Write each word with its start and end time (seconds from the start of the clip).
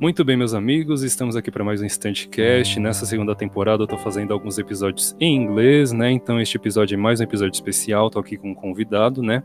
Muito 0.00 0.24
bem, 0.24 0.34
meus 0.34 0.54
amigos, 0.54 1.02
estamos 1.02 1.36
aqui 1.36 1.50
para 1.50 1.62
mais 1.62 1.82
um 1.82 1.84
Instantcast. 1.84 2.80
Nessa 2.80 3.04
segunda 3.04 3.36
temporada 3.36 3.82
eu 3.82 3.86
tô 3.86 3.98
fazendo 3.98 4.32
alguns 4.32 4.58
episódios 4.58 5.14
em 5.20 5.36
inglês, 5.36 5.92
né? 5.92 6.10
Então 6.10 6.40
este 6.40 6.56
episódio 6.56 6.94
é 6.94 6.96
mais 6.96 7.20
um 7.20 7.24
episódio 7.24 7.52
especial, 7.52 8.08
tô 8.08 8.18
aqui 8.18 8.38
com 8.38 8.52
um 8.52 8.54
convidado, 8.54 9.22
né? 9.22 9.42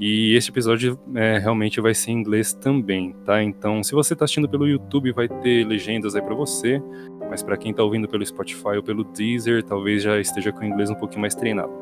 E 0.00 0.34
este 0.34 0.50
episódio 0.50 0.98
é, 1.14 1.38
realmente 1.38 1.80
vai 1.80 1.92
ser 1.92 2.12
em 2.12 2.20
inglês 2.20 2.52
também, 2.52 3.16
tá? 3.24 3.42
Então, 3.42 3.82
se 3.82 3.90
você 3.92 4.12
está 4.12 4.26
assistindo 4.26 4.48
pelo 4.48 4.68
YouTube, 4.68 5.10
vai 5.12 5.28
ter 5.28 5.66
legendas 5.66 6.14
aí 6.14 6.22
para 6.22 6.36
você, 6.36 6.80
mas 7.28 7.42
para 7.42 7.56
quem 7.56 7.72
está 7.72 7.82
ouvindo 7.82 8.06
pelo 8.06 8.24
Spotify 8.24 8.76
ou 8.76 8.82
pelo 8.82 9.02
Deezer, 9.02 9.64
talvez 9.64 10.04
já 10.04 10.20
esteja 10.20 10.52
com 10.52 10.60
o 10.60 10.64
inglês 10.64 10.88
um 10.88 10.94
pouquinho 10.94 11.22
mais 11.22 11.34
treinado. 11.34 11.72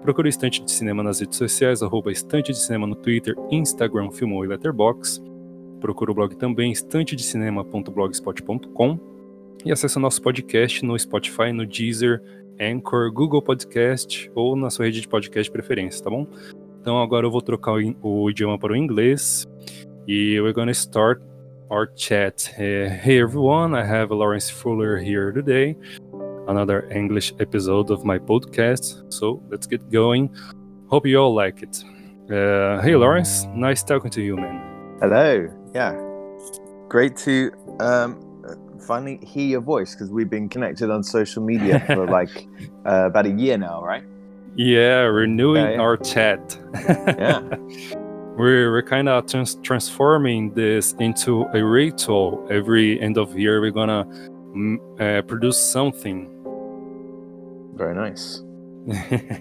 Procure 0.00 0.28
o 0.28 0.30
Estante 0.30 0.64
de 0.64 0.70
Cinema 0.70 1.02
nas 1.02 1.20
redes 1.20 1.36
sociais, 1.36 1.82
arroba 1.82 2.10
Estante 2.10 2.52
de 2.52 2.58
Cinema 2.58 2.86
no 2.86 2.94
Twitter, 2.94 3.34
Instagram, 3.50 4.10
Filmou 4.10 4.42
e 4.42 4.48
Letterboxd. 4.48 5.22
Procura 5.80 6.12
o 6.12 6.14
blog 6.14 6.34
também, 6.36 6.72
estantedecinema.blogspot.com 6.72 8.98
e 9.66 9.70
acesse 9.70 9.98
o 9.98 10.00
nosso 10.00 10.22
podcast 10.22 10.82
no 10.82 10.98
Spotify, 10.98 11.52
no 11.52 11.66
Deezer, 11.66 12.22
Anchor, 12.58 13.12
Google 13.12 13.42
Podcast 13.42 14.32
ou 14.34 14.56
na 14.56 14.70
sua 14.70 14.86
rede 14.86 15.02
de 15.02 15.08
podcast 15.08 15.48
de 15.48 15.52
preferência, 15.52 16.02
tá 16.02 16.08
bom? 16.08 16.26
Então 16.80 17.02
agora 17.02 17.26
eu 17.26 17.30
vou 17.30 17.42
trocar 17.42 17.74
o, 17.74 17.96
o 18.02 18.30
idioma 18.30 18.58
para 18.58 18.72
o 18.72 18.76
inglês 18.76 19.46
e 20.08 20.40
we're 20.40 20.54
gonna 20.54 20.72
start 20.72 21.22
our 21.68 21.86
chat. 21.94 22.50
Uh, 22.56 22.88
hey 23.04 23.20
everyone, 23.22 23.78
I 23.78 23.84
have 23.84 24.10
Lawrence 24.10 24.50
Fuller 24.50 24.96
here 24.96 25.30
today, 25.30 25.76
another 26.48 26.88
English 26.90 27.34
episode 27.38 27.92
of 27.92 28.02
my 28.04 28.18
podcast. 28.18 29.04
So 29.10 29.42
let's 29.50 29.66
get 29.66 29.90
going. 29.90 30.30
Hope 30.86 31.06
you 31.06 31.18
all 31.20 31.34
like 31.34 31.62
it. 31.62 31.84
Uh, 32.30 32.80
hey 32.80 32.96
Lawrence, 32.96 33.44
nice 33.54 33.82
talking 33.82 34.10
to 34.12 34.22
you, 34.22 34.36
man. 34.36 34.96
Hello. 35.02 35.48
Yeah. 35.74 36.00
Great 36.88 37.14
to 37.18 37.52
um, 37.78 38.18
finally 38.80 39.20
hear 39.22 39.46
your 39.46 39.60
voice 39.60 39.94
because 39.94 40.10
we've 40.10 40.30
been 40.30 40.48
connected 40.48 40.90
on 40.90 41.04
social 41.04 41.42
media 41.44 41.80
for 41.86 42.06
like 42.18 42.48
uh, 42.86 43.04
about 43.04 43.26
a 43.26 43.30
year 43.30 43.58
now, 43.58 43.84
right? 43.84 44.02
Yeah, 44.60 45.04
renewing 45.04 45.80
our 45.80 45.96
chat. 45.96 46.58
yeah. 46.84 47.40
We're, 48.36 48.70
we're 48.70 48.82
kind 48.82 49.08
of 49.08 49.26
trans- 49.26 49.56
transforming 49.62 50.52
this 50.52 50.94
into 50.98 51.44
a 51.54 51.64
ritual. 51.64 52.46
Every 52.50 53.00
end 53.00 53.18
of 53.18 53.38
year, 53.38 53.60
we're 53.60 53.70
gonna 53.70 54.04
mm, 54.04 54.78
uh, 55.00 55.22
produce 55.22 55.58
something. 55.58 56.28
Very 57.74 57.94
nice. 57.94 58.42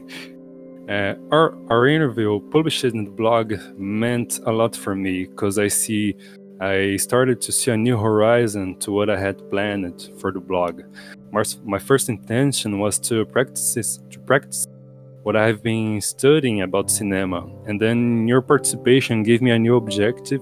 Uh, 0.90 1.14
our, 1.32 1.56
our 1.70 1.86
interview 1.86 2.40
published 2.50 2.84
in 2.84 3.06
the 3.06 3.12
blog 3.12 3.54
meant 3.78 4.40
a 4.48 4.52
lot 4.52 4.76
for 4.76 4.96
me 4.96 5.26
because 5.26 5.60
I 5.60 5.68
see 5.68 6.16
I 6.60 6.98
started 6.98 7.42
to 7.42 7.52
see 7.52 7.70
a 7.70 7.78
new 7.78 7.96
horizon 7.96 8.76
to 8.80 8.92
what 8.92 9.08
I 9.08 9.20
had 9.20 9.48
planned 9.52 10.10
for 10.20 10.32
the 10.32 10.40
blog. 10.40 10.82
My, 11.32 11.44
my 11.64 11.78
first 11.78 12.10
intention 12.10 12.80
was 12.80 12.98
to 13.02 13.24
practice 13.26 14.00
to 14.10 14.20
practice 14.22 14.66
what 15.24 15.36
I've 15.36 15.62
been 15.62 16.02
studying 16.02 16.62
about 16.62 16.90
cinema, 16.90 17.46
and 17.66 17.80
then 17.82 18.28
your 18.28 18.42
participation 18.42 19.24
gave 19.24 19.42
me 19.42 19.52
a 19.52 19.60
new 19.60 19.76
objective, 19.76 20.42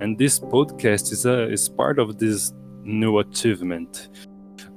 and 0.00 0.18
this 0.18 0.40
podcast 0.40 1.12
is 1.12 1.26
a 1.26 1.50
is 1.50 1.68
part 1.68 1.98
of 1.98 2.18
this 2.18 2.52
new 2.82 3.18
achievement. 3.18 4.08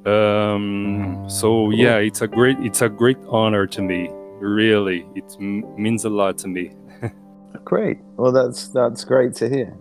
Um, 0.06 1.26
so 1.30 1.70
yeah, 1.72 1.98
it's 1.98 2.22
a 2.22 2.28
great 2.28 2.58
it's 2.60 2.82
a 2.82 2.90
great 2.90 3.18
honor 3.28 3.68
to 3.68 3.82
me. 3.82 4.10
Really 4.40 5.06
it 5.16 5.36
m- 5.40 5.66
means 5.82 6.06
a 6.06 6.10
lot 6.10 6.38
to 6.40 6.48
me. 6.48 6.72
Great. 7.66 7.98
Well 8.16 8.32
that's 8.32 8.70
that's 8.70 9.04
great 9.04 9.34
to 9.36 9.50
hear. 9.50 9.76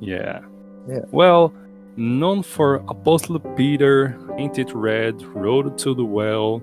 Yeah. 0.00 0.40
Yeah. 0.88 1.04
Well 1.12 1.54
known 1.96 2.42
for 2.42 2.74
apostle 2.88 3.38
peter 3.56 4.18
painted 4.36 4.70
red 4.72 5.22
road 5.22 5.78
to 5.78 5.94
the 5.94 6.04
well 6.04 6.60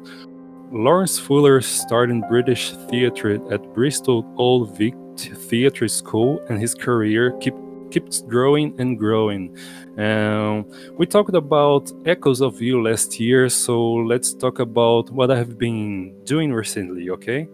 lawrence 0.73 1.19
fuller 1.19 1.61
started 1.61 2.11
in 2.11 2.21
british 2.27 2.71
theatre 2.89 3.39
at 3.53 3.61
bristol 3.73 4.25
old 4.37 4.75
vic 4.77 4.95
theatre 5.17 5.87
school 5.87 6.43
and 6.49 6.59
his 6.59 6.73
career 6.73 7.31
keep, 7.39 7.53
keeps 7.91 8.21
growing 8.21 8.73
and 8.79 8.97
growing 8.97 9.55
um, 9.97 10.65
we 10.97 11.05
talked 11.05 11.35
about 11.35 11.91
Echoes 12.05 12.41
of 12.41 12.59
You 12.59 12.81
last 12.81 13.19
year, 13.19 13.47
so 13.47 13.93
let's 13.93 14.33
talk 14.33 14.57
about 14.57 15.11
what 15.11 15.29
I 15.29 15.37
have 15.37 15.59
been 15.59 16.15
doing 16.23 16.51
recently, 16.51 17.11
okay? 17.11 17.47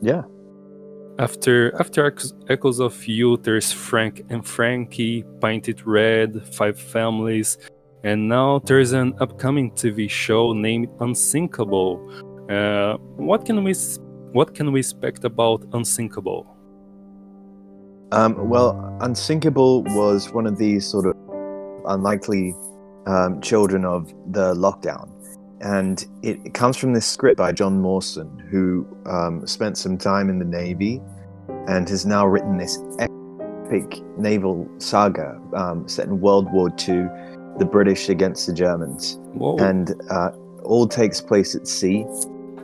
Yeah. 0.00 0.22
After 1.18 1.78
after 1.78 2.14
Echoes 2.48 2.80
of 2.80 3.06
You, 3.06 3.36
there's 3.36 3.70
Frank 3.70 4.24
and 4.30 4.46
Frankie, 4.46 5.24
Painted 5.42 5.86
Red, 5.86 6.42
Five 6.54 6.80
Families, 6.80 7.58
and 8.04 8.28
now 8.28 8.58
there's 8.60 8.92
an 8.92 9.14
upcoming 9.20 9.70
TV 9.72 10.10
show 10.10 10.52
named 10.52 10.88
Unsinkable. 11.00 12.00
Uh, 12.50 12.96
what 13.16 13.46
can 13.46 13.62
we 13.62 13.74
what 14.32 14.54
can 14.54 14.72
we 14.72 14.80
expect 14.80 15.24
about 15.24 15.64
Unsinkable? 15.72 16.46
Um, 18.10 18.48
well, 18.48 18.96
Unsinkable 19.00 19.84
was 19.84 20.30
one 20.32 20.46
of 20.46 20.58
these 20.58 20.86
sort 20.86 21.06
of 21.06 21.16
unlikely 21.86 22.54
um, 23.06 23.40
children 23.40 23.84
of 23.84 24.12
the 24.32 24.54
lockdown. 24.54 25.08
And 25.60 26.04
it, 26.22 26.40
it, 26.44 26.54
comes 26.54 26.76
from 26.76 26.92
this 26.92 27.06
script 27.06 27.38
by 27.38 27.52
John 27.52 27.80
Mawson, 27.80 28.38
who 28.50 28.86
um, 29.06 29.46
spent 29.46 29.78
some 29.78 29.96
time 29.96 30.28
in 30.28 30.40
the 30.40 30.44
Navy 30.44 31.00
and 31.68 31.88
has 31.88 32.04
now 32.04 32.26
written 32.26 32.58
this 32.58 32.78
epic 32.98 34.02
naval 34.18 34.68
saga 34.78 35.40
um, 35.54 35.88
set 35.88 36.06
in 36.06 36.20
World 36.20 36.52
War 36.52 36.68
II, 36.68 37.06
the 37.58 37.64
British 37.64 38.08
against 38.08 38.46
the 38.46 38.52
Germans. 38.52 39.18
Whoa. 39.34 39.56
And 39.58 39.94
uh, 40.10 40.30
all 40.62 40.86
takes 40.86 41.20
place 41.20 41.54
at 41.54 41.66
sea. 41.66 42.06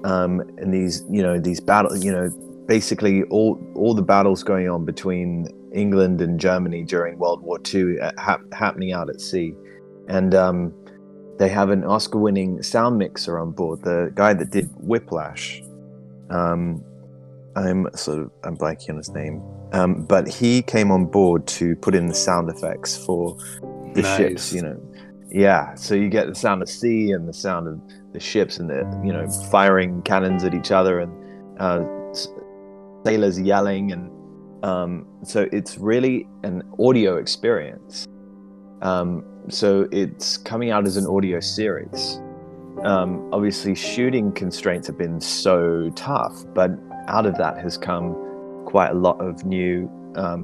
Um, 0.04 0.40
and 0.58 0.72
these, 0.72 1.04
you 1.10 1.22
know, 1.22 1.38
these 1.38 1.60
battles, 1.60 2.04
you 2.04 2.12
know, 2.12 2.30
basically 2.66 3.24
all 3.24 3.58
all 3.74 3.94
the 3.94 4.02
battles 4.02 4.44
going 4.44 4.68
on 4.68 4.84
between 4.84 5.48
England 5.72 6.20
and 6.20 6.38
Germany 6.38 6.84
during 6.84 7.18
World 7.18 7.42
War 7.42 7.58
II 7.74 7.98
uh, 7.98 8.12
ha- 8.18 8.40
happening 8.52 8.92
out 8.92 9.10
at 9.10 9.20
sea, 9.20 9.54
and 10.08 10.34
um, 10.34 10.72
they 11.38 11.48
have 11.48 11.70
an 11.70 11.84
Oscar-winning 11.84 12.62
sound 12.62 12.98
mixer 12.98 13.38
on 13.38 13.50
board. 13.50 13.82
The 13.82 14.12
guy 14.14 14.34
that 14.34 14.50
did 14.50 14.70
Whiplash, 14.76 15.62
um, 16.30 16.84
I'm 17.56 17.88
sort 17.94 18.20
of 18.20 18.30
I'm 18.44 18.56
blanking 18.56 18.90
on 18.90 18.96
his 18.98 19.10
name, 19.10 19.42
um, 19.72 20.04
but 20.04 20.28
he 20.28 20.62
came 20.62 20.92
on 20.92 21.06
board 21.06 21.46
to 21.58 21.74
put 21.76 21.94
in 21.94 22.06
the 22.06 22.14
sound 22.14 22.50
effects 22.50 22.96
for 23.04 23.36
the 23.94 24.02
nice. 24.02 24.16
ships. 24.16 24.52
You 24.52 24.62
know, 24.62 24.80
yeah. 25.30 25.74
So 25.74 25.94
you 25.94 26.08
get 26.08 26.28
the 26.28 26.34
sound 26.34 26.62
of 26.62 26.68
sea 26.68 27.12
and 27.12 27.28
the 27.28 27.32
sound 27.32 27.68
of 27.68 27.80
the 28.12 28.20
ships 28.20 28.58
and 28.58 28.68
the 28.68 29.00
you 29.04 29.12
know 29.12 29.28
firing 29.50 30.02
cannons 30.02 30.44
at 30.44 30.54
each 30.54 30.70
other 30.72 31.00
and 31.00 31.12
uh, 31.60 31.84
sailors 33.04 33.40
yelling 33.40 33.92
and 33.92 34.10
um, 34.64 35.06
so 35.22 35.48
it's 35.52 35.78
really 35.78 36.26
an 36.42 36.62
audio 36.78 37.16
experience 37.16 38.06
um, 38.82 39.24
so 39.48 39.88
it's 39.92 40.36
coming 40.36 40.70
out 40.70 40.86
as 40.86 40.96
an 40.96 41.06
audio 41.06 41.38
series 41.40 42.20
um, 42.84 43.28
obviously 43.32 43.74
shooting 43.74 44.32
constraints 44.32 44.86
have 44.86 44.98
been 44.98 45.20
so 45.20 45.90
tough 45.94 46.44
but 46.54 46.70
out 47.08 47.26
of 47.26 47.36
that 47.36 47.58
has 47.58 47.76
come 47.76 48.14
quite 48.66 48.90
a 48.90 48.94
lot 48.94 49.20
of 49.20 49.44
new 49.44 49.88
um, 50.16 50.42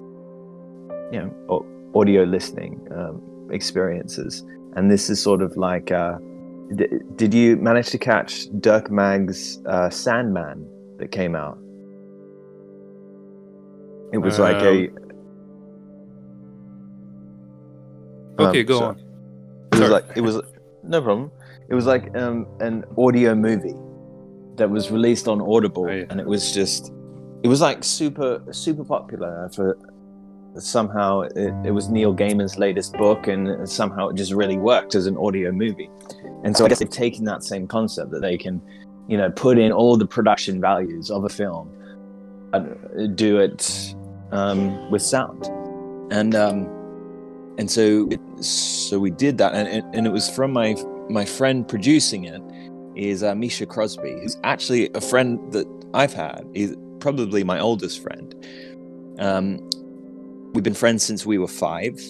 you 1.12 1.21
know 1.21 1.66
audio 1.94 2.25
listening 2.25 2.87
um, 2.94 3.22
experiences 3.50 4.44
and 4.77 4.91
this 4.91 5.09
is 5.10 5.21
sort 5.21 5.43
of 5.43 5.56
like 5.56 5.91
uh, 5.91 6.19
did 7.16 7.34
you 7.34 7.56
manage 7.56 7.88
to 7.88 7.99
catch 7.99 8.47
Dirk 8.60 8.91
Maggs' 8.91 9.60
uh, 9.66 9.91
Sandman 9.91 10.66
that 10.99 11.10
came 11.10 11.37
out? 11.37 11.59
It 14.12 14.19
was 14.19 14.38
um, 14.38 14.44
like 14.44 14.62
a. 14.62 14.88
Um, 18.38 18.46
okay, 18.49 18.61
um, 18.61 18.67
go 18.67 18.79
so, 18.79 18.85
on. 18.87 18.99
It 19.73 19.81
was 19.81 19.90
like 19.90 20.05
it 20.17 20.20
was 20.20 20.40
no 20.82 21.02
problem. 21.02 21.31
It 21.69 21.75
was 21.75 21.87
like 21.87 22.14
um, 22.17 22.47
an 22.61 22.85
audio 22.97 23.35
movie 23.35 23.75
that 24.56 24.70
was 24.70 24.90
released 24.90 25.29
on 25.29 25.40
Audible, 25.40 25.87
oh, 25.88 25.93
yeah. 25.93 26.05
and 26.11 26.20
it 26.20 26.26
was 26.26 26.52
just 26.55 26.93
it 27.43 27.49
was 27.49 27.61
like 27.61 27.85
super 27.85 28.43
super 28.52 28.85
popular 28.85 29.50
for 29.55 29.76
somehow 30.62 31.23
it, 31.23 31.53
it, 31.65 31.71
was 31.73 31.89
Neil 31.89 32.15
Gaiman's 32.15 32.59
latest 32.59 32.95
book, 32.95 33.27
and 33.27 33.69
somehow 33.69 34.09
it 34.09 34.17
just 34.17 34.33
really 34.33 34.56
worked 34.56 34.95
as 34.95 35.06
an 35.06 35.17
audio 35.17 35.51
movie. 35.51 35.91
And 36.45 36.56
so 36.56 36.65
I 36.65 36.69
guess 36.69 36.79
they've 36.79 36.91
taken 36.91 37.25
that 37.25 37.43
same 37.43 37.67
concept 37.67 38.11
that 38.12 38.21
they 38.21 38.37
can, 38.37 38.61
you 39.09 39.17
know, 39.17 39.31
put 39.31 39.59
in 39.59 39.73
all 39.73 39.97
the 39.97 40.06
production 40.06 40.61
values 40.61 41.11
of 41.11 41.25
a 41.25 41.29
film, 41.29 41.71
and 42.53 43.17
do 43.17 43.39
it 43.39 43.95
um, 44.33 44.91
with 44.91 45.03
sound, 45.03 45.47
and 46.12 46.35
um, 46.35 46.67
and 47.59 47.71
so 47.71 48.09
it, 48.11 48.21
so 48.45 48.99
we 48.99 49.11
did 49.11 49.39
that, 49.39 49.55
and, 49.55 49.69
and, 49.69 49.95
and 49.95 50.07
it 50.07 50.11
was 50.11 50.29
from 50.31 50.53
my 50.53 50.77
my 51.09 51.25
friend 51.25 51.67
producing 51.67 52.25
it 52.25 52.43
is 52.97 53.23
uh, 53.23 53.35
Misha 53.35 53.67
Crosby, 53.67 54.12
who's 54.21 54.37
actually 54.45 54.91
a 54.95 55.00
friend 55.00 55.53
that 55.53 55.67
I've 55.95 56.12
had. 56.12 56.47
He's 56.55 56.75
probably 57.00 57.45
my 57.45 57.59
oldest 57.59 58.03
friend. 58.03 58.35
Um, 59.19 59.69
we've 60.55 60.62
been 60.62 60.73
friends 60.73 61.03
since 61.03 61.27
we 61.27 61.37
were 61.37 61.49
five, 61.49 62.01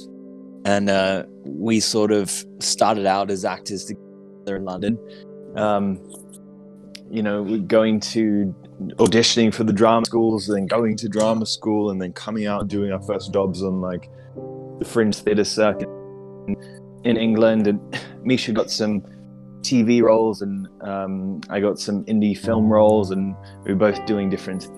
and 0.65 0.91
uh, 0.91 1.25
we 1.45 1.81
sort 1.81 2.13
of 2.13 2.31
started 2.61 3.07
out 3.07 3.31
as 3.31 3.45
actors 3.45 3.87
together 3.87 4.57
in 4.57 4.65
London. 4.65 4.99
Um, 5.57 5.99
you 7.11 7.23
know, 7.23 7.43
we're 7.43 7.59
going 7.59 8.01
to 8.01 8.55
auditioning 8.97 9.53
for 9.53 9.65
the 9.65 9.73
drama 9.73 10.05
schools, 10.05 10.47
then 10.47 10.67
going 10.67 10.97
to 10.99 11.09
drama 11.09 11.47
school, 11.47 11.91
and 11.91 12.01
then 12.01 12.13
coming 12.13 12.47
out 12.47 12.69
doing 12.69 12.93
our 12.93 13.03
first 13.03 13.33
jobs 13.33 13.63
on 13.63 13.81
like 13.81 14.11
the 14.79 14.85
fringe 14.85 15.17
theatre 15.17 15.45
circuit 15.45 15.89
in 17.05 17.17
England. 17.17 17.67
And 17.67 17.81
Misha 18.25 18.53
got 18.53 18.71
some 18.71 19.03
TV 19.61 20.03
roles, 20.03 20.43
and 20.43 20.69
um, 20.83 21.41
I 21.49 21.61
got 21.61 21.79
some 21.79 22.05
indie 22.05 22.37
film 22.37 22.71
roles, 22.71 23.11
and 23.11 23.35
we 23.65 23.73
were 23.73 23.79
both 23.79 24.05
doing 24.05 24.29
different 24.29 24.69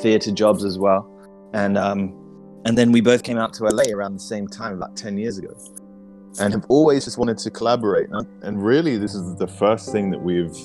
theatre 0.00 0.32
jobs 0.32 0.64
as 0.64 0.78
well. 0.78 1.10
And 1.54 1.78
um, 1.78 2.25
and 2.66 2.76
then 2.76 2.90
we 2.90 3.00
both 3.00 3.22
came 3.22 3.38
out 3.38 3.52
to 3.54 3.64
LA 3.64 3.84
around 3.92 4.14
the 4.14 4.20
same 4.20 4.48
time, 4.48 4.74
about 4.74 4.96
ten 4.96 5.16
years 5.16 5.38
ago, 5.38 5.56
and 6.40 6.52
have 6.52 6.66
always 6.68 7.04
just 7.04 7.16
wanted 7.16 7.38
to 7.38 7.50
collaborate. 7.50 8.08
And 8.42 8.62
really, 8.62 8.98
this 8.98 9.14
is 9.14 9.36
the 9.36 9.46
first 9.46 9.92
thing 9.92 10.10
that 10.10 10.20
we've 10.20 10.56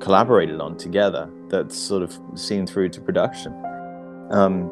collaborated 0.00 0.60
on 0.60 0.76
together 0.76 1.28
that's 1.48 1.76
sort 1.76 2.02
of 2.04 2.16
seen 2.36 2.66
through 2.68 2.88
to 2.90 3.00
production. 3.00 3.52
Um, 4.30 4.70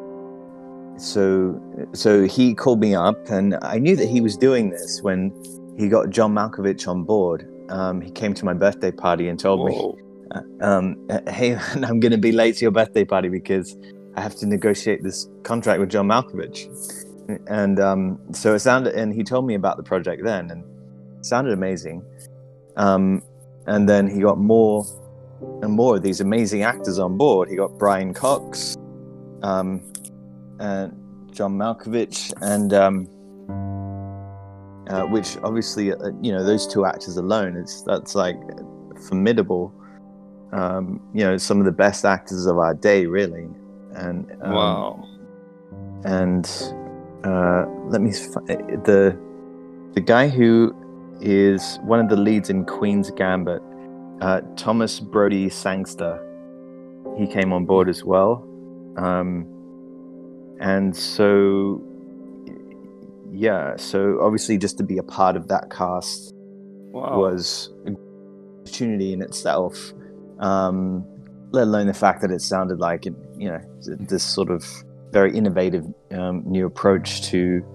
so 0.97 1.61
so 1.93 2.25
he 2.25 2.55
called 2.55 2.79
me 2.79 2.95
up, 2.95 3.17
and 3.29 3.57
I 3.61 3.77
knew 3.77 3.97
that 3.97 4.07
he 4.07 4.21
was 4.21 4.37
doing 4.37 4.69
this 4.69 5.01
when 5.01 5.33
he 5.77 5.89
got 5.89 6.11
John 6.11 6.33
Malkovich 6.33 6.87
on 6.87 7.03
board. 7.03 7.45
Um, 7.69 7.99
he 7.99 8.09
came 8.09 8.33
to 8.35 8.45
my 8.45 8.53
birthday 8.53 8.91
party 8.91 9.27
and 9.27 9.37
told 9.37 9.59
Whoa. 9.59 9.97
me, 9.97 10.01
uh, 10.31 10.65
um, 10.65 11.09
"Hey, 11.27 11.55
I'm 11.73 11.99
going 11.99 12.13
to 12.13 12.17
be 12.17 12.31
late 12.31 12.55
to 12.57 12.61
your 12.61 12.71
birthday 12.71 13.03
party 13.03 13.27
because 13.27 13.75
I 14.15 14.21
have 14.21 14.35
to 14.37 14.45
negotiate 14.45 15.03
this 15.03 15.27
contract 15.43 15.79
with 15.79 15.89
John 15.89 16.07
Malkovich." 16.07 16.67
And 17.47 17.79
um, 17.79 18.19
so 18.33 18.53
it 18.55 18.59
sounded, 18.59 18.93
and 18.93 19.13
he 19.13 19.23
told 19.23 19.45
me 19.45 19.55
about 19.55 19.77
the 19.77 19.83
project 19.83 20.23
then, 20.23 20.51
and 20.51 20.63
it 21.17 21.25
sounded 21.25 21.53
amazing. 21.53 22.03
Um, 22.77 23.21
and 23.67 23.87
then 23.87 24.07
he 24.07 24.19
got 24.21 24.37
more 24.37 24.85
and 25.61 25.71
more 25.71 25.95
of 25.95 26.03
these 26.03 26.21
amazing 26.21 26.63
actors 26.63 26.99
on 26.99 27.17
board. 27.17 27.49
He 27.49 27.55
got 27.55 27.77
Brian 27.77 28.13
Cox, 28.13 28.77
um, 29.43 29.81
and 30.59 30.93
John 31.31 31.57
Malkovich, 31.57 32.33
and 32.41 32.73
um, 32.73 33.07
uh, 34.89 35.03
which 35.03 35.37
obviously, 35.43 35.93
uh, 35.93 36.11
you 36.21 36.31
know, 36.31 36.43
those 36.43 36.67
two 36.67 36.85
actors 36.85 37.17
alone, 37.17 37.55
it's 37.55 37.81
that's 37.83 38.15
like 38.15 38.37
formidable. 39.07 39.73
Um, 40.51 41.01
you 41.13 41.23
know, 41.23 41.37
some 41.37 41.59
of 41.59 41.65
the 41.65 41.71
best 41.71 42.03
actors 42.03 42.45
of 42.45 42.57
our 42.57 42.73
day, 42.73 43.05
really. 43.05 43.47
And 43.95 44.31
um, 44.41 44.53
wow. 44.53 45.07
And 46.03 46.45
uh, 47.23 47.65
let 47.87 48.01
me 48.01 48.11
the 48.11 49.17
the 49.93 50.01
guy 50.01 50.27
who 50.27 50.75
is 51.19 51.79
one 51.83 51.99
of 51.99 52.09
the 52.09 52.17
leads 52.17 52.49
in 52.49 52.65
Queen's 52.65 53.11
Gambit, 53.11 53.61
uh, 54.21 54.41
Thomas 54.55 54.99
Brodie 54.99 55.49
Sangster. 55.49 56.19
He 57.17 57.27
came 57.27 57.51
on 57.53 57.65
board 57.65 57.89
as 57.89 58.03
well. 58.03 58.47
Um, 58.97 59.45
and 60.61 60.95
so 60.95 61.81
yeah 63.33 63.75
so 63.75 64.19
obviously 64.21 64.57
just 64.57 64.77
to 64.77 64.83
be 64.83 64.97
a 64.97 65.03
part 65.03 65.35
of 65.35 65.47
that 65.47 65.69
cast 65.71 66.33
wow. 66.91 67.19
was 67.19 67.71
an 67.85 67.97
opportunity 68.61 69.11
in 69.11 69.21
itself 69.21 69.93
um, 70.39 71.05
let 71.51 71.63
alone 71.63 71.87
the 71.87 71.93
fact 71.93 72.21
that 72.21 72.31
it 72.31 72.41
sounded 72.41 72.79
like 72.79 73.05
it, 73.05 73.13
you 73.41 73.49
know 73.49 73.59
this 73.83 74.23
sort 74.23 74.49
of 74.49 74.65
very 75.11 75.35
innovative 75.35 75.85
um, 76.11 76.43
new 76.45 76.65
approach 76.65 77.21
to 77.23 77.65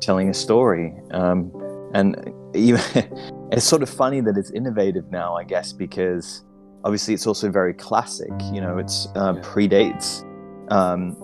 telling 0.00 0.28
a 0.28 0.34
story 0.34 0.92
um, 1.12 1.50
and 1.94 2.16
even, 2.54 2.80
it's 3.52 3.64
sort 3.64 3.82
of 3.82 3.88
funny 3.88 4.20
that 4.20 4.36
it's 4.36 4.50
innovative 4.50 5.10
now 5.10 5.34
i 5.36 5.44
guess 5.44 5.72
because 5.72 6.44
obviously 6.84 7.14
it's 7.14 7.26
also 7.26 7.50
very 7.50 7.72
classic 7.72 8.32
you 8.52 8.60
know 8.60 8.76
it's 8.78 9.06
uh, 9.16 9.34
yeah. 9.34 9.42
predates 9.42 10.22
um, 10.70 11.16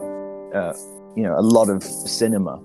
uh, 0.55 0.73
you 1.17 1.23
know 1.23 1.39
a 1.39 1.43
lot 1.43 1.69
of 1.69 1.83
cinema. 1.83 2.61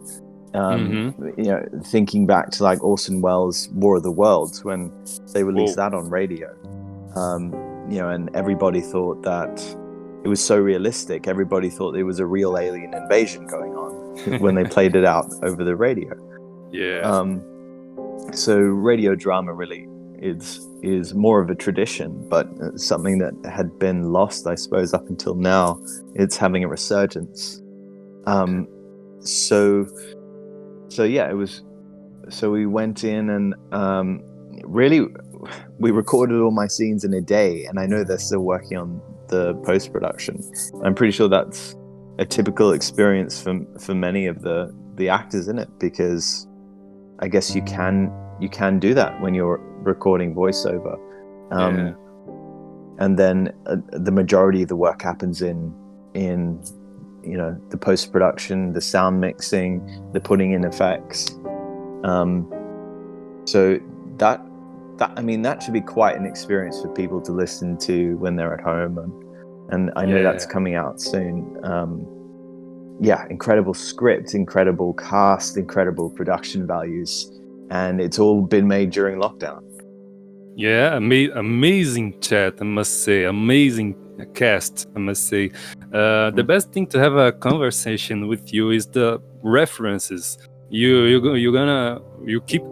Um, 0.53 1.13
mm-hmm. 1.13 1.41
You 1.41 1.47
know, 1.47 1.65
thinking 1.83 2.25
back 2.25 2.49
to 2.51 2.63
like 2.63 2.81
Orson 2.81 3.21
Welles' 3.21 3.67
War 3.73 3.97
of 3.97 4.03
the 4.03 4.11
Worlds 4.11 4.63
when 4.63 4.91
they 5.33 5.43
released 5.43 5.77
Whoa. 5.77 5.89
that 5.89 5.93
on 5.93 6.09
radio. 6.09 6.49
Um, 7.15 7.51
you 7.89 7.99
know, 7.99 8.09
and 8.09 8.33
everybody 8.33 8.79
thought 8.79 9.21
that 9.23 9.59
it 10.25 10.27
was 10.27 10.43
so 10.43 10.57
realistic. 10.57 11.27
Everybody 11.27 11.69
thought 11.69 11.91
there 11.91 12.05
was 12.05 12.19
a 12.19 12.25
real 12.25 12.57
alien 12.57 12.95
invasion 12.95 13.45
going 13.45 13.75
on 13.75 14.39
when 14.39 14.55
they 14.55 14.63
played 14.63 14.95
it 14.95 15.05
out 15.05 15.31
over 15.43 15.63
the 15.63 15.75
radio. 15.75 16.15
Yeah. 16.71 17.01
Um, 17.01 17.43
so 18.33 18.57
radio 18.57 19.13
drama 19.13 19.53
really 19.53 19.87
is 20.17 20.67
is 20.81 21.13
more 21.13 21.41
of 21.41 21.51
a 21.51 21.55
tradition, 21.55 22.27
but 22.27 22.47
something 22.75 23.19
that 23.19 23.33
had 23.51 23.77
been 23.77 24.11
lost, 24.11 24.47
I 24.47 24.55
suppose, 24.55 24.95
up 24.95 25.07
until 25.09 25.35
now. 25.35 25.79
It's 26.15 26.37
having 26.37 26.63
a 26.63 26.67
resurgence. 26.67 27.61
Um, 28.25 28.67
so, 29.19 29.87
so 30.87 31.03
yeah, 31.03 31.29
it 31.29 31.35
was. 31.35 31.61
So 32.29 32.49
we 32.49 32.65
went 32.65 33.03
in 33.03 33.29
and 33.29 33.53
um, 33.71 34.23
really, 34.63 35.05
we 35.77 35.91
recorded 35.91 36.41
all 36.41 36.49
my 36.49 36.65
scenes 36.65 37.03
in 37.03 37.13
a 37.13 37.21
day, 37.21 37.65
and 37.65 37.79
I 37.79 37.85
know 37.85 38.03
they're 38.03 38.17
still 38.17 38.41
working 38.41 38.77
on 38.77 38.99
the 39.27 39.53
post 39.65 39.91
production. 39.91 40.41
I'm 40.83 40.95
pretty 40.95 41.11
sure 41.11 41.27
that's 41.27 41.75
a 42.19 42.25
typical 42.25 42.71
experience 42.71 43.41
for 43.41 43.59
for 43.79 43.93
many 43.93 44.25
of 44.25 44.41
the 44.41 44.73
the 44.95 45.09
actors 45.09 45.47
in 45.47 45.59
it 45.59 45.69
because 45.79 46.47
I 47.19 47.27
guess 47.27 47.55
you 47.55 47.61
can 47.63 48.11
you 48.39 48.49
can 48.49 48.79
do 48.79 48.93
that 48.93 49.19
when 49.21 49.33
you're 49.33 49.59
recording 49.83 50.33
voiceover. 50.33 50.99
Um, 51.51 51.77
yeah. 51.77 51.93
And 52.97 53.19
then 53.19 53.53
uh, 53.65 53.77
the 53.91 54.11
majority 54.11 54.61
of 54.61 54.69
the 54.69 54.75
work 54.75 55.01
happens 55.01 55.41
in 55.41 55.73
in 56.13 56.63
you 57.23 57.37
know 57.37 57.59
the 57.69 57.77
post 57.77 58.11
production, 58.11 58.73
the 58.73 58.81
sound 58.81 59.19
mixing, 59.19 59.81
the 60.13 60.19
putting 60.19 60.53
in 60.53 60.63
effects. 60.63 61.31
Um, 62.03 62.51
so 63.45 63.79
that 64.17 64.44
that 64.97 65.11
I 65.15 65.21
mean 65.21 65.41
that 65.43 65.61
should 65.63 65.73
be 65.73 65.81
quite 65.81 66.15
an 66.15 66.25
experience 66.25 66.81
for 66.81 66.89
people 66.89 67.21
to 67.21 67.31
listen 67.31 67.77
to 67.79 68.15
when 68.17 68.35
they're 68.35 68.53
at 68.53 68.63
home, 68.63 68.97
and 68.97 69.73
and 69.73 69.91
I 69.95 70.05
know 70.05 70.17
yeah. 70.17 70.23
that's 70.23 70.45
coming 70.45 70.75
out 70.75 71.01
soon. 71.01 71.57
Um, 71.63 72.05
yeah, 73.01 73.25
incredible 73.29 73.73
script, 73.73 74.33
incredible 74.33 74.93
cast, 74.93 75.57
incredible 75.57 76.09
production 76.09 76.65
values, 76.65 77.31
and 77.69 77.99
it's 77.99 78.19
all 78.19 78.41
been 78.41 78.67
made 78.67 78.91
during 78.91 79.19
lockdown. 79.19 79.61
Yeah, 80.55 80.95
ama- 80.95 81.33
amazing 81.35 82.19
chat, 82.21 82.55
I 82.61 82.63
must 82.63 83.03
say, 83.03 83.25
amazing 83.25 83.95
cast, 84.33 84.87
I 84.95 84.99
must 84.99 85.27
say. 85.27 85.51
Uh, 85.93 86.31
the 86.31 86.43
best 86.43 86.71
thing 86.71 86.87
to 86.87 86.99
have 86.99 87.15
a 87.15 87.33
conversation 87.33 88.27
with 88.27 88.53
you 88.53 88.69
is 88.69 88.87
the 88.87 89.21
references. 89.43 90.37
You 90.69 91.03
you 91.03 91.35
you're 91.35 91.53
gonna 91.53 92.01
you 92.23 92.41
keep 92.41 92.63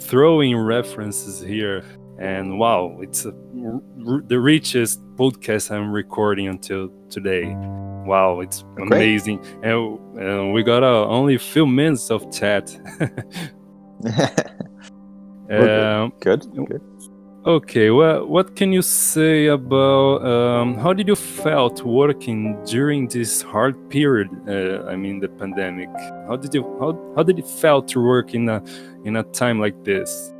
throwing 0.00 0.56
references 0.56 1.40
here, 1.40 1.84
and 2.18 2.58
wow, 2.58 2.98
it's 3.00 3.24
a, 3.24 3.32
the 4.26 4.38
richest 4.40 5.00
podcast 5.16 5.70
I'm 5.70 5.92
recording 5.92 6.48
until 6.48 6.90
today. 7.08 7.54
Wow, 8.06 8.40
it's 8.40 8.64
amazing, 8.78 9.44
and, 9.62 9.98
and, 10.18 10.52
we 10.52 10.62
got 10.62 10.82
uh, 10.82 11.06
only 11.06 11.34
a 11.34 11.38
few 11.38 11.66
minutes 11.66 12.10
of 12.10 12.32
chat. 12.32 12.70
um, 15.50 16.12
good. 16.20 16.46
good. 16.54 16.89
Okay, 17.46 17.88
well, 17.88 18.26
what 18.26 18.54
can 18.54 18.70
you 18.70 18.82
say 18.82 19.46
about 19.46 20.22
um, 20.26 20.76
how 20.76 20.92
did 20.92 21.08
you 21.08 21.16
felt 21.16 21.82
working 21.82 22.62
during 22.66 23.08
this 23.08 23.40
hard 23.40 23.88
period? 23.88 24.28
Uh, 24.46 24.84
I 24.84 24.94
mean, 24.96 25.20
the 25.20 25.28
pandemic. 25.28 25.88
How 26.28 26.36
did 26.36 26.52
you 26.52 26.62
how, 26.78 27.14
how 27.16 27.22
did 27.22 27.38
it 27.38 27.48
felt 27.48 27.88
to 27.88 28.00
work 28.04 28.34
in 28.34 28.46
a 28.50 28.62
in 29.06 29.16
a 29.16 29.22
time 29.22 29.58
like 29.58 29.84
this? 29.84 30.34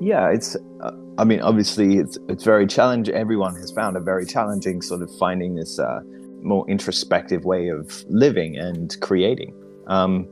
Yeah, 0.00 0.30
it's. 0.30 0.56
Uh, 0.80 0.90
I 1.16 1.22
mean, 1.22 1.42
obviously, 1.42 1.98
it's 1.98 2.18
it's 2.28 2.42
very 2.42 2.66
challenging. 2.66 3.14
Everyone 3.14 3.54
has 3.54 3.70
found 3.70 3.96
a 3.96 4.00
very 4.00 4.26
challenging 4.26 4.82
sort 4.82 5.02
of 5.02 5.16
finding 5.16 5.54
this 5.54 5.78
uh, 5.78 6.00
more 6.42 6.68
introspective 6.68 7.44
way 7.44 7.68
of 7.68 8.04
living 8.08 8.56
and 8.56 9.00
creating. 9.00 9.54
Um, 9.86 10.26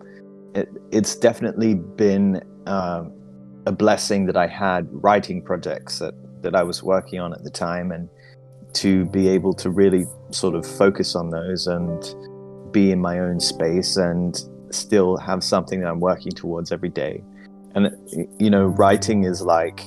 it, 0.57 0.69
it's 0.91 1.15
definitely 1.15 1.75
been 1.75 2.43
uh, 2.67 3.05
a 3.67 3.73
blessing 3.73 4.27
that 4.27 4.37
I 4.37 4.47
had 4.47 4.89
writing 4.91 5.43
projects 5.43 5.99
that, 5.99 6.15
that 6.43 6.55
I 6.55 6.63
was 6.63 6.83
working 6.83 7.21
on 7.21 7.33
at 7.33 7.43
the 7.43 7.51
time 7.51 7.91
and 7.93 8.09
to 8.75 9.07
be 9.07 9.29
able 9.29 9.55
to 9.55 9.71
really 9.71 10.07
sort 10.31 10.55
of 10.55 10.67
focus 10.67 11.15
on 11.15 11.31
those 11.31 11.67
and 11.67 12.73
be 12.73 12.93
in 12.93 13.01
my 13.01 13.19
own 13.19 13.41
space 13.41 13.97
and 13.97 14.41
still 14.71 15.17
have 15.17 15.43
something 15.43 15.81
that 15.81 15.89
I'm 15.89 16.01
working 16.01 16.33
towards 16.33 16.71
every 16.73 16.91
day. 16.91 17.23
And, 17.75 17.91
you 18.39 18.51
know, 18.51 18.67
writing 18.67 19.25
is 19.25 19.43
like, 19.43 19.81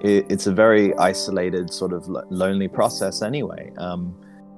it, 0.00 0.26
it's 0.30 0.46
a 0.46 0.52
very 0.52 0.94
isolated, 0.96 1.72
sort 1.72 1.92
of 1.92 2.08
lonely 2.08 2.68
process 2.68 3.22
anyway. 3.22 3.72
Um, 3.78 4.14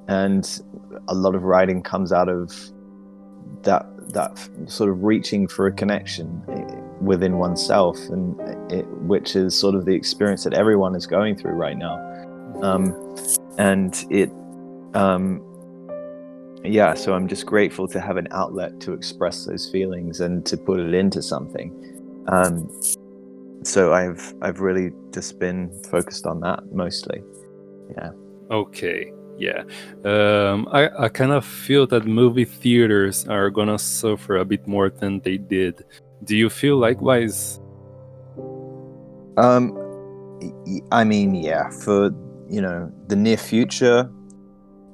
and 0.08 0.62
a 1.08 1.14
lot 1.14 1.34
of 1.34 1.42
writing 1.42 1.82
comes 1.82 2.12
out 2.12 2.28
of 2.28 2.52
that 3.62 3.86
that 4.12 4.38
sort 4.66 4.90
of 4.90 5.02
reaching 5.02 5.48
for 5.48 5.66
a 5.66 5.72
connection 5.72 6.42
within 7.00 7.38
oneself, 7.38 7.98
and 8.08 8.38
it, 8.72 8.86
which 9.02 9.36
is 9.36 9.58
sort 9.58 9.74
of 9.74 9.84
the 9.84 9.94
experience 9.94 10.44
that 10.44 10.54
everyone 10.54 10.94
is 10.94 11.06
going 11.06 11.36
through 11.36 11.52
right 11.52 11.76
now. 11.76 11.96
Um, 12.62 12.94
and 13.58 14.04
it, 14.10 14.30
um, 14.94 15.42
yeah, 16.64 16.94
so 16.94 17.14
I'm 17.14 17.28
just 17.28 17.46
grateful 17.46 17.86
to 17.88 18.00
have 18.00 18.16
an 18.16 18.28
outlet 18.30 18.80
to 18.80 18.92
express 18.92 19.44
those 19.44 19.70
feelings 19.70 20.20
and 20.20 20.44
to 20.46 20.56
put 20.56 20.80
it 20.80 20.94
into 20.94 21.22
something. 21.22 21.72
Um, 22.28 22.68
so 23.62 23.92
I've 23.92 24.34
I've 24.42 24.60
really 24.60 24.92
just 25.12 25.38
been 25.38 25.70
focused 25.90 26.26
on 26.26 26.40
that 26.40 26.72
mostly. 26.72 27.22
Yeah. 27.90 28.10
Okay. 28.50 29.12
Yeah. 29.38 29.64
Um, 30.04 30.68
I, 30.72 30.88
I 30.98 31.08
kind 31.08 31.32
of 31.32 31.44
feel 31.44 31.86
that 31.88 32.06
movie 32.06 32.44
theaters 32.44 33.26
are 33.28 33.50
gonna 33.50 33.78
suffer 33.78 34.38
a 34.38 34.44
bit 34.44 34.66
more 34.66 34.88
than 34.88 35.20
they 35.20 35.36
did. 35.36 35.84
Do 36.24 36.36
you 36.36 36.50
feel 36.50 36.76
likewise? 36.76 37.60
Um, 39.36 39.76
I 40.92 41.04
mean, 41.04 41.34
yeah, 41.34 41.70
for 41.70 42.10
you 42.48 42.60
know 42.60 42.92
the 43.08 43.16
near 43.16 43.36
future, 43.36 44.10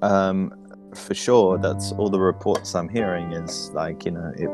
um, 0.02 0.52
for 0.94 1.14
sure. 1.14 1.58
That's 1.58 1.92
all 1.92 2.10
the 2.10 2.20
reports 2.20 2.74
I'm 2.74 2.88
hearing 2.88 3.32
is 3.32 3.70
like 3.72 4.04
you 4.04 4.10
know 4.10 4.32
it 4.36 4.50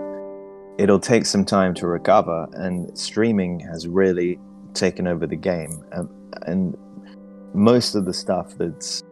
it'll 0.83 1.01
take 1.01 1.27
some 1.27 1.45
time 1.45 1.75
to 1.75 1.87
recover, 1.87 2.47
and 2.53 2.97
streaming 2.99 3.61
has 3.61 3.89
really 3.89 4.39
taken 4.75 5.07
over 5.07 5.27
the 5.27 5.37
game, 5.37 5.85
um, 5.93 6.11
and 6.43 6.77
most 7.55 7.95
of 7.95 8.05
the 8.05 8.15
stuff 8.15 8.55
that's 8.59 9.03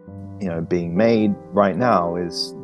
you 0.41 0.49
know 0.49 0.61
being 0.61 0.97
made 0.97 1.35
right 1.53 1.77
now 1.77 2.17
is 2.17 2.55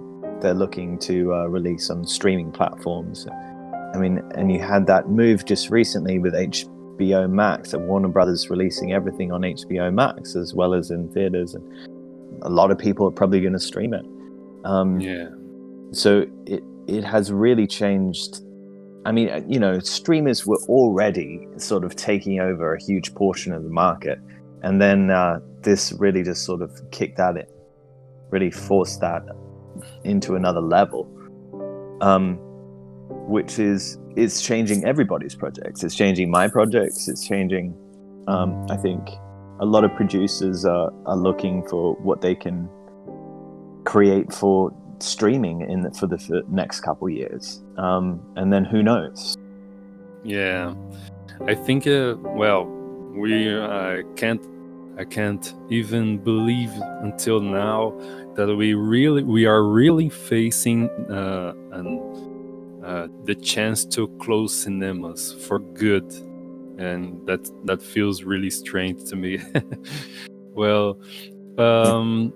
they're 0.40 0.54
looking 0.54 0.98
to 0.98 1.32
uh, 1.32 1.46
release 1.46 1.88
on 1.88 2.06
streaming 2.06 2.52
platforms. 2.52 3.26
I 3.94 3.98
mean, 3.98 4.22
and 4.34 4.50
you 4.50 4.60
had 4.60 4.86
that 4.86 5.08
move 5.08 5.44
just 5.44 5.70
recently 5.70 6.18
with 6.18 6.34
HBO 6.34 7.30
Max, 7.30 7.72
that 7.72 7.80
Warner 7.80 8.08
Brothers 8.08 8.48
releasing 8.50 8.92
everything 8.92 9.32
on 9.32 9.42
HBO 9.42 9.92
Max 9.92 10.34
as 10.34 10.54
well 10.54 10.74
as 10.74 10.90
in 10.90 11.12
theaters, 11.12 11.54
and 11.54 11.64
a 12.42 12.48
lot 12.48 12.70
of 12.70 12.78
people 12.78 13.06
are 13.06 13.12
probably 13.12 13.40
going 13.40 13.52
to 13.52 13.60
stream 13.60 13.94
it. 13.94 14.04
Um, 14.64 15.00
yeah. 15.00 15.28
So 15.92 16.26
it 16.46 16.62
it 16.86 17.04
has 17.04 17.32
really 17.32 17.66
changed. 17.66 18.40
I 19.04 19.12
mean, 19.12 19.28
uh, 19.28 19.42
you 19.48 19.58
know, 19.58 19.80
streamers 19.80 20.46
were 20.46 20.60
already 20.68 21.46
sort 21.56 21.84
of 21.84 21.96
taking 21.96 22.40
over 22.40 22.74
a 22.74 22.80
huge 22.80 23.14
portion 23.14 23.52
of 23.52 23.64
the 23.64 23.70
market, 23.70 24.18
and 24.62 24.80
then 24.80 25.10
uh, 25.10 25.40
this 25.60 25.92
really 25.92 26.22
just 26.22 26.44
sort 26.44 26.62
of 26.62 26.80
kicked 26.90 27.18
at 27.18 27.36
it 27.36 27.48
really 28.32 28.50
forced 28.50 29.00
that 29.00 29.22
into 30.02 30.34
another 30.34 30.60
level, 30.60 31.06
um, 32.00 32.38
which 33.32 33.58
is 33.58 33.98
it's 34.14 34.42
changing 34.42 34.84
everybody's 34.84 35.34
projects. 35.34 35.82
It's 35.82 35.94
changing 35.94 36.30
my 36.30 36.48
projects. 36.48 37.08
It's 37.08 37.26
changing. 37.26 37.74
Um, 38.28 38.66
I 38.70 38.76
think 38.76 39.08
a 39.58 39.64
lot 39.64 39.84
of 39.84 39.94
producers 39.96 40.64
are, 40.66 40.92
are 41.06 41.16
looking 41.16 41.66
for 41.66 41.94
what 41.94 42.20
they 42.20 42.34
can 42.34 42.68
create 43.84 44.32
for 44.32 44.70
streaming 44.98 45.62
in 45.62 45.80
the, 45.80 45.90
for 45.92 46.06
the 46.06 46.18
for 46.18 46.42
next 46.48 46.80
couple 46.80 47.08
years, 47.08 47.62
um, 47.78 48.20
and 48.36 48.52
then 48.52 48.64
who 48.64 48.82
knows? 48.82 49.36
Yeah, 50.22 50.74
I 51.46 51.54
think. 51.54 51.86
Uh, 51.86 52.16
well, 52.18 52.66
we 53.16 53.52
uh, 53.52 54.02
can't 54.14 54.44
I 54.98 55.04
can't 55.04 55.54
even 55.70 56.18
believe 56.18 56.70
until 57.00 57.40
now 57.40 57.98
that 58.36 58.54
we 58.54 58.74
really 58.74 59.22
we 59.22 59.46
are 59.46 59.64
really 59.64 60.10
facing 60.10 60.90
uh, 61.10 61.54
an, 61.72 62.21
uh, 62.84 63.08
the 63.24 63.34
chance 63.34 63.84
to 63.84 64.08
close 64.18 64.54
cinemas 64.54 65.34
for 65.46 65.58
good, 65.58 66.12
and 66.78 67.26
that 67.26 67.48
that 67.64 67.82
feels 67.82 68.24
really 68.24 68.50
strange 68.50 69.04
to 69.04 69.16
me. 69.16 69.38
well, 70.54 70.98
um, 71.58 72.32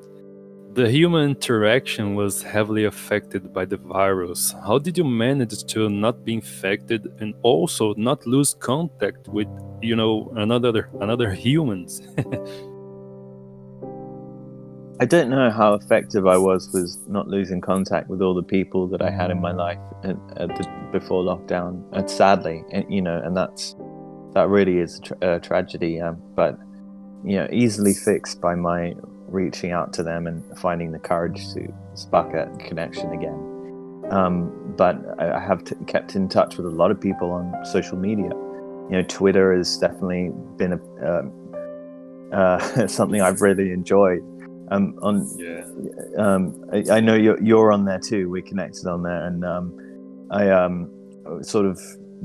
the 0.74 0.90
human 0.90 1.30
interaction 1.30 2.14
was 2.14 2.42
heavily 2.42 2.84
affected 2.84 3.52
by 3.52 3.64
the 3.64 3.78
virus. 3.78 4.54
How 4.66 4.78
did 4.78 4.98
you 4.98 5.04
manage 5.04 5.64
to 5.64 5.88
not 5.88 6.24
be 6.24 6.34
infected 6.34 7.06
and 7.18 7.34
also 7.42 7.94
not 7.96 8.26
lose 8.26 8.54
contact 8.54 9.26
with, 9.26 9.48
you 9.80 9.96
know, 9.96 10.30
another 10.36 10.90
another 11.00 11.32
humans? 11.32 12.02
I 14.98 15.04
don't 15.04 15.28
know 15.28 15.50
how 15.50 15.74
effective 15.74 16.26
I 16.26 16.38
was 16.38 16.70
with 16.72 16.96
not 17.06 17.28
losing 17.28 17.60
contact 17.60 18.08
with 18.08 18.22
all 18.22 18.34
the 18.34 18.42
people 18.42 18.86
that 18.88 19.02
I 19.02 19.10
had 19.10 19.30
in 19.30 19.38
my 19.40 19.52
life 19.52 19.78
at, 20.02 20.16
at 20.38 20.48
the, 20.48 20.88
before 20.90 21.22
lockdown. 21.22 21.82
And 21.92 22.10
sadly, 22.10 22.64
and, 22.72 22.90
you 22.92 23.02
know, 23.02 23.20
and 23.22 23.36
that's 23.36 23.76
that 24.32 24.48
really 24.48 24.78
is 24.78 24.98
a, 24.98 25.02
tra- 25.02 25.34
a 25.34 25.40
tragedy. 25.40 26.00
Um, 26.00 26.22
but 26.34 26.58
you 27.24 27.36
know, 27.36 27.46
easily 27.52 27.92
fixed 27.92 28.40
by 28.40 28.54
my 28.54 28.94
reaching 29.26 29.70
out 29.70 29.92
to 29.94 30.02
them 30.02 30.26
and 30.26 30.42
finding 30.58 30.92
the 30.92 30.98
courage 30.98 31.52
to 31.52 31.74
spark 31.92 32.32
a 32.32 32.46
connection 32.66 33.12
again. 33.12 34.08
Um, 34.10 34.74
but 34.78 34.96
I, 35.18 35.40
have 35.40 35.64
t- 35.64 35.74
kept 35.86 36.14
in 36.14 36.28
touch 36.28 36.56
with 36.56 36.64
a 36.64 36.70
lot 36.70 36.90
of 36.90 36.98
people 36.98 37.32
on 37.32 37.52
social 37.66 37.98
media. 37.98 38.30
You 38.30 38.92
know, 38.92 39.04
Twitter 39.08 39.54
has 39.54 39.76
definitely 39.76 40.30
been 40.56 40.74
a, 40.74 40.80
uh, 41.04 42.34
uh, 42.36 42.86
something 42.86 43.20
I've 43.20 43.42
really 43.42 43.72
enjoyed 43.72 44.22
um, 44.70 44.99
on 45.02 45.28
yeah. 45.38 45.64
Um, 46.18 46.68
I, 46.73 46.96
I, 46.96 47.00
know 47.00 47.14
you're 47.14 47.40
you're 47.42 47.73
on 47.73 47.85
there 47.85 48.00
too. 48.00 48.28
We're 48.28 48.42
connected 48.42 48.87
on 48.87 49.02
there, 49.02 49.26
and 49.26 49.44
um, 49.44 50.28
I 50.30 50.50
um, 50.50 50.90
sort 51.42 51.66
of 51.66 51.80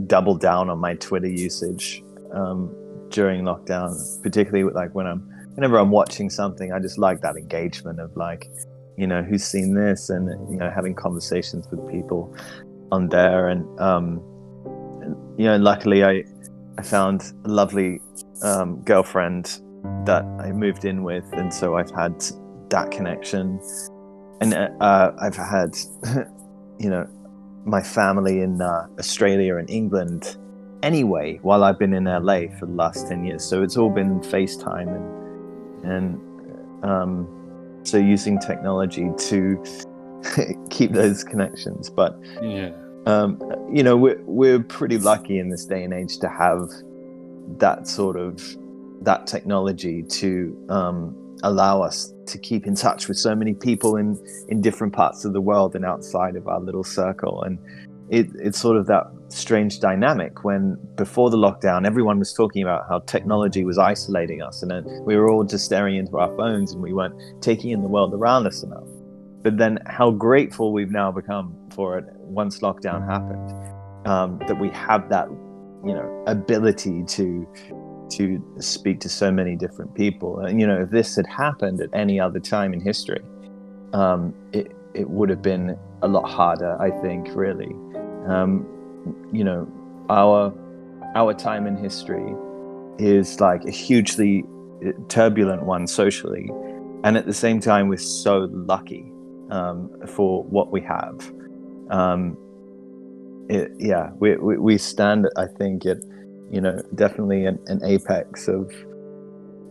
doubled 0.08 0.42
down 0.42 0.70
on 0.70 0.80
my 0.80 0.96
Twitter 0.96 1.30
usage 1.30 2.04
um, 2.34 2.74
during 3.10 3.44
lockdown, 3.44 3.94
particularly 4.24 4.64
with, 4.64 4.76
like 4.76 4.96
when 4.96 5.06
I'm 5.06 5.20
whenever 5.56 5.78
I'm 5.78 5.92
watching 5.92 6.30
something. 6.30 6.74
I 6.74 6.80
just 6.80 6.98
like 6.98 7.22
that 7.22 7.36
engagement 7.36 8.00
of 8.00 8.16
like, 8.18 8.50
you 8.98 9.06
know, 9.06 9.22
who's 9.22 9.44
seen 9.44 9.76
this, 9.76 10.10
and 10.10 10.28
you 10.50 10.58
know, 10.58 10.72
having 10.72 10.96
conversations 10.96 11.68
with 11.70 11.88
people 11.92 12.36
on 12.92 13.10
there, 13.10 13.50
and 13.50 13.80
um, 13.80 14.18
you 15.38 15.46
know, 15.46 15.58
luckily 15.58 16.04
I 16.04 16.24
I 16.78 16.82
found 16.82 17.34
a 17.46 17.50
lovely 17.50 18.02
um, 18.42 18.82
girlfriend 18.82 19.62
that 20.06 20.24
I 20.40 20.52
moved 20.52 20.86
in 20.86 21.04
with, 21.04 21.26
and 21.34 21.54
so 21.54 21.76
I've 21.76 21.92
had 21.92 22.24
that 22.70 22.92
connection, 22.92 23.60
and 24.40 24.54
uh, 24.54 25.12
I've 25.20 25.36
had, 25.36 25.78
you 26.80 26.90
know, 26.90 27.08
my 27.66 27.82
family 27.82 28.42
in 28.42 28.62
uh, 28.62 28.88
Australia 29.00 29.58
and 29.58 29.70
England 29.70 30.38
anyway 30.84 31.38
while 31.44 31.64
I've 31.64 31.78
been 31.78 31.94
in 31.94 32.06
LA 32.06 32.48
for 32.60 32.66
the 32.66 32.74
last 32.74 33.08
ten 33.08 33.24
years. 33.24 33.44
So 33.44 33.64
it's 33.64 33.78
all 33.78 33.90
been 33.90 34.20
FaceTime 34.22 34.96
and 34.96 35.22
and 35.84 36.86
um, 36.86 37.80
so 37.84 37.98
using 37.98 38.40
technology 38.40 39.10
to 39.18 39.64
keep 40.70 40.92
those 40.92 41.24
connections. 41.24 41.90
But 41.90 42.20
yeah. 42.42 42.72
Um, 43.08 43.42
you 43.72 43.82
know, 43.82 43.98
we're 43.98 44.22
we're 44.26 44.60
pretty 44.60 45.00
lucky 45.00 45.40
in 45.40 45.50
this 45.50 45.66
day 45.66 45.84
and 45.84 45.94
age 45.94 46.20
to 46.20 46.30
have 46.30 46.70
that 47.58 47.88
sort 47.88 48.16
of 48.16 48.40
that 49.02 49.28
technology 49.28 50.04
to 50.04 50.66
um, 50.70 51.38
allow 51.44 51.82
us 51.82 52.14
to 52.28 52.38
keep 52.38 52.68
in 52.68 52.76
touch 52.76 53.08
with 53.08 53.18
so 53.18 53.36
many 53.36 53.54
people 53.54 53.96
in 53.96 54.18
in 54.50 54.62
different 54.62 54.94
parts 54.94 55.26
of 55.26 55.34
the 55.34 55.42
world 55.42 55.76
and 55.76 55.86
outside 55.86 56.36
of 56.36 56.48
our 56.48 56.60
little 56.60 56.84
circle. 56.84 57.44
And 57.44 57.58
it, 58.10 58.28
it's 58.36 58.60
sort 58.60 58.78
of 58.78 58.88
that 58.88 59.06
strange 59.30 59.80
dynamic 59.80 60.44
when 60.44 60.78
before 60.96 61.30
the 61.30 61.38
lockdown 61.38 61.88
everyone 61.88 62.20
was 62.20 62.34
talking 62.34 62.62
about 62.62 62.84
how 62.90 63.00
technology 63.00 63.64
was 63.64 63.78
isolating 63.78 64.42
us. 64.42 64.62
And 64.62 65.06
we 65.06 65.16
were 65.16 65.30
all 65.30 65.44
just 65.44 65.66
staring 65.66 65.96
into 65.96 66.18
our 66.18 66.36
phones 66.36 66.74
and 66.74 66.82
we 66.82 66.94
weren't 66.94 67.16
taking 67.42 67.72
in 67.72 67.82
the 67.82 67.88
world 67.88 68.14
around 68.14 68.48
us 68.48 68.64
enough. 68.64 68.88
But 69.44 69.58
then 69.58 69.80
how 69.88 70.12
grateful 70.12 70.74
we've 70.74 70.92
now 70.92 71.12
become 71.12 71.56
for 71.72 71.98
it 71.98 72.06
once 72.18 72.60
lockdown 72.60 73.06
happened 73.08 74.08
um, 74.08 74.40
that 74.48 74.60
we 74.60 74.70
have 74.70 75.10
that 75.10 75.28
you 75.84 75.94
know 75.94 76.24
ability 76.28 77.04
to 77.08 77.48
to 78.12 78.44
speak 78.60 79.00
to 79.02 79.10
so 79.10 79.32
many 79.32 79.56
different 79.56 79.94
people. 79.96 80.40
And 80.40 80.60
you 80.60 80.68
know, 80.68 80.82
if 80.82 80.90
this 80.90 81.16
had 81.16 81.28
happened 81.28 81.82
at 81.82 81.90
any 81.94 82.20
other 82.20 82.40
time 82.40 82.74
in 82.74 82.82
history, 82.82 83.22
um, 83.94 84.34
it 84.52 84.76
it 84.94 85.10
would 85.10 85.30
have 85.30 85.42
been 85.42 85.78
a 86.02 86.08
lot 86.08 86.30
harder. 86.30 86.80
I 86.82 86.92
think, 87.02 87.30
really. 87.34 87.74
Um, 88.28 88.66
you 89.32 89.44
know, 89.44 89.68
our 90.10 90.54
our 91.16 91.34
time 91.34 91.68
in 91.68 91.76
history 91.76 92.36
is 92.98 93.40
like 93.40 93.64
a 93.66 93.72
hugely 93.72 94.44
turbulent 95.08 95.64
one 95.64 95.88
socially, 95.88 96.50
and 97.04 97.18
at 97.18 97.26
the 97.26 97.34
same 97.34 97.60
time, 97.60 97.88
we're 97.88 97.98
so 97.98 98.50
lucky 98.52 99.12
um, 99.50 99.90
for 100.08 100.44
what 100.44 100.72
we 100.72 100.82
have. 100.82 101.32
Um, 101.90 102.38
it, 103.50 103.72
yeah, 103.78 104.12
we, 104.20 104.38
we, 104.38 104.58
we 104.58 104.78
stand, 104.78 105.28
I 105.36 105.46
think, 105.46 105.86
at 105.86 105.98
you 106.52 106.60
know, 106.60 106.82
definitely 106.96 107.46
an, 107.46 107.58
an 107.68 107.84
apex 107.84 108.48
of, 108.48 108.72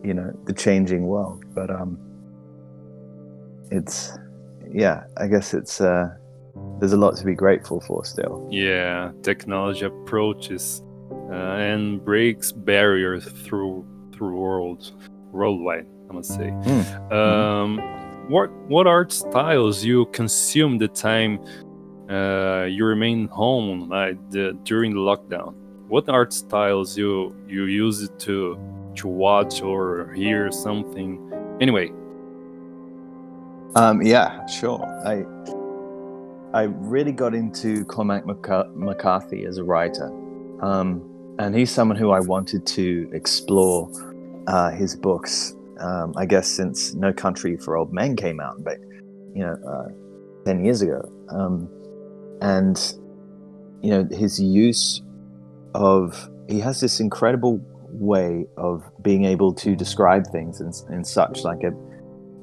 you 0.02 0.14
know, 0.14 0.32
the 0.46 0.54
changing 0.54 1.06
world. 1.06 1.44
But 1.54 1.70
um, 1.70 1.98
it's 3.70 4.18
yeah, 4.72 5.04
I 5.18 5.26
guess 5.26 5.52
it's 5.52 5.80
uh, 5.80 6.08
there's 6.78 6.92
a 6.92 6.96
lot 6.96 7.16
to 7.16 7.24
be 7.24 7.34
grateful 7.34 7.80
for 7.80 8.04
still. 8.04 8.48
Yeah, 8.50 9.12
technology 9.22 9.84
approaches 9.84 10.82
uh, 11.30 11.34
and 11.34 12.04
breaks 12.04 12.50
barriers 12.50 13.26
through 13.26 13.86
through 14.14 14.36
world 14.36 14.90
worldwide. 15.32 15.86
I 16.08 16.12
must 16.12 16.34
say. 16.34 16.50
Mm. 16.50 17.12
Um, 17.12 17.78
what 18.30 18.50
what 18.68 18.86
art 18.86 19.12
styles 19.12 19.84
you 19.84 20.06
consume 20.06 20.78
the 20.78 20.88
time 20.88 21.40
uh, 22.08 22.64
you 22.64 22.84
remain 22.84 23.28
home 23.28 23.88
like 23.88 24.18
the, 24.30 24.58
during 24.64 24.94
the 24.94 25.00
lockdown? 25.00 25.54
What 25.90 26.08
art 26.08 26.32
styles 26.32 26.96
you 26.96 27.34
you 27.48 27.64
use 27.64 28.08
to 28.08 28.56
to 28.94 29.08
watch 29.08 29.60
or 29.60 30.12
hear 30.12 30.52
something? 30.52 31.18
Anyway. 31.60 31.90
Um, 33.74 34.00
yeah, 34.00 34.46
sure. 34.46 34.86
I 35.04 35.24
I 36.56 36.62
really 36.94 37.10
got 37.10 37.34
into 37.34 37.84
Cormac 37.86 38.24
McCarthy 38.24 39.44
as 39.44 39.58
a 39.58 39.64
writer, 39.64 40.06
um, 40.62 41.02
and 41.40 41.56
he's 41.56 41.72
someone 41.72 41.96
who 41.96 42.12
I 42.12 42.20
wanted 42.20 42.66
to 42.66 43.10
explore 43.12 43.90
uh, 44.46 44.70
his 44.70 44.94
books. 44.94 45.56
Um, 45.80 46.14
I 46.16 46.24
guess 46.24 46.46
since 46.46 46.94
No 46.94 47.12
Country 47.12 47.56
for 47.56 47.76
Old 47.76 47.92
Men 47.92 48.14
came 48.14 48.38
out, 48.38 48.62
but 48.62 48.78
you 49.34 49.44
know, 49.44 49.58
uh, 49.68 49.88
ten 50.44 50.64
years 50.64 50.82
ago, 50.82 51.02
um, 51.30 51.68
and 52.42 52.78
you 53.82 53.90
know 53.90 54.06
his 54.16 54.40
use 54.40 55.02
of 55.74 56.28
he 56.48 56.60
has 56.60 56.80
this 56.80 57.00
incredible 57.00 57.60
way 57.92 58.46
of 58.56 58.82
being 59.02 59.24
able 59.24 59.52
to 59.52 59.74
describe 59.76 60.26
things 60.28 60.60
in, 60.60 60.72
in 60.94 61.04
such 61.04 61.42
like 61.42 61.62
a 61.62 61.72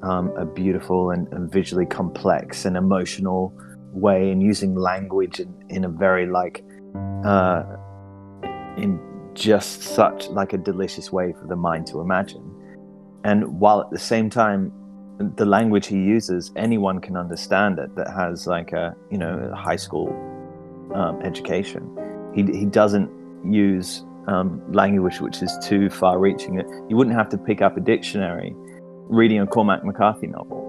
um, 0.05 0.29
a 0.37 0.45
beautiful 0.45 1.09
and, 1.09 1.27
and, 1.33 1.51
visually 1.51 1.85
complex 1.85 2.65
and 2.65 2.77
emotional 2.77 3.51
way 3.93 4.29
and 4.29 4.43
using 4.43 4.75
language 4.75 5.39
in, 5.39 5.51
in 5.69 5.85
a 5.85 5.89
very 5.89 6.27
like 6.27 6.63
uh, 7.25 7.63
in 8.77 8.99
just 9.33 9.81
such 9.81 10.27
like 10.29 10.53
a 10.53 10.57
delicious 10.57 11.11
way 11.11 11.33
for 11.33 11.47
the 11.47 11.55
mind 11.55 11.87
to 11.87 11.99
imagine. 11.99 12.53
And 13.23 13.59
while 13.59 13.81
at 13.81 13.89
the 13.89 13.99
same 13.99 14.29
time 14.29 14.71
the 15.35 15.45
language 15.45 15.87
he 15.87 15.95
uses 15.95 16.51
anyone 16.55 16.99
can 16.99 17.17
understand 17.17 17.79
it 17.79 17.95
that 17.95 18.07
has 18.09 18.45
like 18.45 18.71
a 18.71 18.95
you 19.09 19.17
know 19.17 19.51
high 19.55 19.75
school 19.75 20.09
um, 20.93 21.21
education. 21.23 21.89
He, 22.35 22.43
he 22.43 22.65
doesn't 22.65 23.09
use 23.51 24.03
um, 24.27 24.61
language 24.73 25.21
which 25.21 25.41
is 25.41 25.57
too 25.63 25.89
far 25.89 26.19
reaching 26.19 26.55
you 26.89 26.97
wouldn't 26.97 27.15
have 27.15 27.29
to 27.29 27.37
pick 27.37 27.61
up 27.61 27.77
a 27.77 27.79
dictionary 27.79 28.53
reading 29.09 29.39
a 29.39 29.47
cormac 29.47 29.83
mccarthy 29.83 30.27
novel. 30.27 30.65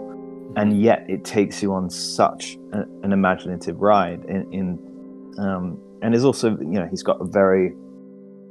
And 0.56 0.80
yet 0.80 1.04
it 1.08 1.24
takes 1.24 1.62
you 1.62 1.72
on 1.72 1.90
such 1.90 2.56
a, 2.72 2.80
an 3.02 3.12
imaginative 3.12 3.80
ride 3.80 4.24
in, 4.24 4.52
in 4.52 5.34
um, 5.38 5.78
and 6.02 6.14
is 6.14 6.24
also 6.24 6.50
you 6.58 6.80
know 6.80 6.86
he's 6.86 7.02
got 7.02 7.20
a 7.20 7.24
very 7.24 7.74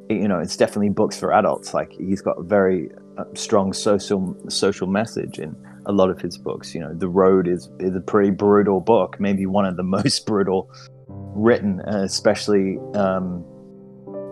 you 0.10 0.28
know 0.28 0.40
it's 0.40 0.56
definitely 0.56 0.90
books 0.90 1.20
for 1.20 1.34
adults. 1.34 1.74
Like 1.74 1.92
he's 1.92 2.22
got 2.22 2.38
a 2.40 2.44
very 2.44 2.90
uh, 3.18 3.26
strong 3.34 3.74
social 3.74 4.38
social 4.48 4.88
message 4.88 5.40
in 5.40 5.56
a 5.86 5.92
lot 5.92 6.10
of 6.10 6.22
his 6.22 6.38
books. 6.38 6.74
You 6.74 6.82
know 6.82 6.94
the 6.94 7.10
road 7.10 7.48
is 7.48 7.70
is 7.80 7.96
a 7.96 8.02
pretty 8.02 8.32
brutal 8.32 8.80
book 8.80 9.20
maybe 9.20 9.46
one 9.46 9.66
of 9.66 9.76
the 9.76 9.84
most 9.98 10.26
brutal 10.26 10.72
written 11.10 11.82
uh, 11.82 12.04
especially 12.04 12.78
um, 12.94 13.44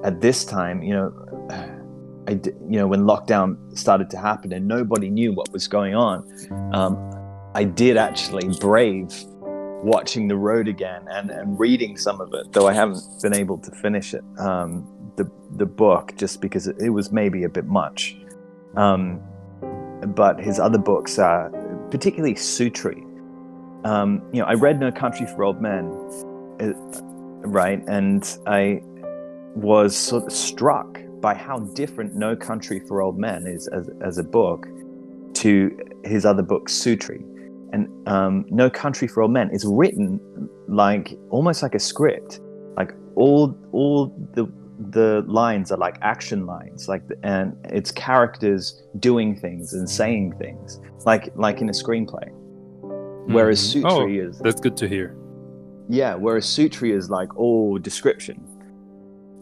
at 0.06 0.22
this 0.22 0.46
time 0.46 0.82
you 0.82 0.94
know 0.94 1.08
I, 2.28 2.32
you 2.70 2.80
know 2.80 2.88
when 2.88 3.02
lockdown 3.02 3.78
started 3.78 4.10
to 4.12 4.18
happen 4.18 4.54
and 4.54 4.68
nobody 4.68 5.10
knew 5.10 5.34
what 5.34 5.52
was 5.52 5.68
going 5.68 5.96
on 5.96 6.18
um, 6.74 6.96
I 7.54 7.64
did 7.64 7.98
actually 7.98 8.50
brave 8.60 9.10
watching 9.86 10.28
the 10.28 10.36
road 10.36 10.68
again 10.68 11.06
and, 11.10 11.30
and 11.30 11.60
reading 11.60 11.96
some 11.96 12.20
of 12.20 12.34
it, 12.34 12.52
though 12.52 12.68
I 12.68 12.74
haven't 12.74 13.02
been 13.22 13.36
able 13.36 13.60
to 13.60 13.72
finish 13.72 14.14
it. 14.14 14.24
Um, 14.38 14.92
the 15.16 15.32
the 15.56 15.66
book 15.66 16.18
just 16.18 16.42
because 16.42 16.68
it, 16.68 16.76
it 16.80 16.90
was 16.90 17.12
maybe 17.12 17.44
a 17.44 17.50
bit 17.50 17.66
much. 17.66 18.18
Um, 18.76 19.22
but 20.08 20.40
his 20.40 20.60
other 20.60 20.78
books, 20.78 21.18
are 21.18 21.50
particularly 21.92 22.36
Suttree. 22.36 23.04
Um, 23.86 24.22
you 24.34 24.42
know, 24.42 24.48
I 24.48 24.54
read 24.56 24.80
No 24.80 24.92
Country 24.92 25.26
for 25.28 25.44
Old 25.44 25.62
Men, 25.62 25.86
uh, 26.60 26.74
right, 27.48 27.82
and 27.88 28.38
I 28.48 28.82
was 29.56 29.96
sort 29.96 30.26
of 30.26 30.32
struck 30.32 31.00
by 31.22 31.34
how 31.34 31.60
different 31.60 32.16
No 32.16 32.36
Country 32.36 32.80
for 32.80 33.02
Old 33.02 33.18
Men 33.18 33.48
is 33.48 33.68
as, 33.68 33.90
as 34.04 34.18
a 34.18 34.24
book 34.24 34.68
to 35.36 35.78
his 36.04 36.26
other 36.26 36.44
book, 36.44 36.68
Suttree 36.68 37.24
and 37.76 38.08
um, 38.08 38.46
No 38.50 38.70
Country 38.70 39.08
for 39.08 39.22
Old 39.22 39.32
Men 39.32 39.50
is 39.52 39.66
written 39.66 40.20
like 40.68 41.18
almost 41.30 41.62
like 41.62 41.76
a 41.76 41.80
script. 41.80 42.40
Like 42.78 42.94
all 43.16 43.56
all 43.72 44.08
the 44.34 44.46
the 44.92 45.24
lines 45.28 45.72
are 45.72 45.78
like 45.78 45.98
action 46.02 46.46
lines, 46.46 46.88
like 46.88 47.04
and 47.24 47.56
it's 47.66 47.92
characters 47.92 48.84
doing 49.00 49.36
things 49.36 49.74
and 49.74 49.90
saying 49.90 50.38
things, 50.38 50.80
like 51.06 51.32
like 51.36 51.62
in 51.62 51.70
a 51.70 51.74
screenplay. 51.74 52.30
Whereas 53.28 53.60
mm-hmm. 53.62 53.86
Suttree 53.86 54.24
oh, 54.24 54.30
is 54.30 54.40
that's 54.40 54.62
good 54.62 54.78
to 54.78 54.88
hear. 54.88 55.16
Yeah, 55.90 56.16
whereas 56.16 56.46
Suttree 56.46 56.96
is 56.96 57.10
like 57.10 57.36
all 57.38 57.78
description, 57.78 58.38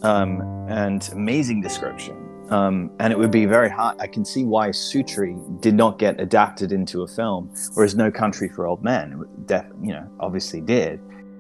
um, 0.03 0.41
and 0.69 1.09
amazing 1.13 1.61
description 1.61 2.23
um, 2.49 2.91
and 2.99 3.11
it 3.11 3.17
would 3.17 3.31
be 3.31 3.45
very 3.45 3.69
hard. 3.69 3.97
I 3.99 4.07
can 4.07 4.25
see 4.25 4.43
why 4.43 4.69
Suttree 4.69 5.61
did 5.61 5.73
not 5.73 5.97
get 5.97 6.19
adapted 6.19 6.71
into 6.71 7.01
a 7.01 7.07
film, 7.07 7.49
whereas 7.73 7.95
No 7.95 8.11
Country 8.11 8.49
for 8.49 8.67
Old 8.67 8.83
Men, 8.83 9.23
def, 9.45 9.65
you 9.81 9.93
know, 9.93 10.07
obviously 10.19 10.61
did. 10.61 10.99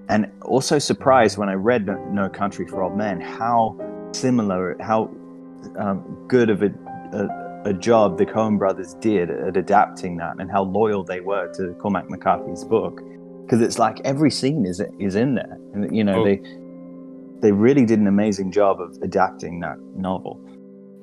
And 0.09 0.31
also 0.41 0.79
surprised 0.79 1.37
when 1.37 1.49
I 1.49 1.53
read 1.53 1.85
No, 1.85 2.03
no 2.05 2.29
Country 2.29 2.67
for 2.67 2.83
Old 2.83 2.97
Men 2.97 3.21
how 3.21 3.77
similar, 4.11 4.75
how 4.79 5.11
um, 5.77 6.25
good 6.27 6.49
of 6.49 6.63
a, 6.63 6.73
a, 7.13 7.69
a, 7.69 7.73
job 7.73 8.17
the 8.17 8.25
Coen 8.25 8.57
brothers 8.57 8.95
did 8.95 9.29
at 9.29 9.55
adapting 9.55 10.17
that, 10.17 10.37
and 10.39 10.49
how 10.49 10.63
loyal 10.63 11.03
they 11.03 11.19
were 11.19 11.51
to 11.53 11.73
Cormac 11.75 12.09
McCarthy's 12.09 12.63
book. 12.63 13.01
Because 13.43 13.61
it's 13.61 13.77
like 13.77 13.99
every 14.03 14.31
scene 14.31 14.65
is 14.65 14.81
is 14.99 15.15
in 15.15 15.35
there, 15.35 15.59
and 15.73 15.95
you 15.95 16.03
know 16.03 16.21
oh. 16.21 16.25
they 16.25 16.41
they 17.43 17.51
really 17.51 17.85
did 17.85 17.99
an 17.99 18.07
amazing 18.07 18.51
job 18.51 18.79
of 18.79 18.97
adapting 19.03 19.59
that 19.59 19.77
novel. 19.95 20.39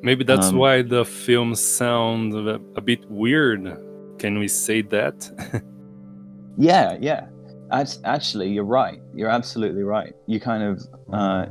Maybe 0.02 0.24
that's 0.24 0.48
um, 0.48 0.56
why 0.56 0.80
the 0.80 1.04
film 1.04 1.54
sounds 1.54 2.34
a, 2.34 2.58
a 2.76 2.80
bit 2.80 3.04
weird. 3.10 3.76
Can 4.18 4.38
we 4.38 4.48
say 4.48 4.80
that? 4.80 5.30
yeah, 6.58 6.96
yeah. 6.98 7.26
Actually, 8.04 8.48
you're 8.48 8.64
right. 8.64 9.00
You're 9.14 9.28
absolutely 9.28 9.82
right. 9.82 10.14
You 10.26 10.40
kind 10.40 10.62
of 10.62 10.82
uh, 11.12 11.46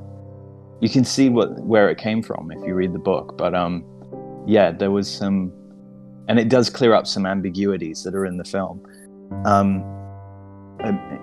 you 0.81 0.89
can 0.89 1.05
see 1.05 1.29
what 1.29 1.51
where 1.59 1.89
it 1.89 1.99
came 1.99 2.23
from 2.23 2.51
if 2.51 2.65
you 2.65 2.73
read 2.73 2.91
the 2.91 2.99
book. 2.99 3.37
But 3.37 3.53
um, 3.53 3.85
yeah, 4.47 4.71
there 4.71 4.91
was 4.91 5.07
some, 5.07 5.53
and 6.27 6.39
it 6.39 6.49
does 6.49 6.69
clear 6.71 6.93
up 6.93 7.05
some 7.05 7.27
ambiguities 7.27 8.03
that 8.03 8.15
are 8.15 8.25
in 8.25 8.37
the 8.37 8.43
film. 8.43 8.81
Um, 9.45 9.83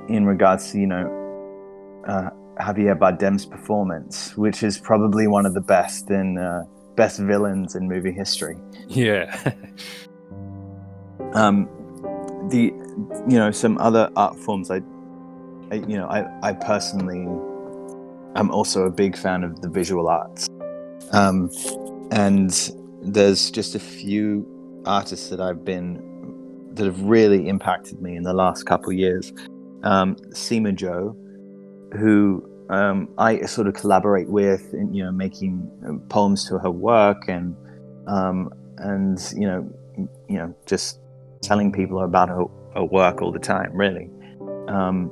in 0.08 0.24
regards 0.24 0.70
to 0.70 0.78
you 0.78 0.86
know 0.86 2.04
uh, 2.06 2.30
Javier 2.58 2.98
Bardem's 2.98 3.46
performance, 3.46 4.36
which 4.36 4.62
is 4.62 4.78
probably 4.78 5.26
one 5.26 5.46
of 5.46 5.54
the 5.54 5.60
best 5.60 6.10
in. 6.10 6.38
Uh, 6.38 6.64
best 6.96 7.20
villains 7.20 7.76
in 7.76 7.86
movie 7.86 8.10
history. 8.10 8.56
Yeah. 8.88 9.52
um, 11.34 11.68
the 12.50 12.72
you 13.28 13.38
know 13.38 13.50
some 13.50 13.78
other 13.78 14.10
art 14.16 14.36
forms 14.36 14.70
I, 14.70 14.80
I 15.70 15.74
you 15.74 15.96
know 15.98 16.06
I 16.06 16.26
I 16.42 16.52
personally 16.54 17.22
am 18.34 18.50
also 18.50 18.84
a 18.84 18.90
big 18.90 19.16
fan 19.16 19.44
of 19.44 19.60
the 19.60 19.68
visual 19.68 20.08
arts. 20.08 20.48
Um, 21.12 21.50
and 22.10 22.72
there's 23.02 23.50
just 23.50 23.74
a 23.74 23.78
few 23.78 24.82
artists 24.84 25.28
that 25.30 25.40
I've 25.40 25.64
been 25.64 26.02
that 26.74 26.84
have 26.84 27.00
really 27.02 27.48
impacted 27.48 28.00
me 28.02 28.16
in 28.16 28.22
the 28.22 28.34
last 28.34 28.64
couple 28.64 28.92
years. 28.92 29.32
Um, 29.82 30.16
Sima 30.32 30.76
Zhou, 30.76 31.16
who 31.92 32.48
um, 32.70 33.08
I 33.18 33.42
sort 33.42 33.68
of 33.68 33.74
collaborate 33.74 34.28
with, 34.28 34.72
in, 34.74 34.92
you 34.92 35.04
know, 35.04 35.12
making 35.12 35.70
uh, 35.86 35.92
poems 36.08 36.48
to 36.48 36.58
her 36.58 36.70
work 36.70 37.28
and 37.28 37.54
um, 38.06 38.50
and 38.78 39.18
you 39.34 39.46
know, 39.46 39.70
you 40.28 40.38
know, 40.38 40.54
just 40.66 41.00
telling 41.42 41.72
people 41.72 42.02
about 42.02 42.28
her, 42.28 42.44
her 42.74 42.84
work 42.84 43.22
all 43.22 43.32
the 43.32 43.38
time. 43.38 43.72
Really. 43.72 44.10
Um, 44.68 45.10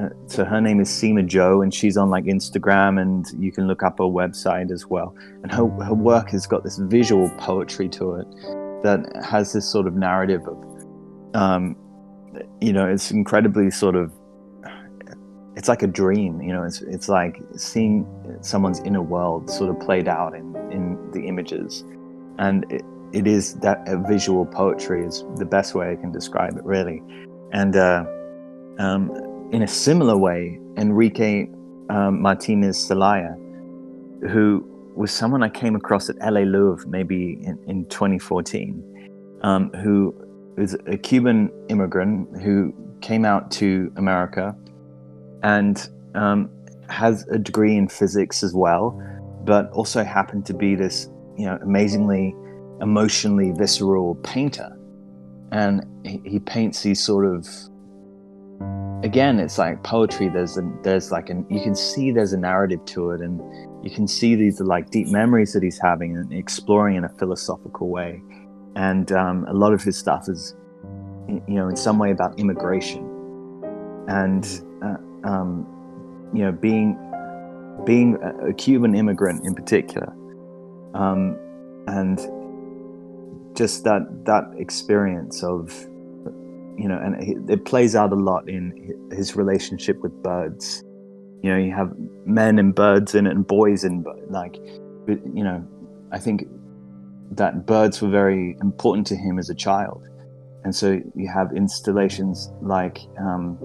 uh, 0.00 0.08
so 0.26 0.44
her 0.44 0.60
name 0.60 0.80
is 0.80 0.88
Sima 0.88 1.28
Zhou, 1.28 1.62
and 1.62 1.74
she's 1.74 1.96
on 1.96 2.08
like 2.08 2.24
Instagram, 2.24 3.00
and 3.00 3.26
you 3.38 3.52
can 3.52 3.66
look 3.66 3.82
up 3.82 3.98
her 3.98 4.04
website 4.04 4.70
as 4.70 4.86
well. 4.86 5.14
And 5.42 5.52
her 5.52 5.68
her 5.84 5.94
work 5.94 6.30
has 6.30 6.46
got 6.46 6.64
this 6.64 6.78
visual 6.78 7.28
poetry 7.38 7.88
to 7.90 8.14
it 8.14 8.26
that 8.82 9.00
has 9.24 9.52
this 9.52 9.68
sort 9.70 9.86
of 9.86 9.94
narrative 9.94 10.42
of, 10.48 10.56
um, 11.34 11.76
you 12.60 12.72
know, 12.72 12.88
it's 12.88 13.10
incredibly 13.10 13.70
sort 13.70 13.94
of 13.94 14.12
it's 15.62 15.68
like 15.68 15.84
a 15.84 15.86
dream 15.86 16.42
you 16.42 16.52
know 16.52 16.64
it's 16.64 16.80
it's 16.82 17.08
like 17.08 17.40
seeing 17.54 18.04
someone's 18.40 18.80
inner 18.80 19.00
world 19.00 19.48
sort 19.48 19.70
of 19.70 19.78
played 19.78 20.08
out 20.08 20.34
in 20.34 20.52
in 20.72 20.98
the 21.12 21.26
images. 21.28 21.84
And 22.38 22.64
it, 22.72 22.82
it 23.12 23.26
is 23.26 23.54
that 23.56 23.86
visual 24.08 24.46
poetry 24.46 25.04
is 25.04 25.24
the 25.36 25.44
best 25.44 25.74
way 25.74 25.92
i 25.92 25.96
can 25.96 26.10
describe 26.10 26.56
it 26.56 26.64
really. 26.64 27.02
And 27.52 27.76
uh, 27.76 28.04
um, 28.78 29.10
in 29.52 29.62
a 29.62 29.68
similar 29.68 30.16
way, 30.16 30.58
Enrique 30.78 31.46
um, 31.90 32.22
Martinez 32.22 32.78
Celaya, 32.88 33.36
who 34.30 34.66
was 34.96 35.10
someone 35.10 35.42
I 35.42 35.50
came 35.50 35.76
across 35.76 36.08
at 36.08 36.16
LA 36.16 36.40
Louver 36.40 36.86
maybe 36.86 37.38
in, 37.42 37.58
in 37.66 37.84
2014, 37.86 39.38
um, 39.42 39.70
who 39.74 40.14
is 40.56 40.74
a 40.86 40.96
Cuban 40.96 41.50
immigrant 41.68 42.40
who 42.40 42.72
came 43.02 43.26
out 43.26 43.50
to 43.50 43.92
America 43.96 44.56
and 45.42 45.88
um, 46.14 46.50
has 46.88 47.26
a 47.28 47.38
degree 47.38 47.76
in 47.76 47.88
physics 47.88 48.42
as 48.42 48.54
well, 48.54 49.00
but 49.44 49.70
also 49.72 50.04
happened 50.04 50.46
to 50.46 50.54
be 50.54 50.74
this, 50.74 51.08
you 51.36 51.46
know, 51.46 51.58
amazingly 51.62 52.34
emotionally 52.80 53.52
visceral 53.52 54.16
painter. 54.16 54.76
And 55.52 55.86
he, 56.04 56.20
he 56.24 56.38
paints 56.38 56.82
these 56.82 57.02
sort 57.02 57.26
of 57.26 57.46
again 59.04 59.38
it's 59.38 59.58
like 59.58 59.82
poetry. 59.82 60.28
There's 60.28 60.56
a 60.56 60.62
there's 60.82 61.10
like 61.10 61.30
an 61.30 61.46
you 61.48 61.60
can 61.60 61.74
see 61.74 62.10
there's 62.10 62.32
a 62.32 62.38
narrative 62.38 62.84
to 62.86 63.10
it 63.10 63.20
and 63.20 63.40
you 63.84 63.90
can 63.90 64.06
see 64.06 64.34
these 64.34 64.60
like 64.60 64.90
deep 64.90 65.08
memories 65.08 65.52
that 65.52 65.62
he's 65.62 65.78
having 65.78 66.16
and 66.16 66.32
exploring 66.32 66.96
in 66.96 67.04
a 67.04 67.08
philosophical 67.08 67.88
way. 67.88 68.22
And 68.74 69.12
um, 69.12 69.44
a 69.48 69.52
lot 69.52 69.72
of 69.72 69.82
his 69.82 69.96
stuff 69.98 70.28
is 70.28 70.54
you 71.28 71.54
know 71.54 71.68
in 71.68 71.76
some 71.76 71.98
way 71.98 72.10
about 72.10 72.38
immigration. 72.38 73.08
And 74.08 74.44
um, 75.24 75.66
you 76.32 76.42
know 76.42 76.52
being 76.52 76.96
being 77.84 78.18
a 78.48 78.52
cuban 78.52 78.94
immigrant 78.94 79.44
in 79.44 79.54
particular 79.54 80.12
um, 80.94 81.36
and 81.86 82.18
just 83.56 83.84
that 83.84 84.02
that 84.24 84.44
experience 84.58 85.42
of 85.42 85.86
you 86.76 86.88
know, 86.88 86.98
and 86.98 87.50
it 87.50 87.64
plays 87.64 87.94
out 87.94 88.12
a 88.12 88.16
lot 88.16 88.48
in 88.48 89.08
his 89.12 89.36
relationship 89.36 90.00
with 90.00 90.12
birds. 90.22 90.82
You 91.42 91.50
know, 91.50 91.58
you 91.58 91.72
have 91.72 91.92
men 92.24 92.58
and 92.58 92.74
birds 92.74 93.14
in 93.14 93.26
it, 93.26 93.30
and 93.30 93.46
boys 93.46 93.84
and 93.84 94.06
like, 94.28 94.56
you 95.06 95.44
know, 95.44 95.66
I 96.12 96.18
think 96.18 96.44
that 97.32 97.66
birds 97.66 98.00
were 98.00 98.08
very 98.08 98.56
important 98.62 99.06
to 99.08 99.16
him 99.16 99.38
as 99.38 99.50
a 99.50 99.54
child, 99.54 100.08
and 100.64 100.74
so 100.74 101.00
you 101.14 101.28
have 101.28 101.52
installations 101.54 102.50
like 102.60 102.98
um, 103.18 103.58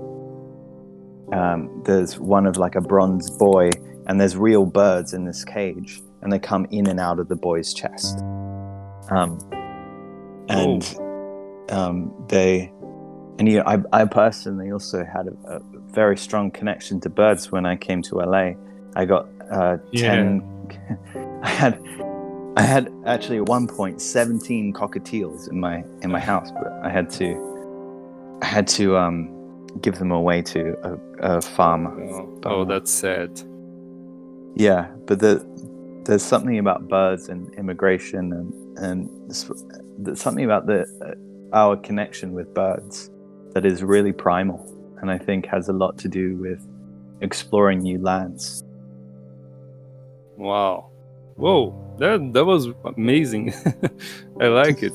um, 1.33 1.81
there's 1.85 2.19
one 2.19 2.45
of 2.45 2.57
like 2.57 2.75
a 2.75 2.81
bronze 2.81 3.29
boy, 3.29 3.69
and 4.07 4.19
there's 4.19 4.37
real 4.37 4.65
birds 4.65 5.13
in 5.13 5.25
this 5.25 5.43
cage, 5.43 6.01
and 6.21 6.31
they 6.31 6.39
come 6.39 6.65
in 6.71 6.87
and 6.87 6.99
out 6.99 7.19
of 7.19 7.27
the 7.27 7.35
boy's 7.35 7.73
chest, 7.73 8.19
um, 9.09 9.39
and 10.49 10.97
um, 11.69 12.13
they 12.29 12.71
and 13.39 13.47
you 13.47 13.57
know, 13.57 13.63
I, 13.65 14.01
I 14.01 14.05
personally 14.05 14.71
also 14.71 15.03
had 15.03 15.27
a, 15.27 15.57
a, 15.57 15.61
very 15.91 16.17
strong 16.17 16.51
connection 16.51 16.99
to 17.01 17.09
birds 17.09 17.51
when 17.51 17.65
I 17.65 17.75
came 17.75 18.01
to 18.03 18.15
LA. 18.17 18.51
I 18.95 19.05
got 19.05 19.27
uh, 19.51 19.77
yeah. 19.91 20.15
ten. 20.15 21.39
I 21.43 21.49
had 21.49 21.81
I 22.55 22.61
had 22.61 22.91
actually 23.05 23.37
at 23.37 23.45
one 23.45 23.67
point 23.67 24.01
seventeen 24.01 24.73
cockatiels 24.73 25.49
in 25.49 25.59
my 25.59 25.83
in 26.01 26.11
my 26.11 26.19
house, 26.19 26.51
but 26.51 26.71
I 26.83 26.89
had 26.89 27.09
to 27.11 28.39
I 28.41 28.45
had 28.45 28.67
to 28.69 28.97
um, 28.97 29.36
give 29.81 29.99
them 29.99 30.11
away 30.11 30.41
to 30.41 30.75
a, 30.83 31.37
a 31.37 31.41
farmer. 31.41 31.91
Oh, 32.11 32.39
oh, 32.45 32.65
that's 32.65 32.91
sad. 32.91 33.41
Yeah, 34.55 34.87
but 35.05 35.19
the, 35.19 35.45
there's 36.05 36.23
something 36.23 36.57
about 36.57 36.87
birds 36.87 37.29
and 37.29 37.53
immigration 37.55 38.33
and 38.33 38.77
and 38.77 39.09
there's 39.97 40.21
something 40.21 40.45
about 40.45 40.67
the 40.67 40.85
uh, 41.01 41.55
our 41.55 41.75
connection 41.77 42.33
with 42.33 42.53
birds 42.53 43.09
that 43.53 43.65
is 43.65 43.83
really 43.83 44.13
primal 44.13 44.65
and 45.01 45.11
I 45.11 45.17
think 45.17 45.45
has 45.47 45.69
a 45.69 45.73
lot 45.73 45.97
to 45.99 46.07
do 46.07 46.37
with 46.37 46.65
exploring 47.21 47.79
new 47.79 47.99
lands. 47.99 48.63
Wow. 50.37 50.91
Whoa, 51.35 51.95
that 51.99 52.33
that 52.33 52.45
was 52.45 52.69
amazing. 52.95 53.53
I 54.41 54.47
like 54.47 54.81
it. 54.81 54.93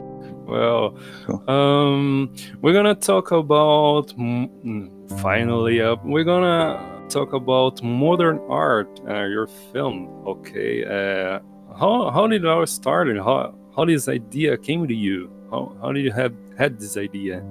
well, 0.46 0.96
cool. 1.26 1.50
um, 1.50 2.34
we're 2.62 2.72
gonna 2.72 2.94
talk 2.94 3.32
about 3.32 4.08
mm, 4.16 5.20
finally. 5.20 5.80
Uh, 5.80 5.96
we're 6.04 6.24
gonna 6.24 7.06
talk 7.08 7.32
about 7.32 7.82
modern 7.82 8.40
art. 8.48 9.00
Uh, 9.08 9.24
your 9.24 9.48
film, 9.72 10.08
okay? 10.26 10.84
Uh, 10.84 11.40
how 11.78 12.10
how 12.10 12.26
did 12.26 12.44
it 12.44 12.48
all 12.48 12.66
start? 12.66 13.08
How 13.16 13.54
how 13.74 13.84
this 13.84 14.08
idea 14.08 14.56
came 14.56 14.86
to 14.86 14.94
you? 14.94 15.30
How 15.50 15.76
how 15.80 15.92
did 15.92 16.04
you 16.04 16.12
have 16.12 16.34
had 16.56 16.78
this 16.78 16.96
idea 16.96 17.44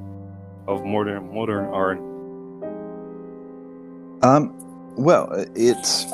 of 0.67 0.85
modern 0.85 1.33
modern 1.33 1.65
art? 1.65 1.99
Um, 4.23 4.53
well, 4.95 5.29
it's 5.55 6.05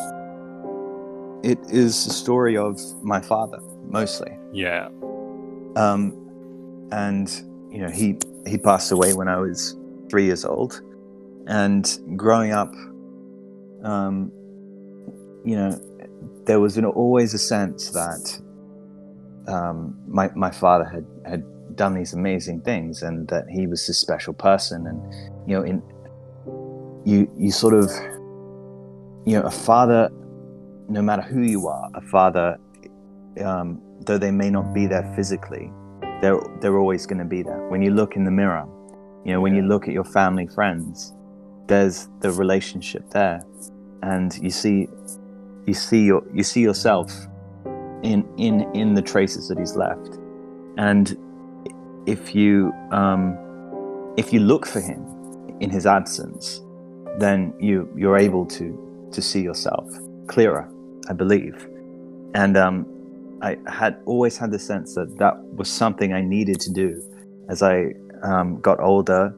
it 1.43 1.59
is 1.69 2.05
the 2.05 2.13
story 2.13 2.57
of 2.57 2.79
my 3.03 3.21
father 3.21 3.59
mostly. 3.87 4.37
Yeah. 4.51 4.89
Um, 5.75 6.20
and 6.91 7.29
you 7.71 7.79
know 7.79 7.89
he 7.89 8.17
he 8.45 8.57
passed 8.57 8.91
away 8.91 9.13
when 9.13 9.27
I 9.27 9.37
was 9.37 9.77
three 10.09 10.25
years 10.25 10.45
old, 10.45 10.81
and 11.47 11.85
growing 12.15 12.51
up, 12.51 12.73
um, 13.83 14.31
you 15.45 15.55
know, 15.55 15.79
there 16.45 16.59
was 16.59 16.77
an, 16.77 16.85
always 16.85 17.33
a 17.33 17.39
sense 17.39 17.91
that 17.91 18.41
um, 19.47 19.97
my 20.07 20.29
my 20.35 20.51
father 20.51 20.85
had 20.85 21.05
had 21.25 21.43
done 21.75 21.93
these 21.93 22.13
amazing 22.13 22.61
things 22.61 23.01
and 23.01 23.27
that 23.29 23.47
he 23.49 23.65
was 23.65 23.87
this 23.87 23.97
special 23.97 24.33
person. 24.33 24.87
And 24.87 25.01
you 25.49 25.57
know 25.57 25.63
in 25.63 25.81
you 27.05 27.31
you 27.37 27.51
sort 27.51 27.73
of 27.73 27.89
you 29.25 29.37
know 29.37 29.41
a 29.43 29.51
father 29.51 30.09
no 30.87 31.01
matter 31.01 31.21
who 31.21 31.41
you 31.41 31.67
are 31.67 31.89
a 31.93 32.01
father 32.01 32.57
um, 33.43 33.81
though 34.01 34.17
they 34.17 34.31
may 34.31 34.49
not 34.49 34.73
be 34.73 34.85
there 34.87 35.11
physically 35.15 35.71
they're 36.21 36.39
they're 36.59 36.77
always 36.77 37.05
going 37.05 37.19
to 37.19 37.25
be 37.25 37.41
there. 37.43 37.67
When 37.67 37.81
you 37.81 37.91
look 37.91 38.15
in 38.15 38.23
the 38.23 38.31
mirror 38.31 38.67
you 39.25 39.31
know 39.31 39.41
when 39.41 39.53
you 39.53 39.61
look 39.61 39.87
at 39.87 39.93
your 39.93 40.03
family 40.03 40.47
friends 40.47 41.13
there's 41.71 42.09
the 42.19 42.31
relationship 42.31 43.09
there. 43.11 43.43
And 44.03 44.37
you 44.41 44.49
see 44.49 44.87
you 45.65 45.73
see 45.73 46.03
your 46.03 46.23
you 46.33 46.43
see 46.43 46.61
yourself 46.61 47.11
in 48.03 48.27
in 48.37 48.69
in 48.73 48.93
the 48.93 49.01
traces 49.01 49.47
that 49.47 49.57
he's 49.57 49.75
left. 49.75 50.17
And 50.77 51.17
if 52.05 52.35
you 52.35 52.73
um, 52.91 53.37
if 54.17 54.33
you 54.33 54.41
look 54.41 54.65
for 54.65 54.81
him 54.81 55.05
in 55.61 55.69
his 55.69 55.85
absence, 55.85 56.61
then 57.19 57.53
you 57.59 57.89
you're 57.95 58.17
able 58.17 58.45
to 58.47 58.67
to 59.13 59.21
see 59.21 59.41
yourself 59.41 59.87
clearer, 60.27 60.69
I 61.09 61.13
believe. 61.13 61.67
And 62.33 62.57
um, 62.57 62.85
I 63.41 63.57
had 63.67 63.99
always 64.05 64.37
had 64.37 64.51
the 64.51 64.59
sense 64.59 64.95
that 64.95 65.17
that 65.17 65.35
was 65.55 65.69
something 65.69 66.13
I 66.13 66.21
needed 66.21 66.59
to 66.61 66.71
do 66.71 67.01
as 67.49 67.63
I 67.63 67.93
um, 68.23 68.59
got 68.61 68.79
older. 68.79 69.35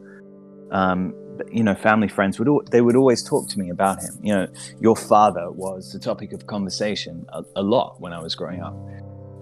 Um, 0.71 1.13
you 1.51 1.63
know, 1.63 1.73
family 1.73 2.07
friends 2.07 2.37
would 2.39 2.47
they 2.69 2.81
would 2.81 2.95
always 2.95 3.23
talk 3.23 3.47
to 3.49 3.59
me 3.59 3.69
about 3.69 4.01
him. 4.01 4.17
You 4.21 4.33
know, 4.33 4.47
your 4.79 4.95
father 4.95 5.51
was 5.51 5.91
the 5.91 5.99
topic 5.99 6.31
of 6.33 6.45
conversation 6.47 7.25
a, 7.29 7.43
a 7.55 7.63
lot 7.63 7.99
when 7.99 8.13
I 8.13 8.21
was 8.21 8.35
growing 8.35 8.61
up, 8.61 8.75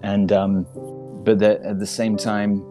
and 0.02 0.32
um, 0.32 0.66
but 1.24 1.38
the, 1.38 1.60
at 1.64 1.78
the 1.78 1.86
same 1.86 2.16
time, 2.16 2.64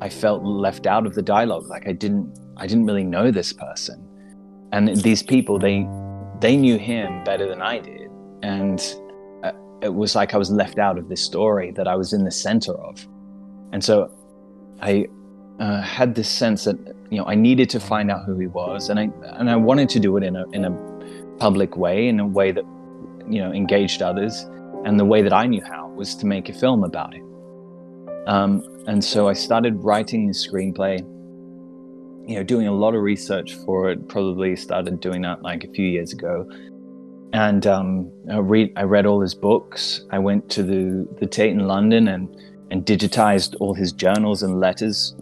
I 0.00 0.08
felt 0.08 0.42
left 0.42 0.86
out 0.86 1.06
of 1.06 1.14
the 1.14 1.22
dialogue. 1.22 1.66
Like 1.66 1.86
I 1.86 1.92
didn't, 1.92 2.38
I 2.56 2.66
didn't 2.66 2.86
really 2.86 3.04
know 3.04 3.30
this 3.30 3.52
person, 3.52 4.06
and 4.72 4.96
these 4.96 5.22
people 5.22 5.58
they 5.58 5.86
they 6.40 6.56
knew 6.56 6.78
him 6.78 7.22
better 7.24 7.46
than 7.46 7.60
I 7.60 7.80
did, 7.80 8.10
and 8.42 8.80
it 9.84 9.94
was 9.94 10.14
like 10.14 10.32
I 10.34 10.38
was 10.38 10.50
left 10.50 10.78
out 10.78 10.98
of 10.98 11.08
this 11.08 11.22
story 11.22 11.70
that 11.72 11.86
I 11.86 11.94
was 11.94 12.12
in 12.12 12.24
the 12.24 12.30
center 12.30 12.72
of, 12.72 13.06
and 13.72 13.84
so 13.84 14.10
I 14.80 15.06
uh, 15.60 15.82
had 15.82 16.14
this 16.14 16.28
sense 16.28 16.64
that 16.64 16.78
you 17.10 17.18
know 17.18 17.26
I 17.26 17.34
needed 17.34 17.68
to 17.70 17.80
find 17.80 18.10
out 18.10 18.24
who 18.24 18.38
he 18.38 18.46
was, 18.46 18.88
and 18.88 18.98
I 18.98 19.10
and 19.38 19.50
I 19.50 19.56
wanted 19.56 19.90
to 19.90 20.00
do 20.00 20.16
it 20.16 20.24
in 20.24 20.36
a 20.36 20.48
in 20.50 20.64
a 20.64 20.70
public 21.38 21.76
way, 21.76 22.08
in 22.08 22.18
a 22.18 22.26
way 22.26 22.50
that 22.50 22.64
you 23.28 23.40
know 23.40 23.52
engaged 23.52 24.00
others, 24.00 24.42
and 24.84 24.98
the 24.98 25.04
way 25.04 25.20
that 25.20 25.34
I 25.34 25.46
knew 25.46 25.62
how 25.62 25.88
was 25.88 26.14
to 26.16 26.26
make 26.26 26.48
a 26.48 26.54
film 26.54 26.82
about 26.82 27.12
him. 27.12 27.26
Um, 28.26 28.62
and 28.86 29.04
so 29.04 29.28
I 29.28 29.34
started 29.34 29.76
writing 29.84 30.26
the 30.26 30.32
screenplay, 30.32 30.98
you 32.26 32.36
know, 32.36 32.42
doing 32.42 32.66
a 32.66 32.72
lot 32.72 32.94
of 32.94 33.02
research 33.02 33.54
for 33.66 33.90
it. 33.90 34.08
Probably 34.08 34.56
started 34.56 35.00
doing 35.00 35.20
that 35.22 35.42
like 35.42 35.62
a 35.62 35.68
few 35.68 35.86
years 35.86 36.14
ago. 36.14 36.48
And 37.34 37.66
um, 37.66 38.12
I, 38.30 38.38
read, 38.38 38.72
I 38.76 38.84
read 38.84 39.06
all 39.06 39.20
his 39.20 39.34
books. 39.34 40.02
I 40.10 40.20
went 40.20 40.48
to 40.50 40.62
the, 40.62 41.06
the 41.18 41.26
Tate 41.26 41.50
in 41.50 41.66
London 41.66 42.06
and, 42.06 42.34
and 42.70 42.86
digitized 42.86 43.56
all 43.58 43.74
his 43.74 43.90
journals 43.90 44.44
and 44.44 44.60
letters. 44.60 45.16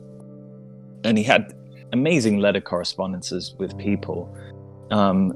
And 1.05 1.17
he 1.17 1.25
had 1.25 1.55
amazing 1.95 2.37
letter 2.37 2.61
correspondences 2.61 3.55
with 3.59 3.79
people. 3.79 4.37
Um, 4.91 5.33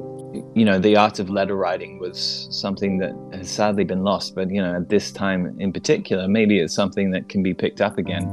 you 0.54 0.66
know, 0.66 0.78
the 0.78 0.96
art 0.96 1.18
of 1.18 1.30
letter 1.30 1.56
writing 1.56 1.98
was 1.98 2.46
something 2.50 2.98
that 2.98 3.14
has 3.32 3.50
sadly 3.50 3.84
been 3.84 4.04
lost. 4.04 4.34
But 4.34 4.50
you 4.50 4.60
know, 4.60 4.76
at 4.76 4.90
this 4.90 5.10
time 5.10 5.56
in 5.58 5.72
particular, 5.72 6.28
maybe 6.28 6.60
it's 6.60 6.74
something 6.74 7.10
that 7.12 7.30
can 7.30 7.42
be 7.42 7.54
picked 7.54 7.80
up 7.80 7.96
again. 7.96 8.26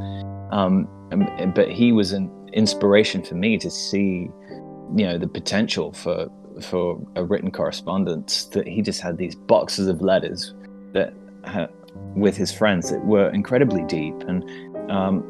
Um, 0.52 0.90
but 1.56 1.70
he 1.70 1.94
was 1.94 2.12
an 2.12 2.30
inspiration 2.52 3.24
for 3.24 3.36
me 3.36 3.58
to 3.58 3.72
see, 3.72 4.30
you 4.98 5.06
know, 5.06 5.18
the 5.18 5.30
potential 5.30 5.94
for 5.94 6.30
for 6.62 7.00
a 7.16 7.24
written 7.24 7.52
correspondence. 7.52 8.46
That 8.46 8.68
he 8.68 8.82
just 8.82 9.02
had 9.02 9.18
these 9.18 9.36
boxes 9.36 9.88
of 9.88 10.02
letters 10.02 10.54
that 10.94 11.14
with 12.16 12.36
his 12.38 12.52
friends 12.52 12.90
that 12.90 13.04
were 13.06 13.30
incredibly 13.30 13.84
deep 13.84 14.16
and 14.28 14.44
um, 14.90 15.24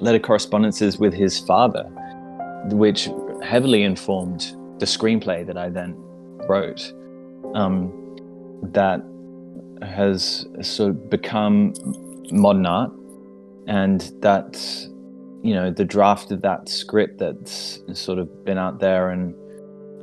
letter 0.00 0.18
correspondences 0.18 0.98
with 0.98 1.12
his 1.14 1.38
father, 1.38 1.84
which 2.70 3.08
heavily 3.42 3.82
informed 3.82 4.54
the 4.78 4.86
screenplay 4.86 5.46
that 5.46 5.56
I 5.56 5.68
then 5.68 5.94
wrote. 6.48 6.92
Um, 7.54 7.92
that 8.62 9.02
has 9.82 10.46
sort 10.60 10.90
of 10.90 11.10
become 11.10 11.72
modern 12.30 12.66
art, 12.66 12.92
and 13.66 14.00
that 14.20 14.56
you 15.42 15.54
know 15.54 15.70
the 15.70 15.84
draft 15.84 16.32
of 16.32 16.42
that 16.42 16.68
script 16.68 17.18
that's 17.18 17.80
sort 17.92 18.18
of 18.18 18.44
been 18.44 18.58
out 18.58 18.80
there 18.80 19.10
and 19.10 19.34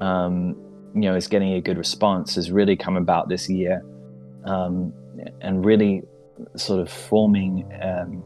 um, 0.01 0.55
you 0.93 1.01
know 1.01 1.15
is 1.15 1.27
getting 1.27 1.53
a 1.53 1.61
good 1.61 1.77
response 1.77 2.35
has 2.35 2.51
really 2.51 2.75
come 2.75 2.97
about 2.97 3.29
this 3.29 3.49
year, 3.49 3.83
um, 4.45 4.93
and 5.41 5.65
really 5.65 6.03
sort 6.55 6.79
of 6.79 6.89
forming 6.89 7.69
um, 7.81 8.23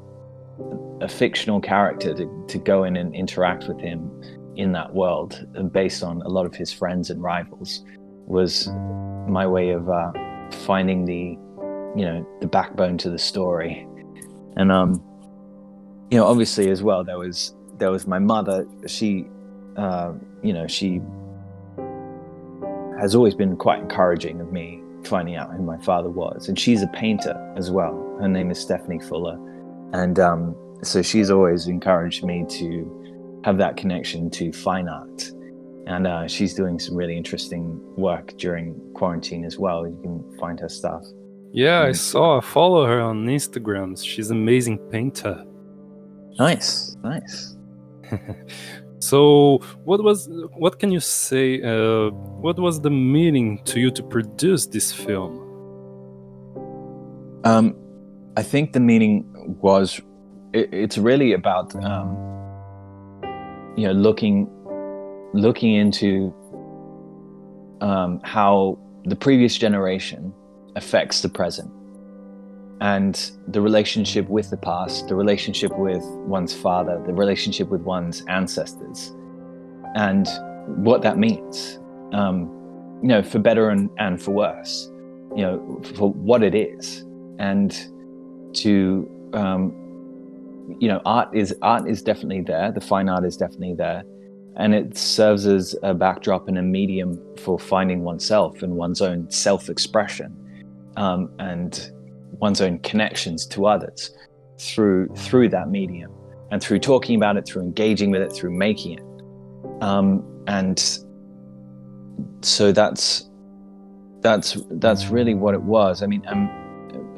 a 1.02 1.08
fictional 1.08 1.60
character 1.62 2.14
to, 2.14 2.46
to 2.48 2.58
go 2.58 2.84
in 2.84 2.98
and 2.98 3.16
interact 3.16 3.68
with 3.68 3.80
him 3.80 4.10
in 4.56 4.72
that 4.74 4.94
world 4.94 5.48
uh, 5.58 5.64
based 5.64 6.04
on 6.04 6.22
a 6.24 6.28
lot 6.28 6.46
of 6.46 6.54
his 6.54 6.74
friends 6.74 7.10
and 7.10 7.22
rivals 7.22 7.84
was 8.26 8.68
my 9.28 9.48
way 9.48 9.70
of 9.70 9.90
uh, 9.90 10.12
finding 10.66 11.06
the 11.06 11.38
you 11.96 12.06
know 12.06 12.28
the 12.42 12.48
backbone 12.48 12.98
to 12.98 13.10
the 13.10 13.18
story. 13.18 13.88
And 14.58 14.72
um 14.72 15.04
you 16.12 16.18
know 16.18 16.26
obviously 16.26 16.70
as 16.70 16.84
well 16.84 17.04
there 17.04 17.18
was 17.18 17.56
there 17.78 17.92
was 17.92 18.06
my 18.08 18.20
mother. 18.20 18.68
She 18.88 19.26
uh, 19.78 20.14
you 20.44 20.54
know 20.54 20.68
she 20.68 21.02
has 23.00 23.16
always 23.16 23.36
been 23.36 23.56
quite 23.56 23.80
encouraging 23.80 24.40
of 24.42 24.52
me 24.52 24.82
finding 25.06 25.36
out 25.36 25.52
who 25.54 25.64
my 25.64 25.78
father 25.80 26.10
was. 26.10 26.48
And 26.48 26.60
she's 26.60 26.82
a 26.82 26.88
painter 26.88 27.54
as 27.56 27.72
well. 27.72 28.18
Her 28.20 28.28
name 28.28 28.52
is 28.52 28.60
stephanie 28.60 29.00
fuller. 29.00 29.38
And 29.94 30.20
um, 30.20 30.56
so 30.84 31.02
she's 31.02 31.30
always 31.32 31.68
encouraged 31.68 32.24
me 32.24 32.46
to 32.50 33.42
have 33.44 33.58
that 33.58 33.78
connection 33.78 34.30
to 34.32 34.52
fine 34.52 34.88
art. 34.88 35.32
And 35.88 36.06
uh, 36.06 36.28
she's 36.28 36.54
doing 36.54 36.78
some 36.78 36.96
really 36.96 37.18
interesting 37.18 37.80
work 37.96 38.38
during 38.38 38.80
quarantine 38.94 39.46
as 39.46 39.58
well. 39.58 39.88
You 39.88 39.98
can 40.02 40.38
find 40.38 40.60
her 40.60 40.70
stuff. 40.70 41.04
Yeah 41.52 41.82
i 41.82 41.94
saw. 41.94 42.38
I 42.38 42.42
follow 42.42 42.86
her 42.86 43.02
on 43.02 43.26
instagram. 43.26 44.02
She's 44.04 44.30
an 44.30 44.38
amazing 44.38 44.78
painter. 44.92 45.44
Nice. 46.38 46.96
Nice 47.04 47.58
so 49.00 49.60
what 49.86 50.04
was 50.04 50.28
what 50.58 50.80
can 50.80 50.92
you 50.92 51.00
say 51.00 51.62
uh, 51.62 52.10
what 52.12 52.60
was 52.60 52.82
the 52.82 52.90
meaning 52.90 53.64
to 53.64 53.80
you 53.80 53.92
to 53.92 54.04
produce 54.04 54.66
this 54.68 54.92
film? 54.92 55.46
Um, 57.46 57.76
i 58.36 58.44
think 58.44 58.74
the 58.74 58.80
meaning 58.80 59.26
was 59.62 60.02
it, 60.54 60.74
it's 60.74 60.98
really 60.98 61.34
about 61.34 61.74
um, 61.84 62.10
you 63.78 63.88
know 63.88 63.94
looking 63.94 64.48
looking 65.34 65.74
into 65.74 66.34
um, 67.82 68.20
how 68.24 68.78
the 69.06 69.16
previous 69.16 69.58
generation 69.58 70.34
affects 70.76 71.22
the 71.22 71.30
present 71.30 71.72
and 72.82 73.32
the 73.48 73.62
relationship 73.62 74.28
with 74.30 74.50
the 74.50 74.58
past, 74.58 75.08
the 75.08 75.16
relationship 75.16 75.78
with 75.78 76.04
one's 76.04 76.54
father, 76.54 77.02
the 77.06 77.14
relationship 77.14 77.68
with 77.70 77.82
one's 77.82 78.24
ancestors, 78.28 79.14
and 79.96 80.28
what 80.86 81.02
that 81.02 81.18
means, 81.18 81.80
um, 82.14 82.50
you 83.02 83.10
know, 83.10 83.22
for 83.22 83.40
better 83.40 83.70
and, 83.70 83.90
and 83.98 84.22
for 84.22 84.32
worse, 84.32 84.92
you 85.36 85.44
know, 85.44 85.82
for 85.96 86.12
what 86.12 86.44
it 86.44 86.56
is, 86.56 87.06
and 87.38 87.88
to 88.54 89.10
um, 89.34 89.74
you 90.80 90.88
know, 90.88 91.02
art 91.06 91.30
is 91.34 91.56
art 91.62 91.90
is 91.90 92.02
definitely 92.02 92.42
there. 92.42 92.72
The 92.72 92.82
fine 92.82 93.10
art 93.10 93.26
is 93.26 93.36
definitely 93.36 93.74
there, 93.74 94.04
and 94.56 94.74
it 94.74 94.98
serves 94.98 95.46
as 95.46 95.76
a 95.84 95.94
backdrop 95.94 96.48
and 96.48 96.58
a 96.58 96.62
medium 96.62 97.20
for 97.38 97.60
finding 97.60 98.04
oneself 98.04 98.62
and 98.62 98.74
one's 98.74 99.02
own 99.02 99.30
self-expression, 99.30 100.36
um, 100.96 101.32
and 101.40 101.92
one's 102.40 102.62
own 102.62 102.80
connections 102.80 103.46
to 103.48 103.66
others 103.66 104.12
through 104.60 105.08
through 105.16 105.50
that 105.50 105.70
medium, 105.70 106.12
and 106.52 106.62
through 106.62 106.80
talking 106.80 107.16
about 107.16 107.38
it, 107.38 107.48
through 107.48 107.62
engaging 107.62 108.12
with 108.12 108.22
it, 108.22 108.34
through 108.34 108.52
making 108.52 109.00
it, 109.00 109.84
um, 109.84 110.24
and 110.48 111.00
so 112.42 112.72
that's 112.72 113.30
that's 114.22 114.58
that's 114.72 115.08
really 115.08 115.34
what 115.34 115.54
it 115.54 115.62
was. 115.62 116.04
I 116.04 116.08
mean, 116.08 116.24
um, 116.28 116.50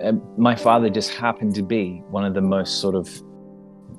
uh, 0.04 0.14
my 0.38 0.56
father 0.56 0.90
just 0.90 1.12
happened 1.12 1.56
to 1.56 1.64
be 1.64 2.04
one 2.10 2.26
of 2.26 2.34
the 2.34 2.42
most 2.42 2.80
sort 2.80 2.96
of 2.96 3.10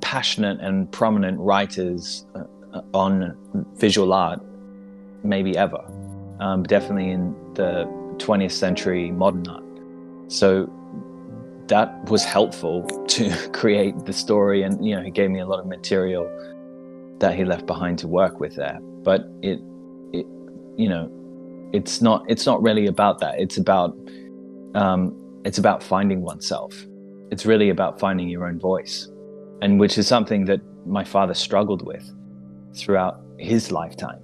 passionate 0.01 0.61
and 0.61 0.91
prominent 0.91 1.39
writers 1.39 2.27
uh, 2.35 2.81
on 2.95 3.37
visual 3.77 4.13
art, 4.13 4.41
maybe 5.23 5.57
ever, 5.57 5.83
um, 6.41 6.63
definitely 6.65 7.11
in 7.11 7.35
the 7.55 7.85
20th 8.17 8.53
century 8.53 9.11
modern 9.11 9.47
art. 9.49 9.65
So 10.29 10.71
that 11.69 12.11
was 12.11 12.25
helpful 12.25 12.87
to 13.09 13.49
create 13.53 13.97
the 14.05 14.13
story, 14.13 14.63
and 14.63 14.85
you 14.85 14.95
know, 14.95 15.03
he 15.03 15.11
gave 15.11 15.31
me 15.31 15.41
a 15.41 15.47
lot 15.47 15.59
of 15.61 15.67
material 15.67 16.31
that 17.19 17.35
he 17.35 17.45
left 17.45 17.67
behind 17.67 17.99
to 18.01 18.09
work 18.09 18.41
with 18.41 18.57
there. 18.57 18.79
But 19.03 19.27
it, 19.43 19.61
it, 20.13 20.27
you 20.77 20.89
know, 20.89 21.11
it's 21.73 22.03
not 22.03 22.25
it's 22.29 22.47
not 22.47 22.63
really 22.63 22.87
about 22.87 23.19
that. 23.21 23.39
It's 23.39 23.57
about 23.57 23.97
um, 24.75 25.17
it's 25.45 25.59
about 25.59 25.83
finding 25.83 26.23
oneself. 26.23 26.75
It's 27.31 27.47
really 27.47 27.71
about 27.71 27.99
finding 27.99 28.29
your 28.29 28.47
own 28.47 28.59
voice 28.59 29.09
and 29.63 29.79
which 29.79 29.97
is 29.97 30.09
something 30.09 30.45
that 30.45 30.61
my 30.85 31.05
father 31.05 31.33
struggled 31.33 31.87
with 31.87 32.05
throughout 32.75 33.21
his 33.39 33.71
lifetime. 33.71 34.21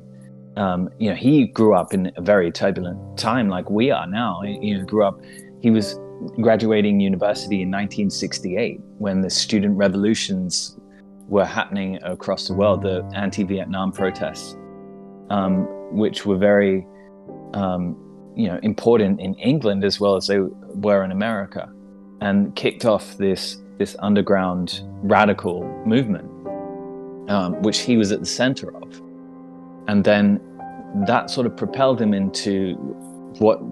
Um, 0.56 0.90
you 0.98 1.08
know, 1.08 1.14
he 1.14 1.46
grew 1.46 1.74
up 1.74 1.94
in 1.94 2.10
a 2.16 2.20
very 2.20 2.50
turbulent 2.50 3.16
time, 3.16 3.48
like 3.48 3.70
we 3.70 3.92
are 3.92 4.06
now. 4.08 4.42
He, 4.42 4.58
he 4.58 4.82
grew 4.82 5.04
up. 5.04 5.20
He 5.62 5.70
was 5.70 5.96
graduating 6.40 7.00
university 7.00 7.62
in 7.62 7.70
1968 7.70 8.80
when 8.98 9.20
the 9.20 9.30
student 9.30 9.76
revolutions 9.76 10.78
were 11.28 11.44
happening 11.44 11.98
across 12.02 12.48
the 12.48 12.54
world, 12.54 12.82
the 12.82 13.08
anti-Vietnam 13.14 13.92
protests, 13.92 14.56
um, 15.30 15.66
which 15.94 16.24
were 16.24 16.38
very, 16.38 16.86
um, 17.54 17.96
you 18.34 18.48
know, 18.48 18.58
important 18.62 19.20
in 19.20 19.34
England 19.34 19.84
as 19.84 20.00
well 20.00 20.16
as 20.16 20.26
they 20.26 20.38
were 20.38 21.04
in 21.04 21.12
America, 21.12 21.70
and 22.20 22.54
kicked 22.56 22.84
off 22.84 23.16
this 23.18 23.58
this 23.78 23.94
underground 24.00 24.80
radical 25.02 25.62
movement, 25.86 26.28
um, 27.30 27.62
which 27.62 27.78
he 27.78 27.96
was 27.96 28.10
at 28.10 28.20
the 28.20 28.26
center 28.26 28.74
of. 28.76 29.00
And 29.86 30.02
then 30.02 30.40
that 31.06 31.30
sort 31.30 31.46
of 31.46 31.56
propelled 31.56 32.00
him 32.00 32.12
into 32.12 32.74
what 33.38 33.62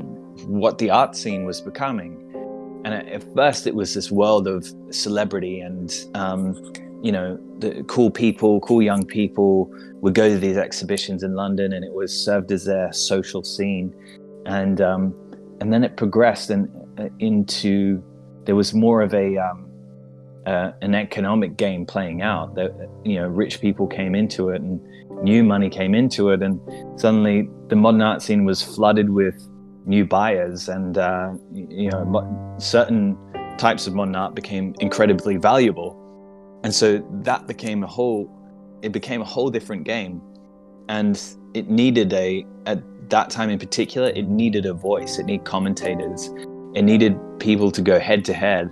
what 0.46 0.78
the 0.78 0.90
art 0.90 1.16
scene 1.16 1.44
was 1.44 1.60
becoming. 1.60 2.25
And 2.86 2.94
at 2.94 3.34
first, 3.34 3.66
it 3.66 3.74
was 3.74 3.94
this 3.94 4.12
world 4.12 4.46
of 4.46 4.72
celebrity 4.90 5.58
and 5.58 5.92
um, 6.14 6.54
you 7.02 7.10
know 7.10 7.36
the 7.58 7.82
cool 7.88 8.12
people, 8.12 8.60
cool 8.60 8.80
young 8.80 9.04
people 9.04 9.68
would 10.02 10.14
go 10.14 10.28
to 10.28 10.38
these 10.38 10.56
exhibitions 10.56 11.24
in 11.24 11.34
London, 11.34 11.72
and 11.72 11.84
it 11.84 11.92
was 11.92 12.16
served 12.16 12.52
as 12.52 12.64
their 12.64 12.92
social 12.92 13.42
scene. 13.42 13.92
And 14.46 14.80
um, 14.80 15.12
and 15.60 15.72
then 15.72 15.82
it 15.82 15.96
progressed 15.96 16.50
and 16.50 16.68
uh, 17.00 17.08
into 17.18 18.00
there 18.44 18.54
was 18.54 18.72
more 18.72 19.02
of 19.02 19.12
a 19.14 19.36
um, 19.36 19.68
uh, 20.46 20.70
an 20.80 20.94
economic 20.94 21.56
game 21.56 21.86
playing 21.86 22.22
out 22.22 22.54
that 22.54 22.70
you 23.04 23.16
know 23.16 23.26
rich 23.26 23.60
people 23.60 23.88
came 23.88 24.14
into 24.14 24.50
it 24.50 24.62
and 24.62 24.80
new 25.24 25.42
money 25.42 25.68
came 25.68 25.92
into 25.92 26.28
it 26.30 26.40
and 26.40 26.60
suddenly 27.00 27.48
the 27.66 27.74
modern 27.74 28.00
art 28.00 28.22
scene 28.22 28.44
was 28.44 28.62
flooded 28.62 29.10
with 29.10 29.34
new 29.86 30.04
buyers 30.04 30.68
and 30.68 30.98
uh, 30.98 31.32
you 31.52 31.90
know 31.90 32.56
certain 32.58 33.16
types 33.56 33.86
of 33.86 33.94
modern 33.94 34.14
art 34.14 34.34
became 34.34 34.74
incredibly 34.80 35.36
valuable 35.36 35.96
and 36.64 36.74
so 36.74 37.02
that 37.22 37.46
became 37.46 37.82
a 37.82 37.86
whole 37.86 38.30
it 38.82 38.92
became 38.92 39.20
a 39.22 39.24
whole 39.24 39.50
different 39.50 39.84
game 39.84 40.20
and 40.88 41.36
it 41.54 41.70
needed 41.70 42.12
a 42.12 42.44
at 42.66 42.82
that 43.08 43.30
time 43.30 43.48
in 43.48 43.58
particular 43.58 44.08
it 44.08 44.28
needed 44.28 44.66
a 44.66 44.74
voice 44.74 45.18
it 45.18 45.24
needed 45.26 45.44
commentators 45.44 46.30
it 46.74 46.82
needed 46.82 47.18
people 47.38 47.70
to 47.70 47.80
go 47.80 47.98
head 47.98 48.24
to 48.24 48.34
head 48.34 48.70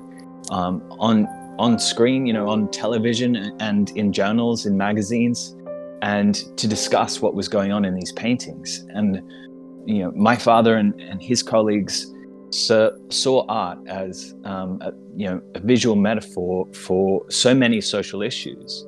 um, 0.51 0.83
on 0.99 1.27
on 1.59 1.79
screen, 1.79 2.27
you 2.27 2.33
know, 2.33 2.49
on 2.49 2.71
television 2.71 3.37
and 3.61 3.91
in 3.91 4.13
journals, 4.13 4.67
in 4.67 4.77
magazines, 4.77 5.55
and 6.03 6.35
to 6.57 6.67
discuss 6.67 7.21
what 7.21 7.35
was 7.35 7.49
going 7.49 7.73
on 7.73 7.85
in 7.85 7.95
these 7.95 8.13
paintings. 8.13 8.85
And, 8.91 9.23
you 9.87 10.03
know, 10.03 10.13
my 10.13 10.37
father 10.37 10.77
and, 10.77 10.99
and 11.01 11.23
his 11.23 11.43
colleagues 11.43 12.13
saw, 12.51 12.91
saw 13.11 13.45
art 13.49 13.79
as, 13.87 14.35
um, 14.45 14.81
a, 14.83 14.93
you 15.17 15.29
know, 15.29 15.41
a 15.55 15.61
visual 15.61 15.97
metaphor 15.97 16.67
for 16.73 17.29
so 17.31 17.55
many 17.55 17.81
social 17.81 18.23
issues 18.23 18.87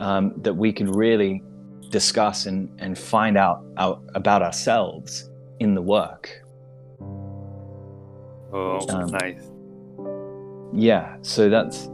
um, 0.00 0.32
that 0.38 0.54
we 0.54 0.72
could 0.72 0.94
really 0.94 1.42
discuss 1.90 2.46
and, 2.46 2.68
and 2.80 2.98
find 2.98 3.36
out, 3.36 3.64
out 3.78 4.02
about 4.14 4.42
ourselves 4.42 5.30
in 5.60 5.74
the 5.74 5.82
work. 5.82 6.30
Oh, 8.52 8.86
um, 8.88 9.10
nice. 9.10 9.50
Yeah, 10.72 11.16
so 11.22 11.48
that's 11.48 11.88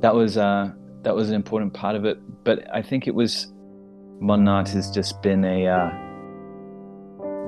that 0.00 0.14
was 0.14 0.36
uh, 0.36 0.70
that 1.02 1.14
was 1.14 1.28
an 1.28 1.34
important 1.34 1.74
part 1.74 1.96
of 1.96 2.04
it. 2.04 2.18
But 2.44 2.72
I 2.74 2.82
think 2.82 3.06
it 3.06 3.14
was 3.14 3.52
modern 4.20 4.48
art 4.48 4.68
has 4.70 4.90
just 4.90 5.20
been 5.22 5.44
a 5.44 5.66
uh, 5.66 5.90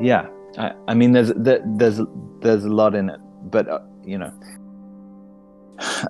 yeah. 0.00 0.28
I, 0.58 0.72
I 0.88 0.94
mean, 0.94 1.12
there's 1.12 1.32
there's 1.36 2.00
there's 2.40 2.64
a 2.64 2.68
lot 2.68 2.94
in 2.94 3.08
it, 3.08 3.20
but 3.50 3.68
uh, 3.68 3.80
you 4.04 4.18
know, 4.18 4.32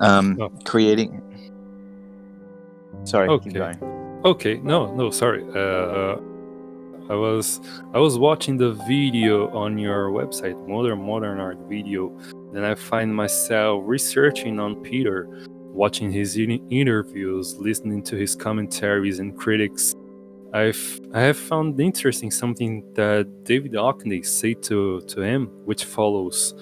um, 0.00 0.38
oh. 0.40 0.50
creating. 0.64 1.20
Sorry, 3.04 3.28
okay. 3.28 3.44
keep 3.44 3.54
going. 3.54 3.78
Okay, 4.24 4.58
no, 4.58 4.94
no, 4.94 5.10
sorry. 5.10 5.44
Uh, 5.54 5.58
uh, 5.58 6.20
I 7.10 7.14
was 7.14 7.60
I 7.94 7.98
was 7.98 8.18
watching 8.18 8.56
the 8.56 8.72
video 8.88 9.48
on 9.50 9.78
your 9.78 10.10
website, 10.10 10.56
Modern 10.68 11.04
Modern 11.04 11.40
Art 11.40 11.58
Video. 11.68 12.16
Then 12.52 12.64
I 12.64 12.74
find 12.74 13.14
myself 13.14 13.82
researching 13.84 14.60
on 14.60 14.76
Peter, 14.76 15.28
watching 15.72 16.10
his 16.10 16.36
interviews, 16.36 17.56
listening 17.58 18.02
to 18.04 18.16
his 18.16 18.36
commentaries 18.36 19.18
and 19.18 19.36
critics. 19.36 19.94
I've 20.52 21.00
I 21.14 21.20
have 21.20 21.38
found 21.38 21.80
interesting 21.80 22.30
something 22.30 22.84
that 22.94 23.44
David 23.44 23.72
Hockney 23.72 24.24
said 24.24 24.62
to 24.64 25.00
to 25.00 25.22
him, 25.22 25.46
which 25.64 25.84
follows, 25.84 26.54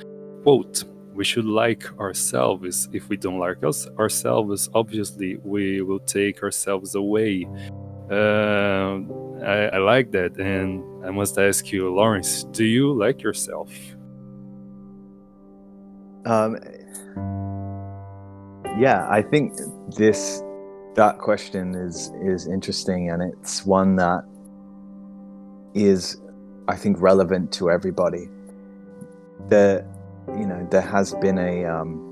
quote 0.42 0.84
we 1.14 1.24
should 1.24 1.44
like 1.44 1.84
ourselves. 1.98 2.88
If 2.92 3.08
we 3.08 3.16
don't 3.16 3.38
like 3.38 3.64
us 3.64 3.86
ourselves, 3.98 4.68
obviously 4.74 5.36
we 5.44 5.82
will 5.82 5.98
take 6.00 6.42
ourselves 6.42 6.94
away. 6.94 7.46
Uh, 8.10 9.00
I, 9.44 9.70
I 9.72 9.78
like 9.78 10.12
that, 10.12 10.38
and 10.38 10.82
I 11.04 11.10
must 11.10 11.38
ask 11.38 11.72
you, 11.72 11.92
Lawrence, 11.92 12.44
do 12.44 12.64
you 12.64 12.92
like 12.92 13.22
yourself? 13.22 13.70
Um, 16.24 16.58
yeah, 18.78 19.06
I 19.10 19.22
think 19.22 19.52
this 19.96 20.42
that 20.94 21.18
question 21.18 21.74
is 21.74 22.12
is 22.22 22.46
interesting, 22.46 23.10
and 23.10 23.22
it's 23.22 23.64
one 23.64 23.96
that 23.96 24.24
is, 25.74 26.20
I 26.68 26.76
think, 26.76 27.00
relevant 27.00 27.52
to 27.52 27.70
everybody. 27.70 28.28
there 29.48 29.86
you 30.38 30.46
know, 30.46 30.66
there 30.70 30.80
has 30.80 31.14
been 31.14 31.38
a. 31.38 31.64
Um, 31.64 32.06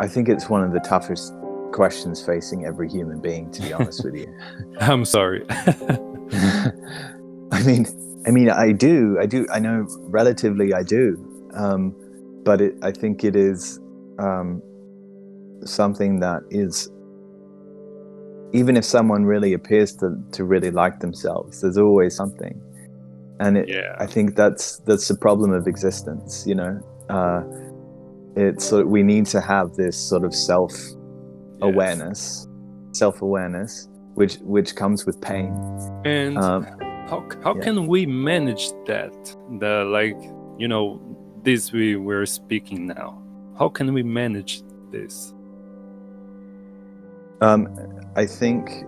I 0.00 0.06
think 0.06 0.28
it's 0.28 0.48
one 0.48 0.62
of 0.62 0.72
the 0.72 0.80
toughest 0.80 1.34
questions 1.72 2.24
facing 2.24 2.64
every 2.64 2.88
human 2.88 3.20
being, 3.20 3.50
to 3.52 3.62
be 3.62 3.72
honest 3.72 4.04
with 4.04 4.14
you. 4.14 4.32
I'm 4.80 5.04
sorry. 5.04 5.44
I 5.50 6.72
mean, 7.64 7.86
I 8.26 8.30
mean, 8.30 8.50
I 8.50 8.72
do, 8.72 9.18
I 9.20 9.26
do, 9.26 9.46
I 9.52 9.58
know 9.58 9.86
relatively, 10.02 10.72
I 10.72 10.82
do, 10.82 11.50
um, 11.54 11.94
but 12.44 12.60
it, 12.60 12.74
I 12.82 12.92
think 12.92 13.24
it 13.24 13.34
is 13.34 13.80
um, 14.18 14.62
something 15.64 16.20
that 16.20 16.42
is. 16.50 16.90
Even 18.54 18.78
if 18.78 18.84
someone 18.84 19.26
really 19.26 19.52
appears 19.52 19.94
to, 19.96 20.16
to 20.32 20.42
really 20.42 20.70
like 20.70 21.00
themselves, 21.00 21.60
there's 21.60 21.76
always 21.76 22.16
something 22.16 22.58
and 23.40 23.56
it, 23.56 23.68
yeah. 23.68 23.94
I 23.98 24.06
think 24.06 24.34
that's 24.34 24.78
that's 24.80 25.08
the 25.08 25.16
problem 25.16 25.52
of 25.52 25.66
existence. 25.66 26.46
You 26.46 26.56
know, 26.56 26.80
uh, 27.08 27.42
it's 28.36 28.64
sort 28.64 28.82
of, 28.82 28.88
we 28.88 29.02
need 29.02 29.26
to 29.26 29.40
have 29.40 29.74
this 29.74 29.96
sort 29.96 30.24
of 30.24 30.34
self 30.34 30.72
awareness, 31.62 32.46
yes. 32.46 32.98
self 32.98 33.22
awareness, 33.22 33.88
which 34.14 34.36
which 34.38 34.74
comes 34.74 35.06
with 35.06 35.20
pain. 35.20 35.52
And 36.04 36.38
um, 36.38 36.64
how 37.08 37.28
how 37.42 37.54
yeah. 37.54 37.62
can 37.62 37.86
we 37.86 38.06
manage 38.06 38.70
that? 38.86 39.12
The 39.60 39.84
like 39.84 40.20
you 40.58 40.68
know 40.68 41.00
this 41.42 41.72
we 41.72 41.96
we're 41.96 42.26
speaking 42.26 42.86
now. 42.86 43.22
How 43.58 43.68
can 43.68 43.92
we 43.92 44.02
manage 44.02 44.62
this? 44.90 45.34
Um, 47.40 47.68
I 48.16 48.26
think 48.26 48.84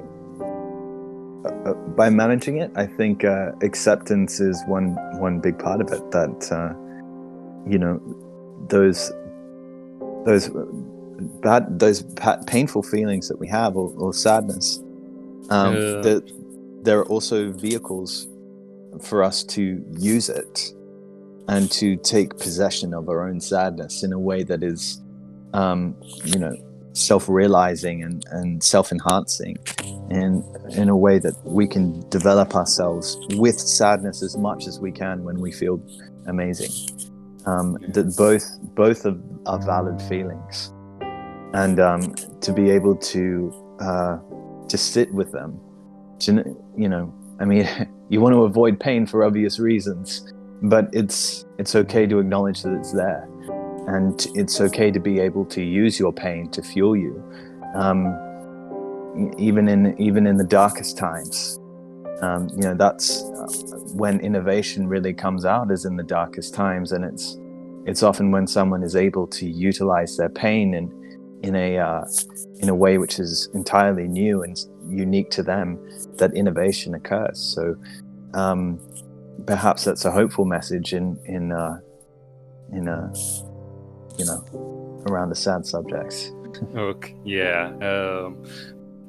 uh, 1.65 1.75
by 1.97 2.11
managing 2.11 2.59
it, 2.59 2.71
I 2.75 2.87
think 2.87 3.25
uh, 3.25 3.53
acceptance 3.63 4.41
is 4.41 4.63
one 4.67 4.97
one 5.19 5.41
big 5.41 5.59
part 5.59 5.81
of 5.81 5.93
it. 5.93 6.11
That 6.11 6.53
uh, 6.53 6.75
you 7.71 7.79
know 7.79 8.01
those 8.69 9.13
those 10.27 10.51
bad 11.43 11.79
those 11.79 12.03
painful 12.47 12.83
feelings 12.83 13.29
that 13.29 13.39
we 13.39 13.49
have 13.49 13.77
or, 13.77 13.93
or 13.97 14.13
sadness. 14.13 14.79
Um, 15.51 15.75
yeah. 15.75 16.01
that 16.03 16.85
there 16.85 16.99
are 17.01 17.07
also 17.07 17.53
vehicles 17.53 18.29
for 19.03 19.23
us 19.23 19.43
to 19.45 19.85
use 19.99 20.29
it 20.29 20.73
and 21.49 21.71
to 21.73 21.97
take 21.97 22.39
possession 22.39 22.95
of 22.95 23.09
our 23.09 23.29
own 23.29 23.41
sadness 23.41 24.03
in 24.03 24.13
a 24.13 24.19
way 24.19 24.45
that 24.45 24.63
is, 24.63 25.03
um, 25.53 25.97
you 26.25 26.39
know, 26.39 26.55
self-realizing 26.93 28.03
and, 28.03 28.25
and 28.31 28.63
self-enhancing 28.63 29.57
in 30.11 30.45
in 30.71 30.89
a 30.89 30.97
way 30.97 31.19
that 31.19 31.35
we 31.45 31.67
can 31.67 32.09
develop 32.09 32.55
ourselves 32.55 33.17
with 33.37 33.59
sadness 33.59 34.23
as 34.23 34.37
much 34.37 34.67
as 34.67 34.81
we 34.81 34.93
can 34.93 35.25
when 35.25 35.41
we 35.41 35.53
feel 35.53 35.81
amazing. 36.27 36.71
Um, 37.47 37.79
that 37.89 38.15
both 38.17 38.45
both 38.75 39.05
of 39.05 39.21
are 39.47 39.59
valid 39.65 40.01
feelings. 40.03 40.73
And 41.53 41.81
um, 41.81 42.15
to 42.43 42.53
be 42.53 42.71
able 42.71 42.97
to 42.97 43.77
uh, 43.81 44.19
to 44.69 44.79
sit 44.79 45.13
with 45.13 45.33
them 45.33 45.61
to 46.21 46.57
you 46.77 46.89
know 46.89 47.13
I 47.41 47.45
mean 47.45 47.69
you 48.09 48.21
want 48.21 48.35
to 48.35 48.45
avoid 48.45 48.79
pain 48.79 49.07
for 49.07 49.25
obvious 49.25 49.59
reasons 49.59 50.33
but 50.63 50.89
it's 50.93 51.45
it's 51.59 51.75
okay 51.75 52.07
to 52.07 52.19
acknowledge 52.19 52.63
that 52.63 52.73
it's 52.75 52.93
there 52.93 53.29
and 53.95 54.27
it's 54.35 54.61
okay 54.61 54.91
to 54.91 55.01
be 55.01 55.19
able 55.19 55.45
to 55.47 55.63
use 55.63 55.99
your 55.99 56.13
pain 56.13 56.49
to 56.51 56.63
fuel 56.63 56.97
you, 56.97 57.23
um, 57.75 58.15
even 59.37 59.69
in 59.69 60.01
even 60.01 60.27
in 60.27 60.37
the 60.37 60.45
darkest 60.45 60.97
times. 60.97 61.59
Um, 62.23 62.49
you 62.51 62.63
know, 62.63 62.75
that's 62.75 63.23
uh, 63.23 63.47
when 63.95 64.21
innovation 64.21 64.87
really 64.87 65.15
comes 65.15 65.45
out, 65.45 65.71
is 65.71 65.85
in 65.87 65.97
the 65.97 66.05
darkest 66.05 66.55
times, 66.55 66.93
and 66.93 67.05
it's 67.05 67.37
it's 67.87 68.03
often 68.03 68.31
when 68.31 68.47
someone 68.47 68.83
is 68.83 68.95
able 68.95 69.27
to 69.27 69.49
utilize 69.49 70.17
their 70.17 70.29
pain 70.29 70.75
in 70.75 70.87
in 71.43 71.57
a 71.57 71.79
uh, 71.79 72.05
in 72.59 72.69
a 72.69 72.75
way 72.75 72.99
which 72.99 73.19
is 73.19 73.49
entirely 73.55 74.07
new 74.07 74.43
and 74.43 74.57
unique 74.89 75.31
to 75.31 75.43
them 75.43 75.79
that 76.17 76.33
innovation 76.35 76.95
occurs. 76.95 77.41
So 77.41 77.75
um, 78.35 78.79
perhaps 79.47 79.85
that's 79.85 80.05
a 80.05 80.13
hopeful 80.13 80.45
message 80.45 80.93
in 80.93 81.19
in 81.25 81.51
uh, 81.51 81.81
in 82.73 82.87
a 82.87 83.13
you 84.21 84.27
know, 84.27 85.03
around 85.09 85.31
the 85.31 85.35
sad 85.35 85.65
subjects. 85.65 86.33
okay, 86.77 87.17
yeah. 87.25 87.73
Um, 87.81 88.45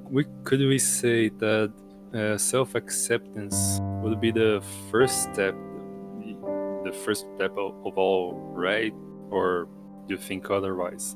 we 0.09 0.25
could 0.43 0.59
we 0.59 0.79
say 0.79 1.29
that 1.29 1.73
uh, 2.13 2.37
self 2.37 2.75
acceptance 2.75 3.79
would 4.01 4.19
be 4.21 4.31
the 4.31 4.63
first 4.89 5.23
step, 5.23 5.55
the 6.83 6.97
first 7.03 7.25
step 7.35 7.51
of, 7.57 7.75
of 7.85 7.97
all, 7.97 8.33
right? 8.53 8.93
Or 9.29 9.67
do 10.07 10.15
you 10.15 10.17
think 10.17 10.49
otherwise? 10.49 11.15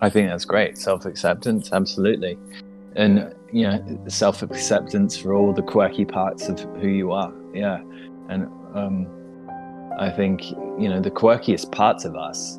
I 0.00 0.10
think 0.10 0.28
that's 0.28 0.44
great. 0.44 0.76
Self 0.76 1.04
acceptance, 1.04 1.72
absolutely. 1.72 2.36
And, 2.96 3.34
you 3.52 3.62
know, 3.62 4.04
self 4.08 4.42
acceptance 4.42 5.16
for 5.16 5.34
all 5.34 5.52
the 5.52 5.62
quirky 5.62 6.04
parts 6.04 6.48
of 6.48 6.58
who 6.80 6.88
you 6.88 7.12
are. 7.12 7.32
Yeah. 7.54 7.78
And 8.28 8.44
um, 8.74 9.06
I 9.98 10.10
think, 10.10 10.50
you 10.50 10.88
know, 10.88 11.00
the 11.00 11.10
quirkiest 11.10 11.72
parts 11.72 12.04
of 12.04 12.16
us 12.16 12.58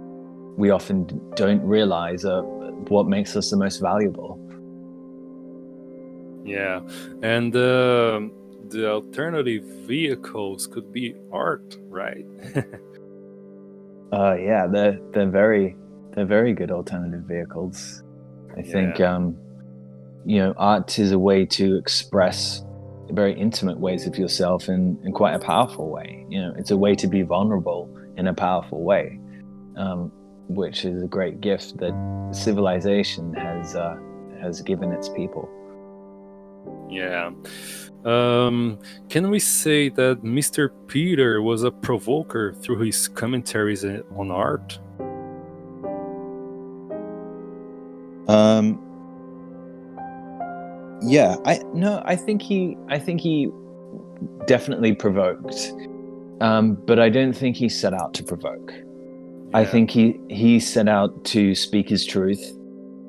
we 0.60 0.72
often 0.72 1.08
don't 1.36 1.64
realize 1.64 2.26
uh, 2.26 2.42
what 2.90 3.08
makes 3.08 3.36
us 3.38 3.50
the 3.50 3.56
most 3.56 3.80
valuable. 3.80 4.38
Yeah, 6.44 6.82
and 7.24 7.56
uh, 7.56 8.20
the 8.68 8.92
alternative 8.92 9.64
vehicles 9.88 10.68
could 10.68 10.92
be 10.92 11.16
art, 11.32 11.78
right? 11.88 12.26
uh, 14.12 14.36
yeah, 14.36 14.68
they're 14.68 15.00
they're 15.12 15.30
very 15.30 15.78
they're 16.12 16.26
very 16.26 16.54
good 16.54 16.72
alternative 16.72 17.24
vehicles. 17.24 18.04
I 18.58 18.60
yeah. 18.60 18.72
think 18.72 19.00
um, 19.00 19.38
you 20.26 20.40
know 20.40 20.54
art 20.58 21.00
is 21.00 21.14
a 21.14 21.20
way 21.20 21.46
to 21.46 21.78
express 21.78 22.66
very 23.12 23.34
intimate 23.34 23.80
ways 23.80 24.06
of 24.06 24.18
yourself 24.18 24.68
in, 24.68 25.00
in 25.06 25.14
quite 25.14 25.36
a 25.36 25.40
powerful 25.40 25.90
way. 25.90 26.26
You 26.30 26.42
know, 26.42 26.54
it's 26.58 26.72
a 26.72 26.78
way 26.78 26.96
to 26.96 27.08
be 27.08 27.22
vulnerable 27.22 27.90
in 28.18 28.28
a 28.28 28.34
powerful 28.34 28.84
way. 28.84 29.20
Um, 29.78 30.12
which 30.50 30.84
is 30.84 31.04
a 31.04 31.08
great 31.08 31.40
gift 31.40 31.78
that 31.78 31.94
civilization 32.32 33.34
has 33.34 33.76
uh, 33.76 33.98
has 34.42 34.62
given 34.62 34.92
its 34.92 35.08
people. 35.10 35.50
Yeah. 36.90 37.32
Um, 38.06 38.80
can 39.10 39.30
we 39.30 39.40
say 39.40 39.90
that 39.90 40.24
Mr. 40.24 40.72
Peter 40.88 41.42
was 41.42 41.64
a 41.64 41.72
provoker 41.72 42.54
through 42.54 42.80
his 42.80 43.08
commentaries 43.08 43.84
on 43.84 44.32
art? 44.32 44.80
Um, 48.28 48.80
yeah, 51.02 51.36
I 51.46 51.62
no, 51.74 52.02
I 52.06 52.16
think 52.16 52.42
he, 52.42 52.78
I 52.88 53.00
think 53.00 53.22
he 53.22 53.50
definitely 54.46 54.94
provoked, 54.94 55.74
um, 56.40 56.76
but 56.76 57.00
I 57.00 57.10
don't 57.10 57.34
think 57.34 57.56
he 57.56 57.70
set 57.70 57.94
out 57.94 58.14
to 58.16 58.24
provoke. 58.24 58.74
I 59.54 59.66
think 59.66 59.90
he 59.90 60.20
he 60.30 60.60
set 60.60 60.88
out 60.88 61.26
to 61.26 61.56
speak 61.56 61.90
his 61.90 62.06
truth, 62.06 62.54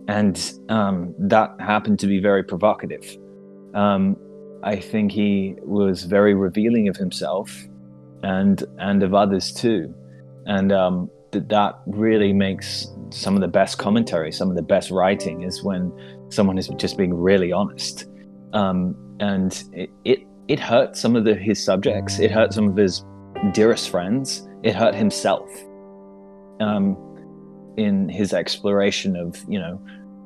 and 0.09 0.53
um, 0.71 1.15
that 1.19 1.55
happened 1.61 1.99
to 2.01 2.07
be 2.07 2.19
very 2.19 2.43
provocative. 2.43 3.05
Um, 3.75 4.17
I 4.63 4.77
think 4.77 5.13
he 5.13 5.57
was 5.63 6.05
very 6.05 6.35
revealing 6.35 6.89
of 6.89 6.97
himself, 6.97 7.55
and 8.23 8.65
and 8.79 9.03
of 9.03 9.13
others 9.13 9.53
too, 9.53 9.95
and 10.47 10.73
um, 10.73 11.11
that 11.33 11.51
that 11.51 11.75
really 11.87 12.33
makes 12.33 12.87
some 13.11 13.35
of 13.35 13.43
the 13.43 13.49
best 13.49 13.77
commentary, 13.77 14.33
some 14.33 14.49
of 14.49 14.57
the 14.57 14.63
best 14.63 14.91
writing 14.91 15.43
is 15.43 15.63
when 15.63 15.93
someone 16.31 16.57
is 16.57 16.69
just 16.79 16.97
being 16.97 17.13
really 17.13 17.53
honest. 17.53 18.07
Um, 18.55 18.97
and 19.21 19.63
it, 19.73 19.91
it, 20.05 20.21
it 20.49 20.59
hurt 20.59 20.97
some 20.97 21.17
of 21.17 21.25
the, 21.25 21.35
his 21.35 21.63
subjects. 21.63 22.19
It 22.19 22.31
hurt 22.31 22.55
some 22.55 22.69
of 22.69 22.77
his 22.77 23.05
dearest 23.53 23.91
friends. 23.91 24.49
It 24.63 24.75
hurt 24.75 24.95
himself 24.95 25.49
um, 26.61 26.97
in 27.77 28.09
his 28.09 28.33
exploration 28.33 29.17
of, 29.17 29.43
you 29.49 29.59
know, 29.59 29.81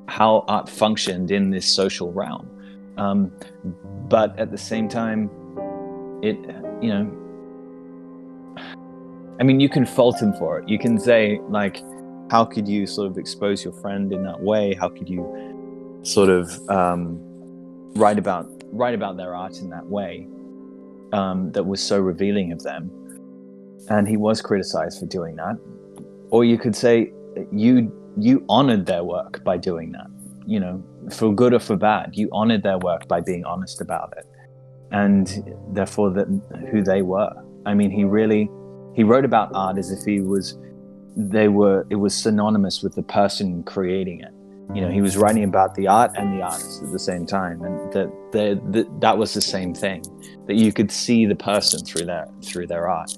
how 0.09 0.45
art 0.49 0.69
functioned 0.69 1.31
in 1.31 1.51
this 1.51 1.67
social 1.67 2.13
realm. 2.13 2.49
Um, 2.97 3.33
but 4.09 4.39
at 4.39 4.51
the 4.51 4.59
same 4.59 4.89
time, 4.89 5.31
it, 6.23 6.37
you 6.81 6.91
know, 6.91 7.11
I 9.41 9.43
mean, 9.43 9.61
you 9.61 9.69
can 9.69 9.85
fault 9.85 10.21
him 10.21 10.33
for 10.35 10.61
it. 10.61 10.69
You 10.69 10.79
can 10.79 10.99
say, 10.99 11.41
like, 11.49 11.83
how 12.31 12.45
could 12.45 12.69
you 12.69 12.87
sort 12.87 13.11
of 13.11 13.19
expose 13.19 13.65
your 13.65 13.73
friend 13.73 14.13
in 14.13 14.23
that 14.25 14.41
way? 14.41 14.75
How 14.75 14.89
could 14.89 15.09
you 15.09 16.01
sort 16.03 16.29
of 16.29 16.69
um, 16.69 17.19
write 17.95 18.19
about 18.19 18.51
write 18.73 18.95
about 18.95 19.17
their 19.17 19.35
art 19.35 19.59
in 19.59 19.71
that 19.71 19.87
way 19.87 20.27
um, 21.13 21.53
that 21.53 21.65
was 21.65 21.81
so 21.83 21.99
revealing 21.99 22.53
of 22.53 22.63
them? 22.63 22.91
And 23.91 24.09
he 24.09 24.17
was 24.17 24.41
criticized 24.41 25.01
for 25.01 25.07
doing 25.07 25.37
that. 25.37 25.59
Or 26.31 26.45
you 26.45 26.59
could 26.59 26.77
say 26.77 27.13
you 27.53 27.93
you 28.17 28.45
honored 28.49 28.87
their 28.87 29.05
work 29.05 29.43
by 29.45 29.57
doing 29.57 29.93
that. 29.93 30.07
You 30.47 30.61
know, 30.61 30.85
for 31.11 31.35
good 31.35 31.55
or 31.55 31.59
for 31.59 31.77
bad, 31.77 32.11
you 32.13 32.29
honored 32.33 32.63
their 32.63 32.79
work 32.79 33.09
by 33.09 33.21
being 33.21 33.45
honest 33.45 33.81
about 33.81 34.13
it, 34.17 34.27
and 34.91 35.55
therefore 35.73 36.11
that 36.11 36.27
who 36.71 36.83
they 36.83 37.03
were. 37.03 37.33
I 37.67 37.75
mean, 37.75 37.91
he 37.91 38.05
really 38.05 38.51
he 38.95 39.05
wrote 39.05 39.25
about 39.25 39.51
art 39.55 39.79
as 39.79 39.91
if 39.91 40.05
he 40.05 40.21
was 40.21 40.59
they 41.17 41.49
were 41.49 41.87
it 41.91 41.97
was 41.97 42.15
synonymous 42.15 42.83
with 42.83 42.95
the 42.95 43.03
person 43.03 43.63
creating 43.65 44.21
it 44.21 44.33
you 44.75 44.81
know 44.81 44.91
he 44.91 45.01
was 45.01 45.17
writing 45.17 45.45
about 45.45 45.75
the 45.75 45.87
art 45.87 46.11
and 46.17 46.39
the 46.39 46.43
artist 46.43 46.83
at 46.83 46.91
the 46.91 46.99
same 46.99 47.27
time 47.27 47.63
and 47.63 47.93
that 47.93 48.11
the, 48.33 48.89
that 49.01 49.17
was 49.17 49.35
the 49.35 49.41
same 49.41 49.75
thing 49.75 50.03
that 50.47 50.55
you 50.55 50.73
could 50.73 50.91
see 50.91 51.27
the 51.27 51.37
person 51.37 51.85
through 51.85 52.07
their 52.07 52.27
through 52.43 52.67
their 52.67 52.89
art 52.89 53.13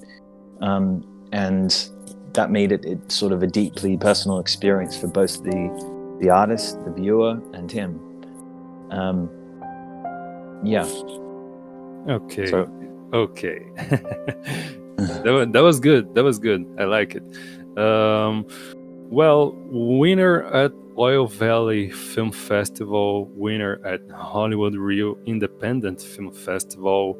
um, 0.61 1.03
and 1.31 1.89
that 2.37 2.51
made 2.51 2.71
it, 2.71 2.85
it 2.85 3.11
sort 3.11 3.33
of 3.33 3.43
a 3.43 3.47
deeply 3.47 3.97
personal 3.97 4.39
experience 4.39 4.95
for 4.97 5.07
both 5.07 5.43
the 5.43 6.17
the 6.21 6.29
artist 6.29 6.83
the 6.85 6.91
viewer 6.91 7.41
and 7.53 7.69
him. 7.69 7.99
Um, 8.91 9.29
yeah. 10.63 10.87
Okay. 12.07 12.47
So, 12.47 12.69
okay. 13.13 13.59
That, 14.97 15.31
was, 15.31 15.47
that 15.51 15.61
was 15.61 15.79
good. 15.79 16.15
That 16.15 16.23
was 16.23 16.39
good. 16.39 16.65
I 16.79 16.85
like 16.85 17.13
it. 17.15 17.23
Um, 17.77 18.47
well, 19.11 19.53
winner 19.69 20.43
at 20.45 20.71
Oil 20.97 21.27
Valley 21.27 21.91
Film 21.91 22.31
Festival, 22.31 23.27
winner 23.35 23.79
at 23.85 24.01
Hollywood 24.09 24.75
Reel 24.75 25.15
Independent 25.27 26.01
Film 26.01 26.31
Festival, 26.31 27.15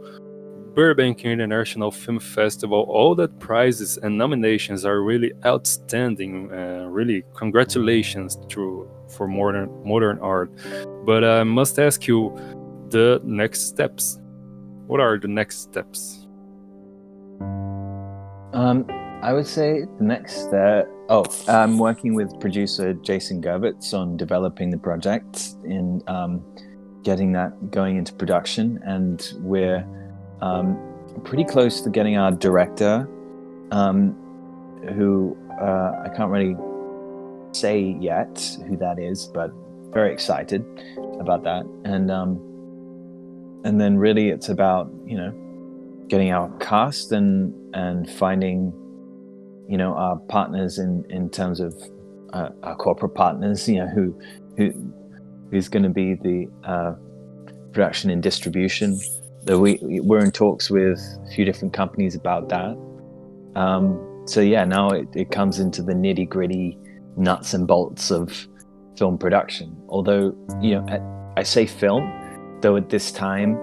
Burbank 0.77 1.25
International 1.25 1.89
Film 1.89 2.19
Festival, 2.19 2.85
all 2.87 3.15
that 3.15 3.39
prizes 3.39 3.97
and 3.97 4.15
nominations 4.15 4.85
are 4.85 5.01
really 5.01 5.33
outstanding. 5.43 6.53
Uh, 6.53 6.85
really, 6.87 7.23
congratulations 7.33 8.37
to 8.49 8.87
for 9.09 9.27
modern 9.27 9.71
modern 9.83 10.19
art. 10.19 10.51
But 11.03 11.23
I 11.23 11.43
must 11.43 11.79
ask 11.79 12.05
you 12.05 12.31
the 12.89 13.19
next 13.23 13.61
steps. 13.61 14.19
What 14.85 14.99
are 14.99 15.17
the 15.17 15.27
next 15.27 15.61
steps? 15.63 16.27
Um, 18.53 18.85
I 19.23 19.33
would 19.33 19.47
say 19.47 19.81
the 19.97 20.03
next 20.03 20.43
step. 20.43 20.87
oh, 21.09 21.25
I'm 21.47 21.79
working 21.79 22.13
with 22.13 22.39
producer 22.39 22.93
Jason 22.93 23.41
Gervitz 23.41 23.95
on 23.95 24.15
developing 24.15 24.69
the 24.69 24.77
project 24.77 25.55
in 25.63 26.03
um, 26.05 26.45
getting 27.01 27.31
that 27.31 27.71
going 27.71 27.97
into 27.97 28.13
production, 28.13 28.79
and 28.85 29.33
we're 29.39 29.83
um, 30.41 30.77
pretty 31.23 31.43
close 31.43 31.81
to 31.81 31.89
getting 31.89 32.17
our 32.17 32.31
director, 32.31 33.07
um, 33.71 34.13
who 34.95 35.37
uh, 35.61 36.03
I 36.05 36.09
can't 36.15 36.31
really 36.31 36.55
say 37.53 37.97
yet 37.99 38.57
who 38.67 38.77
that 38.77 38.99
is, 38.99 39.25
but 39.33 39.51
very 39.91 40.13
excited 40.13 40.63
about 41.19 41.43
that, 41.43 41.65
and 41.85 42.11
um, 42.11 42.37
and 43.63 43.81
then 43.81 43.97
really 43.97 44.29
it's 44.29 44.49
about 44.49 44.91
you 45.05 45.17
know 45.17 45.31
getting 46.07 46.31
our 46.31 46.49
cast 46.59 47.11
and 47.11 47.53
and 47.75 48.09
finding 48.09 48.71
you 49.67 49.77
know 49.77 49.93
our 49.93 50.17
partners 50.17 50.77
in 50.77 51.05
in 51.09 51.29
terms 51.29 51.59
of 51.59 51.73
uh, 52.33 52.49
our 52.63 52.75
corporate 52.75 53.13
partners 53.13 53.67
you 53.67 53.75
know 53.75 53.87
who 53.87 54.17
who 54.57 54.71
who's 55.51 55.69
going 55.69 55.83
to 55.83 55.89
be 55.89 56.13
the 56.13 56.47
uh, 56.63 56.93
production 57.71 58.09
and 58.09 58.21
distribution 58.21 58.99
we 59.55 59.79
we're 59.81 60.23
in 60.23 60.31
talks 60.31 60.69
with 60.69 60.99
a 61.25 61.29
few 61.33 61.45
different 61.45 61.73
companies 61.73 62.15
about 62.15 62.49
that 62.49 62.77
um, 63.55 64.23
so 64.25 64.41
yeah 64.41 64.63
now 64.65 64.89
it, 64.89 65.07
it 65.13 65.31
comes 65.31 65.59
into 65.59 65.81
the 65.81 65.93
nitty 65.93 66.27
gritty 66.27 66.77
nuts 67.15 67.53
and 67.53 67.67
bolts 67.67 68.11
of 68.11 68.47
film 68.97 69.17
production 69.17 69.75
although 69.89 70.35
you 70.61 70.75
know 70.75 71.33
I 71.37 71.43
say 71.43 71.65
film 71.65 72.11
though 72.61 72.75
at 72.75 72.89
this 72.89 73.11
time 73.11 73.57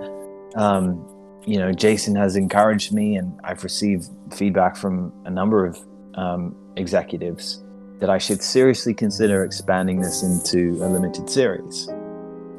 um, 0.56 1.04
you 1.44 1.58
know 1.58 1.72
Jason 1.72 2.14
has 2.16 2.36
encouraged 2.36 2.92
me 2.92 3.16
and 3.16 3.38
I've 3.44 3.62
received 3.64 4.08
feedback 4.32 4.76
from 4.76 5.12
a 5.24 5.30
number 5.30 5.66
of 5.66 5.78
um, 6.14 6.54
executives 6.76 7.64
that 8.00 8.10
I 8.10 8.18
should 8.18 8.42
seriously 8.42 8.94
consider 8.94 9.44
expanding 9.44 10.00
this 10.00 10.22
into 10.22 10.84
a 10.84 10.88
limited 10.88 11.30
series. 11.30 11.88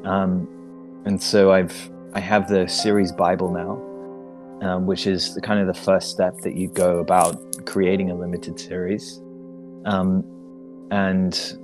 Um, 0.04 0.48
and 1.06 1.22
so 1.22 1.52
I've 1.52 1.90
I 2.16 2.22
have 2.22 2.48
the 2.48 2.66
series 2.68 3.12
Bible 3.12 3.52
now, 3.52 4.66
um, 4.66 4.86
which 4.86 5.06
is 5.06 5.36
the, 5.36 5.42
kind 5.42 5.60
of 5.60 5.68
the 5.68 5.80
first 5.82 6.12
step 6.12 6.38
that 6.44 6.56
you 6.56 6.70
go 6.70 7.00
about 7.00 7.66
creating 7.66 8.10
a 8.10 8.16
limited 8.16 8.58
series, 8.58 9.22
um, 9.86 10.24
and 10.92 11.58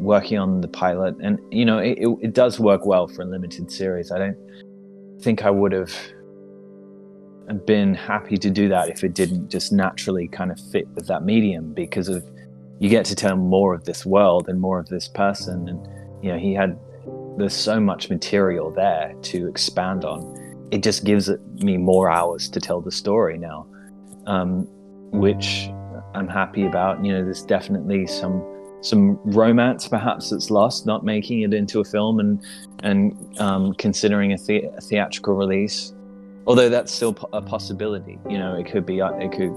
working 0.00 0.36
on 0.36 0.60
the 0.60 0.66
pilot. 0.66 1.14
And 1.22 1.38
you 1.52 1.64
know, 1.64 1.78
it, 1.78 1.96
it, 1.98 2.08
it 2.20 2.34
does 2.34 2.58
work 2.58 2.84
well 2.84 3.06
for 3.06 3.22
a 3.22 3.24
limited 3.24 3.70
series. 3.70 4.10
I 4.10 4.18
don't 4.18 4.36
think 5.20 5.44
I 5.44 5.50
would 5.50 5.70
have 5.70 5.94
been 7.64 7.94
happy 7.94 8.36
to 8.38 8.50
do 8.50 8.68
that 8.70 8.88
if 8.88 9.04
it 9.04 9.14
didn't 9.14 9.48
just 9.48 9.70
naturally 9.70 10.26
kind 10.26 10.50
of 10.50 10.58
fit 10.72 10.88
with 10.88 11.06
that 11.06 11.22
medium 11.22 11.72
because 11.72 12.08
of 12.08 12.24
you 12.80 12.88
get 12.88 13.04
to 13.04 13.14
tell 13.14 13.36
more 13.36 13.74
of 13.74 13.84
this 13.84 14.04
world 14.04 14.48
and 14.48 14.60
more 14.60 14.80
of 14.80 14.88
this 14.88 15.06
person 15.08 15.68
and 15.68 15.86
you 16.24 16.32
know 16.32 16.38
he 16.38 16.54
had 16.54 16.78
there's 17.36 17.54
so 17.54 17.80
much 17.80 18.10
material 18.10 18.70
there 18.70 19.14
to 19.22 19.48
expand 19.48 20.04
on. 20.04 20.68
It 20.70 20.82
just 20.82 21.04
gives 21.04 21.30
me 21.56 21.76
more 21.76 22.10
hours 22.10 22.48
to 22.50 22.60
tell 22.60 22.80
the 22.80 22.90
story 22.92 23.38
now 23.38 23.66
um, 24.26 24.66
which 25.10 25.68
i'm 26.14 26.28
happy 26.28 26.66
about. 26.66 27.04
You 27.04 27.12
know 27.12 27.24
there's 27.24 27.42
definitely 27.42 28.06
some 28.06 28.42
some 28.82 29.18
romance 29.24 29.88
perhaps 29.88 30.30
that's 30.30 30.50
lost 30.50 30.86
not 30.86 31.04
making 31.04 31.40
it 31.40 31.54
into 31.54 31.80
a 31.80 31.84
film 31.84 32.20
and 32.20 32.42
and 32.82 33.40
um, 33.40 33.74
considering 33.74 34.32
a, 34.32 34.36
the- 34.38 34.64
a 34.76 34.80
theatrical 34.80 35.34
release. 35.34 35.92
Although 36.46 36.68
that's 36.68 36.92
still 36.92 37.16
a 37.32 37.40
possibility 37.40 38.18
you 38.28 38.38
know 38.38 38.54
it 38.54 38.66
could 38.70 38.86
be 38.86 38.98
it 39.00 39.32
could 39.32 39.52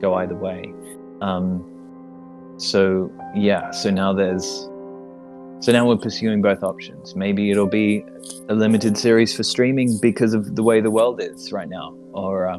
go 0.00 0.14
either 0.14 0.34
way. 0.34 0.72
Um, 1.20 1.66
so 2.56 3.10
yeah 3.34 3.70
so 3.70 3.90
now 3.90 4.12
there's 4.12 4.68
so 5.60 5.72
now 5.72 5.86
we're 5.86 5.96
pursuing 5.96 6.42
both 6.42 6.62
options 6.62 7.14
maybe 7.14 7.50
it'll 7.50 7.66
be 7.66 8.04
a 8.48 8.54
limited 8.54 8.96
series 8.96 9.34
for 9.34 9.42
streaming 9.42 9.98
because 10.00 10.34
of 10.34 10.56
the 10.56 10.62
way 10.62 10.80
the 10.80 10.90
world 10.90 11.20
is 11.20 11.52
right 11.52 11.68
now 11.68 11.94
or 12.12 12.46
uh, 12.46 12.58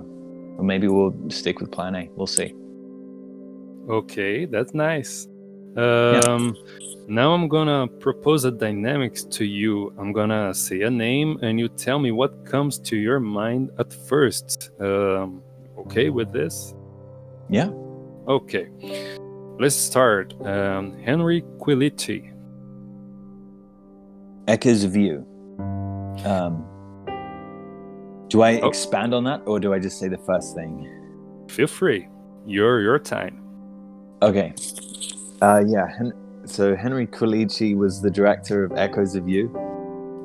or 0.57 0.63
maybe 0.63 0.87
we'll 0.87 1.13
stick 1.29 1.59
with 1.59 1.71
plan 1.71 1.95
a 1.95 2.09
we'll 2.15 2.27
see 2.27 2.53
okay 3.89 4.45
that's 4.45 4.73
nice 4.73 5.27
um, 5.77 6.55
yeah. 6.83 6.91
Now 7.07 7.33
I'm 7.33 7.47
gonna 7.47 7.87
propose 7.87 8.45
a 8.45 8.51
dynamics 8.51 9.23
to 9.23 9.45
you. 9.45 9.93
I'm 9.97 10.11
gonna 10.11 10.53
say 10.53 10.81
a 10.81 10.89
name 10.89 11.39
and 11.41 11.59
you 11.59 11.67
tell 11.69 11.99
me 11.99 12.11
what 12.11 12.45
comes 12.45 12.77
to 12.79 12.97
your 12.97 13.19
mind 13.19 13.71
at 13.79 13.93
first. 13.93 14.71
Um, 14.79 15.41
okay 15.77 16.09
with 16.09 16.31
this? 16.31 16.73
Yeah. 17.49 17.69
Okay. 18.27 18.69
Let's 19.59 19.75
start. 19.75 20.33
Um, 20.45 20.97
Henry 20.99 21.41
Quilici. 21.59 22.30
Echoes 24.47 24.83
of 24.83 24.95
You. 24.95 25.25
Um, 26.25 26.65
do 28.29 28.41
I 28.41 28.59
Oh. 28.61 28.67
expand 28.67 29.13
on 29.13 29.23
that, 29.25 29.41
or 29.45 29.59
do 29.59 29.73
I 29.73 29.79
just 29.79 29.99
say 29.99 30.07
the 30.07 30.17
first 30.19 30.55
thing? 30.55 30.87
Feel 31.49 31.67
free. 31.67 32.07
Your 32.45 32.81
your 32.81 32.97
time. 32.99 33.39
Okay. 34.21 34.53
Uh, 35.41 35.63
yeah. 35.65 35.87
Hen- 35.97 36.13
so 36.45 36.75
Henry 36.75 37.05
Quilici 37.07 37.75
was 37.75 38.01
the 38.01 38.09
director 38.09 38.63
of 38.63 38.71
Echoes 38.75 39.15
of 39.15 39.27
You, 39.29 39.51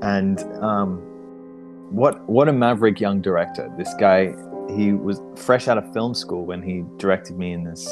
and 0.02 0.40
um, 0.62 0.98
what 1.90 2.26
what 2.28 2.48
a 2.48 2.52
maverick 2.52 3.00
young 3.00 3.20
director! 3.20 3.70
This 3.76 3.92
guy, 3.94 4.34
he 4.74 4.92
was 4.92 5.20
fresh 5.36 5.68
out 5.68 5.78
of 5.78 5.92
film 5.92 6.14
school 6.14 6.44
when 6.46 6.62
he 6.62 6.84
directed 6.96 7.36
me 7.38 7.52
in 7.52 7.64
this 7.64 7.86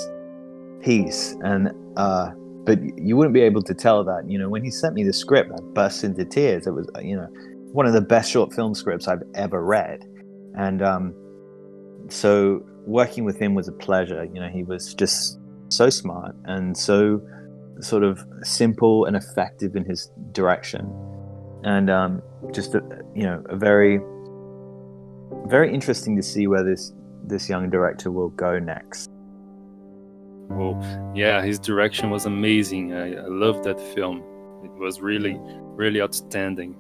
piece, 0.81 1.37
and 1.43 1.71
uh, 1.97 2.31
but 2.65 2.79
you 2.99 3.17
wouldn't 3.17 3.35
be 3.35 3.43
able 3.43 3.63
to 3.63 3.75
tell 3.75 4.05
that. 4.05 4.25
You 4.29 4.39
know, 4.39 4.49
when 4.49 4.65
he 4.65 4.71
sent 4.71 4.95
me 4.95 5.05
the 5.05 5.13
script, 5.13 5.51
I 5.53 5.61
burst 5.73 6.05
into 6.05 6.25
tears. 6.25 6.67
It 6.67 6.73
was 6.73 6.89
you 7.03 7.17
know 7.17 7.29
one 7.73 7.87
of 7.87 7.93
the 7.93 8.01
best 8.01 8.31
short 8.31 8.53
film 8.53 8.75
scripts 8.75 9.09
I've 9.09 9.23
ever 9.35 9.65
read, 9.65 10.05
and 10.57 10.83
um, 10.83 11.15
so 12.09 12.65
working 12.87 13.25
with 13.25 13.39
him 13.39 13.55
was 13.55 13.69
a 13.69 13.73
pleasure. 13.73 14.25
You 14.25 14.41
know, 14.41 14.49
he 14.49 14.63
was 14.63 14.95
just 14.95 15.39
so 15.69 15.91
smart 15.91 16.35
and 16.45 16.77
so 16.77 17.21
sort 17.81 18.05
of 18.05 18.21
simple 18.43 19.05
and 19.07 19.17
effective 19.17 19.77
in 19.77 19.85
his 19.85 20.11
direction, 20.33 20.91
and 21.65 21.91
um, 21.91 22.23
just 22.53 22.75
a, 22.75 22.81
you 23.15 23.25
know 23.25 23.43
a 23.49 23.57
very 23.57 24.01
very 25.47 25.73
interesting 25.73 26.17
to 26.17 26.23
see 26.23 26.47
where 26.47 26.65
this 26.65 26.93
this 27.27 27.49
young 27.49 27.71
director 27.71 28.11
will 28.11 28.31
go 28.31 28.59
next. 28.59 29.11
Well, 30.49 31.13
yeah, 31.15 31.43
his 31.43 31.59
direction 31.59 32.11
was 32.11 32.27
amazing. 32.27 32.93
I, 32.93 33.15
I 33.15 33.27
loved 33.27 33.65
that 33.65 33.81
film. 33.95 34.23
It 34.65 34.73
was 34.73 35.01
really, 35.01 35.37
really 35.77 36.01
outstanding. 36.01 36.77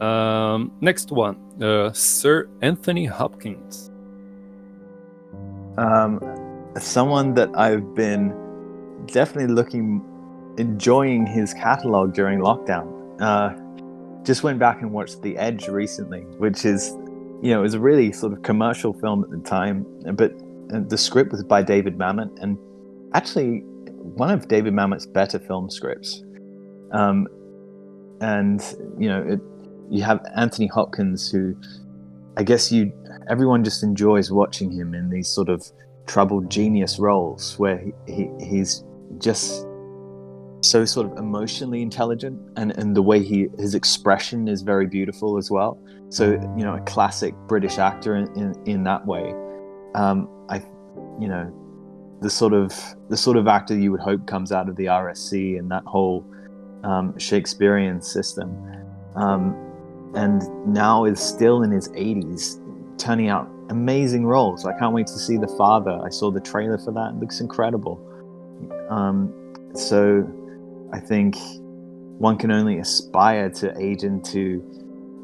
Um, 0.00 0.72
next 0.80 1.12
one, 1.12 1.36
uh, 1.62 1.92
Sir 1.92 2.48
Anthony 2.62 3.06
Hopkins. 3.06 3.90
Um, 5.78 6.20
someone 6.78 7.34
that 7.34 7.50
I've 7.56 7.94
been 7.94 8.34
definitely 9.06 9.52
looking, 9.54 10.02
enjoying 10.58 11.26
his 11.26 11.54
catalog 11.54 12.14
during 12.14 12.40
lockdown. 12.40 12.90
Uh, 13.20 13.54
just 14.24 14.42
went 14.42 14.58
back 14.58 14.80
and 14.80 14.90
watched 14.90 15.22
The 15.22 15.36
Edge 15.36 15.68
recently, 15.68 16.22
which 16.38 16.64
is, 16.64 16.90
you 17.42 17.50
know, 17.50 17.60
it 17.60 17.62
was 17.62 17.74
a 17.74 17.80
really 17.80 18.12
sort 18.12 18.32
of 18.32 18.42
commercial 18.42 18.92
film 18.94 19.22
at 19.22 19.30
the 19.30 19.38
time, 19.38 19.86
but 20.14 20.32
uh, 20.72 20.80
the 20.88 20.96
script 20.96 21.32
was 21.32 21.44
by 21.44 21.62
David 21.62 21.98
Mamet, 21.98 22.30
and 22.42 22.58
actually 23.14 23.60
one 24.16 24.30
of 24.30 24.48
David 24.48 24.74
Mamet's 24.74 25.06
better 25.06 25.38
film 25.38 25.70
scripts. 25.70 26.22
Um, 26.92 27.26
and 28.20 28.62
you 28.98 29.08
know, 29.08 29.22
it, 29.22 29.40
you 29.90 30.02
have 30.02 30.24
Anthony 30.36 30.66
Hopkins, 30.66 31.30
who 31.30 31.56
I 32.36 32.42
guess 32.42 32.70
you 32.70 32.92
everyone 33.28 33.64
just 33.64 33.82
enjoys 33.82 34.30
watching 34.30 34.70
him 34.70 34.94
in 34.94 35.10
these 35.10 35.28
sort 35.28 35.48
of 35.48 35.64
troubled 36.06 36.50
genius 36.50 36.98
roles 36.98 37.58
where 37.58 37.78
he, 37.78 37.92
he 38.06 38.30
he's 38.40 38.84
just 39.18 39.66
so 40.60 40.84
sort 40.84 41.10
of 41.10 41.18
emotionally 41.18 41.82
intelligent 41.82 42.38
and 42.56 42.76
and 42.78 42.96
the 42.96 43.02
way 43.02 43.22
he 43.22 43.48
his 43.58 43.74
expression 43.74 44.48
is 44.48 44.62
very 44.62 44.86
beautiful 44.86 45.36
as 45.38 45.50
well 45.50 45.78
so 46.08 46.32
you 46.56 46.64
know 46.64 46.74
a 46.74 46.80
classic 46.82 47.34
british 47.46 47.78
actor 47.78 48.16
in 48.16 48.26
in, 48.36 48.54
in 48.66 48.84
that 48.84 49.06
way 49.06 49.34
um 49.94 50.28
i 50.48 50.56
you 51.20 51.28
know 51.28 51.52
the 52.24 52.30
sort 52.30 52.52
of 52.52 52.74
the 53.10 53.16
sort 53.16 53.36
of 53.36 53.46
actor 53.46 53.76
you 53.78 53.92
would 53.92 54.00
hope 54.00 54.26
comes 54.26 54.50
out 54.50 54.68
of 54.68 54.76
the 54.76 54.86
rsc 54.86 55.58
and 55.58 55.70
that 55.70 55.84
whole 55.84 56.24
um, 56.82 57.16
shakespearean 57.18 58.00
system 58.00 58.50
um, 59.14 59.54
and 60.14 60.42
now 60.66 61.04
is 61.04 61.20
still 61.20 61.62
in 61.62 61.70
his 61.70 61.88
80s 61.90 62.60
turning 62.98 63.28
out 63.28 63.48
amazing 63.70 64.26
roles. 64.26 64.66
I 64.66 64.76
can't 64.78 64.94
wait 64.94 65.06
to 65.08 65.18
see 65.18 65.36
The 65.36 65.48
Father. 65.48 66.00
I 66.04 66.10
saw 66.10 66.30
the 66.30 66.40
trailer 66.40 66.78
for 66.78 66.92
that. 66.92 67.14
It 67.14 67.16
looks 67.16 67.40
incredible. 67.40 68.00
Um, 68.90 69.32
so 69.74 70.26
I 70.92 71.00
think 71.00 71.36
one 72.18 72.36
can 72.36 72.50
only 72.50 72.78
aspire 72.78 73.50
to 73.50 73.76
age 73.80 74.04
into 74.04 74.62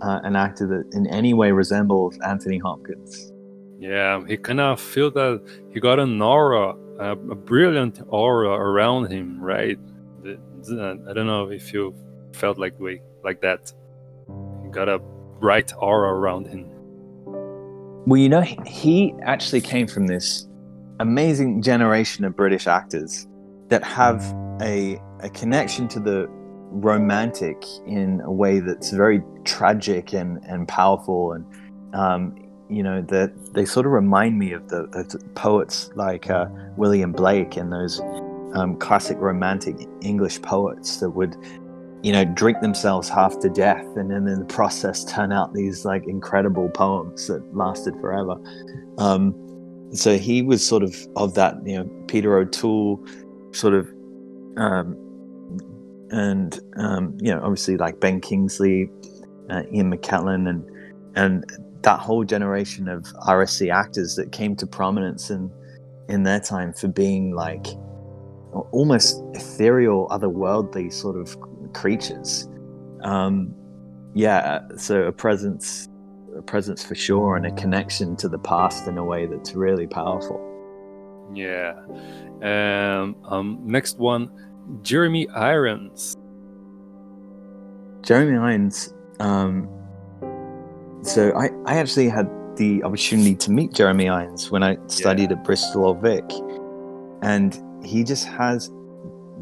uh, 0.03 0.21
an 0.25 0.37
actor 0.37 0.67
that 0.67 0.97
in 0.97 1.07
any 1.07 1.35
way 1.35 1.53
resembles 1.53 2.19
Anthony 2.27 2.59
Hopkins. 2.59 3.33
Yeah, 3.79 4.23
he 4.27 4.37
kind 4.37 4.61
of 4.61 4.81
feel 4.81 5.11
that 5.13 5.43
he 5.73 5.81
got 5.81 5.99
an 5.99 6.21
aura, 6.21 6.75
a, 7.01 7.13
a 7.13 7.35
brilliant 7.35 8.01
aura 8.09 8.51
around 8.51 9.11
him, 9.11 9.41
right? 9.41 9.79
The- 10.23 10.39
the- 10.63 11.05
I 11.09 11.13
don't 11.13 11.27
know 11.27 11.49
if 11.51 11.73
you 11.73 11.95
felt 12.35 12.59
like 12.59 12.79
way 12.79 13.03
like 13.25 13.41
that. 13.41 13.73
He 14.63 14.69
got 14.71 14.89
a 14.89 14.99
bright 15.41 15.73
aura 15.79 16.13
around 16.13 16.47
him. 16.47 16.67
Well, 18.07 18.19
you 18.21 18.29
know, 18.29 18.43
he- 18.43 18.59
he 18.67 19.15
actually 19.23 19.61
came 19.61 19.87
from 19.87 20.07
this 20.07 20.47
amazing 21.01 21.63
generation 21.63 22.25
of 22.25 22.37
British 22.37 22.67
actors 22.67 23.27
that 23.69 23.83
have 23.85 24.23
a, 24.61 25.01
a 25.21 25.31
connection 25.31 25.89
to 25.89 26.01
the 26.01 26.27
romantic 26.73 27.65
in 27.87 28.21
a 28.25 28.31
way 28.31 28.61
that's 28.61 28.91
very 28.91 29.23
tragic 29.45 30.13
and, 30.13 30.39
and 30.45 30.69
powerful. 30.69 31.33
And, 31.33 31.45
um, 31.95 32.35
you 32.71 32.83
know, 32.83 33.03
that 33.03 33.33
they 33.55 33.65
sort 33.65 33.87
of 33.87 33.93
remind 33.93 34.39
me 34.39 34.53
of 34.53 34.69
the, 34.69 34.87
the 34.87 35.19
poets 35.35 35.91
like 35.95 36.31
uh, 36.31 36.47
William 36.77 37.13
Blake 37.13 37.57
and 37.57 37.73
those 37.73 38.01
um, 38.55 38.77
classic 38.79 39.19
romantic 39.19 39.77
English 40.03 40.41
poets 40.43 40.99
that 40.99 41.11
would 41.11 41.37
you 42.03 42.13
know, 42.13 42.25
drink 42.25 42.61
themselves 42.61 43.09
half 43.09 43.39
to 43.41 43.51
death, 43.51 43.85
and 43.97 44.11
then 44.11 44.27
in 44.27 44.39
the 44.39 44.47
process 44.47 45.05
turn 45.05 45.33
out 45.33 45.53
these 45.53 45.85
like 45.85 46.07
incredible 46.07 46.69
poems 46.71 47.27
that 47.27 47.43
lasted 47.55 47.95
forever. 48.01 48.37
Um, 48.99 49.35
so 49.93 50.17
he 50.17 50.41
was 50.41 50.67
sort 50.67 50.83
of 50.83 50.97
of 51.17 51.35
that, 51.35 51.57
you 51.65 51.77
know, 51.77 51.91
Peter 52.07 52.39
O'Toole, 52.39 53.05
sort 53.53 53.75
of, 53.75 53.87
um, 54.57 54.97
and 56.11 56.59
um, 56.77 57.19
you 57.21 57.35
know, 57.35 57.41
obviously 57.43 57.77
like 57.77 58.01
Ben 58.01 58.21
Kingsley, 58.21 58.91
uh, 59.51 59.63
Ian 59.73 59.95
McKellen, 59.95 60.49
and 60.49 60.65
and 61.17 61.45
that 61.83 61.99
whole 61.99 62.25
generation 62.25 62.89
of 62.89 63.05
RSC 63.27 63.73
actors 63.73 64.17
that 64.17 64.33
came 64.33 64.57
to 64.57 64.67
prominence 64.67 65.31
in 65.31 65.51
in 66.09 66.25
their 66.25 66.41
time 66.41 66.73
for 66.73 66.89
being 66.89 67.33
like 67.33 67.67
almost 68.73 69.23
ethereal, 69.35 70.09
otherworldly 70.09 70.93
sort 70.93 71.17
of 71.17 71.37
creatures. 71.73 72.49
Um, 73.05 73.55
yeah, 74.15 74.61
so 74.77 75.05
a 75.05 75.13
presence, 75.13 75.89
a 76.37 76.43
presence 76.43 76.85
for 76.85 76.97
sure, 76.97 77.37
and 77.37 77.47
a 77.47 77.53
connection 77.53 78.17
to 78.17 78.29
the 78.29 78.39
past 78.39 78.89
in 78.89 78.99
a 78.99 79.05
way 79.05 79.27
that's 79.27 79.55
really 79.55 79.87
powerful. 79.87 80.47
Yeah. 81.33 81.75
Um, 82.43 83.17
um, 83.25 83.61
next 83.65 83.99
one, 83.99 84.31
Jeremy 84.83 85.29
Irons. 85.31 86.17
Jeremy 88.03 88.37
Irons. 88.37 88.93
Um, 89.21 89.69
so 91.03 91.33
I, 91.37 91.51
I 91.67 91.77
actually 91.77 92.09
had 92.09 92.29
the 92.57 92.83
opportunity 92.83 93.35
to 93.35 93.51
meet 93.51 93.73
Jeremy 93.73 94.09
Irons 94.09 94.51
when 94.51 94.63
I 94.63 94.77
studied 94.87 95.33
at 95.33 95.45
Bristol 95.45 95.87
Old 95.87 96.03
Vic, 96.03 96.25
and 97.23 97.59
he 97.85 98.05
just 98.05 98.27
has 98.27 98.71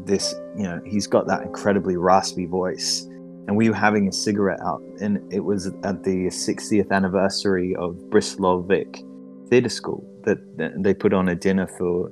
this, 0.05 0.33
you 0.55 0.63
know, 0.63 0.81
he's 0.85 1.07
got 1.07 1.27
that 1.27 1.41
incredibly 1.43 1.97
raspy 1.97 2.45
voice. 2.45 3.01
And 3.47 3.57
we 3.57 3.67
were 3.67 3.75
having 3.75 4.07
a 4.07 4.11
cigarette 4.11 4.61
out, 4.61 4.81
and 5.01 5.33
it 5.33 5.39
was 5.39 5.67
at 5.67 6.03
the 6.03 6.27
60th 6.27 6.91
anniversary 6.91 7.75
of 7.75 8.09
Bristol 8.09 8.45
Old 8.45 8.67
Vic 8.67 9.03
Theatre 9.49 9.69
School 9.69 10.05
that 10.25 10.37
they 10.83 10.93
put 10.93 11.13
on 11.13 11.29
a 11.29 11.35
dinner 11.35 11.65
for 11.65 12.11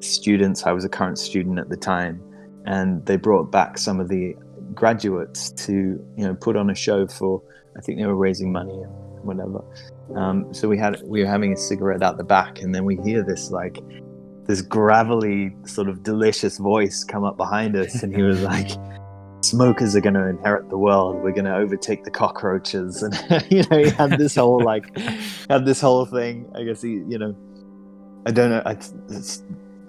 students. 0.00 0.64
I 0.64 0.72
was 0.72 0.84
a 0.84 0.88
current 0.88 1.18
student 1.18 1.58
at 1.58 1.68
the 1.68 1.76
time, 1.76 2.22
and 2.64 3.04
they 3.04 3.16
brought 3.16 3.52
back 3.52 3.76
some 3.76 4.00
of 4.00 4.08
the 4.08 4.34
graduates 4.74 5.50
to, 5.66 5.72
you 5.72 6.26
know, 6.26 6.34
put 6.34 6.56
on 6.56 6.70
a 6.70 6.74
show 6.74 7.06
for. 7.06 7.42
I 7.76 7.80
think 7.80 7.98
they 7.98 8.06
were 8.06 8.16
raising 8.16 8.50
money 8.50 8.74
and 8.74 8.92
whatever. 9.22 9.62
Um, 10.16 10.52
so 10.52 10.68
we 10.68 10.78
had 10.78 11.00
we 11.04 11.20
were 11.22 11.28
having 11.28 11.52
a 11.52 11.56
cigarette 11.56 12.02
out 12.02 12.16
the 12.16 12.24
back, 12.24 12.60
and 12.60 12.74
then 12.74 12.84
we 12.84 12.96
hear 12.96 13.22
this 13.22 13.50
like 13.50 13.78
this 14.46 14.62
gravelly 14.62 15.54
sort 15.66 15.88
of 15.88 16.02
delicious 16.02 16.58
voice 16.58 17.04
come 17.04 17.24
up 17.24 17.36
behind 17.36 17.76
us, 17.76 18.02
and 18.02 18.14
he 18.14 18.22
was 18.22 18.42
like, 18.42 18.70
"Smokers 19.42 19.94
are 19.94 20.00
going 20.00 20.14
to 20.14 20.26
inherit 20.26 20.70
the 20.70 20.78
world. 20.78 21.16
We're 21.16 21.32
going 21.32 21.44
to 21.44 21.54
overtake 21.54 22.04
the 22.04 22.10
cockroaches," 22.10 23.02
and 23.02 23.14
you 23.50 23.62
know, 23.70 23.78
he 23.78 23.90
had 23.90 24.18
this 24.18 24.34
whole 24.36 24.62
like 24.62 24.96
had 25.50 25.66
this 25.66 25.80
whole 25.80 26.06
thing. 26.06 26.50
I 26.54 26.64
guess 26.64 26.80
he, 26.80 27.02
you 27.06 27.18
know, 27.18 27.36
I 28.26 28.30
don't 28.32 28.50
know. 28.50 28.62
I, 28.64 28.76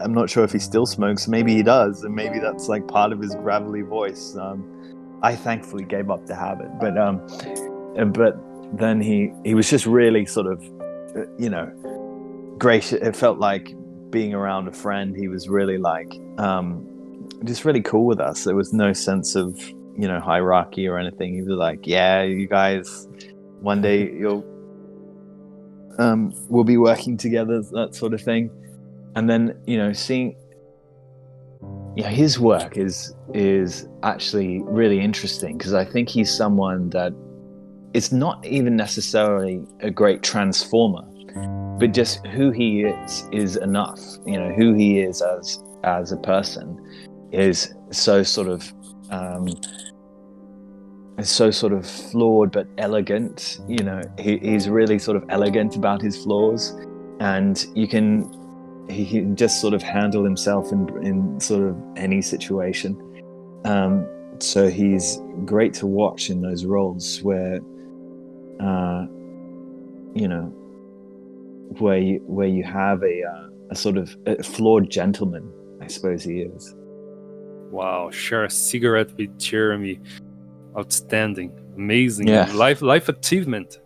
I'm 0.01 0.13
not 0.13 0.29
sure 0.29 0.43
if 0.43 0.51
he 0.51 0.59
still 0.59 0.85
smokes. 0.85 1.27
Maybe 1.27 1.53
he 1.53 1.63
does, 1.63 2.03
and 2.03 2.15
maybe 2.15 2.39
that's 2.39 2.67
like 2.67 2.87
part 2.87 3.11
of 3.11 3.19
his 3.19 3.35
gravelly 3.35 3.81
voice. 3.81 4.35
Um, 4.35 5.19
I 5.21 5.35
thankfully 5.35 5.83
gave 5.83 6.09
up 6.09 6.25
the 6.25 6.35
habit, 6.35 6.69
but 6.79 6.97
um, 6.97 7.21
but 8.13 8.37
then 8.77 9.01
he 9.01 9.31
he 9.43 9.55
was 9.55 9.69
just 9.69 9.85
really 9.85 10.25
sort 10.25 10.47
of, 10.47 10.63
uh, 11.15 11.25
you 11.37 11.49
know, 11.49 11.67
gracious. 12.57 13.01
It 13.01 13.15
felt 13.15 13.39
like 13.39 13.75
being 14.09 14.33
around 14.33 14.67
a 14.67 14.71
friend. 14.71 15.15
He 15.15 15.27
was 15.27 15.49
really 15.49 15.77
like 15.77 16.13
um, 16.37 17.27
just 17.43 17.65
really 17.65 17.81
cool 17.81 18.05
with 18.05 18.19
us. 18.19 18.45
There 18.45 18.55
was 18.55 18.73
no 18.73 18.93
sense 18.93 19.35
of 19.35 19.59
you 19.97 20.07
know 20.07 20.19
hierarchy 20.19 20.87
or 20.87 20.97
anything. 20.97 21.33
He 21.33 21.41
was 21.41 21.49
like, 21.49 21.85
"Yeah, 21.85 22.23
you 22.23 22.47
guys, 22.47 23.07
one 23.59 23.81
day 23.81 24.09
you'll 24.11 24.45
um, 25.99 26.33
we'll 26.47 26.63
be 26.63 26.77
working 26.77 27.17
together, 27.17 27.61
that 27.61 27.93
sort 27.93 28.13
of 28.13 28.21
thing. 28.21 28.49
And 29.15 29.29
then 29.29 29.59
you 29.65 29.77
know, 29.77 29.93
seeing 29.93 30.35
yeah, 31.95 32.09
his 32.09 32.39
work 32.39 32.77
is 32.77 33.13
is 33.33 33.87
actually 34.03 34.61
really 34.63 34.99
interesting 34.99 35.57
because 35.57 35.73
I 35.73 35.83
think 35.83 36.09
he's 36.09 36.33
someone 36.33 36.89
that 36.91 37.13
is 37.93 38.11
not 38.11 38.45
even 38.45 38.75
necessarily 38.75 39.61
a 39.81 39.89
great 39.89 40.23
transformer, 40.23 41.03
but 41.79 41.93
just 41.93 42.25
who 42.27 42.51
he 42.51 42.83
is 42.83 43.27
is 43.31 43.57
enough. 43.57 43.99
You 44.25 44.39
know, 44.39 44.53
who 44.53 44.73
he 44.73 44.99
is 44.99 45.21
as 45.21 45.61
as 45.83 46.11
a 46.11 46.17
person 46.17 46.79
is 47.31 47.73
so 47.91 48.23
sort 48.23 48.47
of 48.47 48.71
um, 49.09 49.47
is 51.17 51.29
so 51.29 51.51
sort 51.51 51.73
of 51.73 51.85
flawed 51.85 52.51
but 52.51 52.67
elegant. 52.77 53.59
You 53.67 53.83
know, 53.83 54.01
he, 54.17 54.37
he's 54.37 54.69
really 54.69 54.99
sort 54.99 55.17
of 55.17 55.25
elegant 55.29 55.75
about 55.75 56.01
his 56.01 56.23
flaws, 56.23 56.77
and 57.19 57.65
you 57.75 57.87
can 57.87 58.38
he 58.89 59.05
can 59.05 59.35
just 59.35 59.61
sort 59.61 59.73
of 59.73 59.81
handle 59.83 60.23
himself 60.23 60.71
in 60.71 60.87
in 61.05 61.39
sort 61.39 61.63
of 61.69 61.77
any 61.95 62.21
situation. 62.21 62.97
Um, 63.65 64.07
so 64.39 64.69
he's 64.69 65.19
great 65.45 65.73
to 65.75 65.87
watch 65.87 66.29
in 66.29 66.41
those 66.41 66.63
roles 66.65 67.21
where, 67.23 67.59
uh, 68.59 69.05
you 70.13 70.27
know, 70.27 70.53
where 71.79 71.97
you 71.97 72.21
where 72.25 72.47
you 72.47 72.63
have 72.63 73.03
a 73.03 73.23
uh, 73.23 73.47
a 73.71 73.75
sort 73.75 73.97
of 73.97 74.15
a 74.25 74.41
flawed 74.43 74.89
gentleman. 74.89 75.51
I 75.81 75.87
suppose 75.87 76.23
he 76.23 76.41
is. 76.41 76.75
Wow, 77.71 78.09
share 78.11 78.43
a 78.45 78.49
cigarette 78.49 79.15
with 79.17 79.37
Jeremy. 79.39 79.99
Outstanding, 80.77 81.51
amazing, 81.75 82.27
Yeah. 82.27 82.51
life 82.53 82.81
life 82.81 83.09
achievement. 83.09 83.79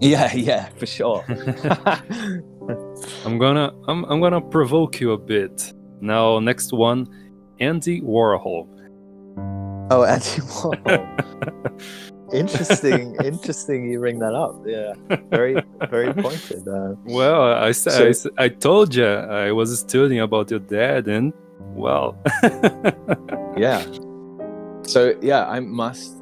Yeah, 0.00 0.34
yeah, 0.34 0.68
for 0.76 0.86
sure. 0.86 1.24
I'm 3.24 3.38
gonna 3.38 3.72
I'm, 3.88 4.04
I'm 4.04 4.20
gonna 4.20 4.40
provoke 4.40 5.00
you 5.00 5.12
a 5.12 5.18
bit. 5.18 5.72
Now, 6.00 6.38
next 6.40 6.72
one, 6.72 7.06
Andy 7.60 8.00
Warhol. 8.00 8.66
oh, 9.90 10.04
Andy 10.04 10.40
Warhol. 10.50 11.02
interesting, 12.32 13.16
interesting. 13.24 13.90
You 13.90 13.98
bring 14.00 14.18
that 14.18 14.34
up. 14.34 14.54
Yeah, 14.66 14.94
very, 15.30 15.62
very 15.90 16.12
pointed. 16.14 16.66
Uh, 16.66 16.94
Well, 17.04 17.52
I 17.54 17.72
said 17.72 18.14
So- 18.16 18.30
I, 18.38 18.44
I 18.44 18.48
told 18.48 18.94
you 18.94 19.06
I 19.06 19.52
was 19.52 19.78
studying 19.80 20.20
about 20.20 20.50
your 20.50 20.60
dad, 20.60 21.08
and 21.08 21.32
well, 21.74 22.16
yeah. 23.56 23.84
So 24.82 25.14
yeah, 25.20 25.46
I 25.46 25.60
must. 25.60 26.18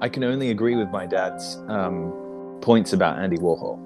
I 0.00 0.08
can 0.08 0.22
only 0.24 0.50
agree 0.50 0.76
with 0.76 0.88
my 0.90 1.06
dad's 1.06 1.56
um, 1.68 2.12
points 2.60 2.92
about 2.92 3.18
Andy 3.18 3.36
Warhol, 3.36 3.76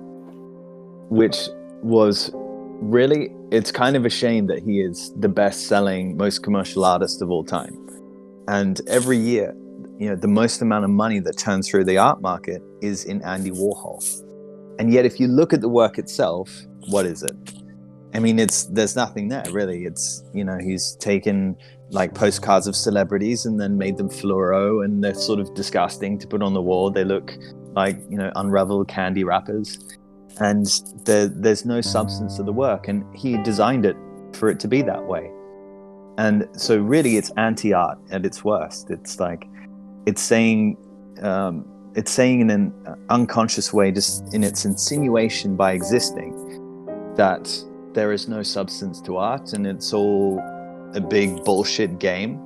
which 1.09 1.49
was 1.83 2.31
really. 2.35 3.31
It's 3.51 3.71
kind 3.71 3.97
of 3.97 4.07
a 4.07 4.11
shame 4.11 4.47
that 4.47 4.63
he 4.63 4.81
is 4.81 5.13
the 5.19 5.29
best-selling, 5.29 6.17
most 6.17 6.43
commercial 6.43 6.85
artist 6.85 7.21
of 7.21 7.31
all 7.31 7.45
time, 7.45 7.77
and 8.49 8.81
every 8.87 9.19
year, 9.19 9.55
you 9.99 10.09
know, 10.09 10.17
the 10.17 10.29
most 10.29 10.63
amount 10.63 10.85
of 10.85 10.91
money 10.91 11.21
that 11.21 11.37
turns 11.37 11.69
through 11.69 11.85
the 11.85 11.99
art 11.99 12.23
market 12.23 12.63
is 12.81 13.05
in 13.05 13.23
Andy 13.23 13.51
Warhol, 13.51 14.03
and 14.79 14.93
yet 14.93 15.05
if 15.05 15.21
you 15.21 15.29
look 15.29 15.53
at 15.53 15.61
the 15.61 15.69
work 15.69 15.99
itself, 15.99 16.51
what 16.89 17.07
is 17.07 17.23
it? 17.23 17.37
I 18.15 18.19
mean, 18.19 18.39
it's 18.39 18.65
there's 18.65 18.95
nothing 18.97 19.29
there 19.29 19.45
really. 19.51 19.85
It's 19.85 20.23
you 20.35 20.45
know 20.45 20.59
he's 20.59 20.97
taken 20.97 21.57
like 21.91 22.15
postcards 22.15 22.67
of 22.67 22.75
celebrities 22.75 23.45
and 23.45 23.61
then 23.61 23.77
made 23.77 23.99
them 23.99 24.09
fluoro 24.09 24.85
and 24.85 25.05
they're 25.05 25.15
sort 25.15 25.39
of 25.41 25.53
disgusting 25.55 26.19
to 26.19 26.27
put 26.27 26.43
on 26.43 26.55
the 26.55 26.63
wall. 26.63 26.91
They 26.91 27.05
look 27.05 27.33
like 27.75 27.99
you 28.11 28.19
know 28.19 28.31
unraveled 28.37 28.89
candy 28.89 29.25
wrappers, 29.25 29.79
and 30.39 30.67
there, 31.05 31.29
there's 31.29 31.65
no 31.65 31.81
substance 31.81 32.37
to 32.37 32.43
the 32.43 32.53
work. 32.53 32.89
And 32.89 33.05
he 33.17 33.37
designed 33.43 33.87
it 33.87 33.97
for 34.33 34.49
it 34.49 34.59
to 34.61 34.69
be 34.69 34.83
that 34.83 35.05
way. 35.05 35.31
And 36.19 36.49
so 36.53 36.79
really, 36.79 37.17
it's 37.17 37.31
anti-art 37.37 37.99
at 38.11 38.27
its 38.27 38.45
worst. 38.45 38.91
It's 38.91 39.19
like 39.19 39.47
it's 40.07 40.23
saying 40.23 40.77
um, 41.23 41.65
it's 41.95 42.11
saying 42.11 42.41
in 42.41 42.51
an 42.51 42.73
unconscious 43.11 43.73
way, 43.73 43.93
just 43.93 44.33
in 44.35 44.43
its 44.43 44.65
insinuation 44.65 45.57
by 45.57 45.73
existing, 45.73 46.33
that 47.17 47.51
there 47.93 48.13
is 48.13 48.29
no 48.29 48.43
substance 48.43 49.01
to 49.03 49.17
art 49.19 49.53
and 49.53 49.67
it's 49.67 49.93
all 49.93 50.39
a 50.95 51.01
big 51.01 51.45
bullshit 51.45 51.99
game. 51.99 52.41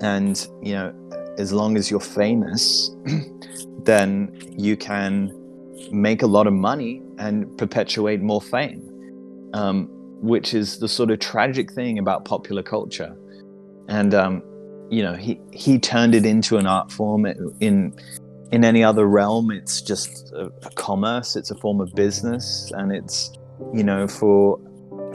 And, 0.00 0.46
you 0.62 0.74
know, 0.74 0.92
as 1.38 1.52
long 1.52 1.76
as 1.76 1.90
you're 1.90 2.00
famous, 2.00 2.90
then 3.84 4.36
you 4.56 4.76
can 4.76 5.30
make 5.90 6.22
a 6.22 6.26
lot 6.26 6.46
of 6.46 6.52
money 6.52 7.02
and 7.18 7.56
perpetuate 7.58 8.20
more 8.20 8.40
fame, 8.40 8.82
um, 9.54 9.88
which 10.20 10.54
is 10.54 10.78
the 10.78 10.88
sort 10.88 11.10
of 11.10 11.18
tragic 11.18 11.72
thing 11.72 11.98
about 11.98 12.24
popular 12.24 12.62
culture. 12.62 13.16
And, 13.88 14.14
um, 14.14 14.42
you 14.90 15.02
know, 15.02 15.14
he, 15.14 15.40
he 15.52 15.78
turned 15.78 16.14
it 16.14 16.24
into 16.24 16.56
an 16.58 16.66
art 16.66 16.90
form 16.92 17.26
in 17.26 17.94
in 18.52 18.64
any 18.64 18.84
other 18.84 19.06
realm. 19.06 19.50
It's 19.50 19.82
just 19.82 20.32
a, 20.32 20.52
a 20.62 20.70
commerce. 20.76 21.34
It's 21.34 21.50
a 21.50 21.56
form 21.56 21.80
of 21.80 21.92
business, 21.96 22.70
and 22.76 22.92
it's 22.92 23.32
you 23.72 23.82
know 23.82 24.06
for 24.06 24.58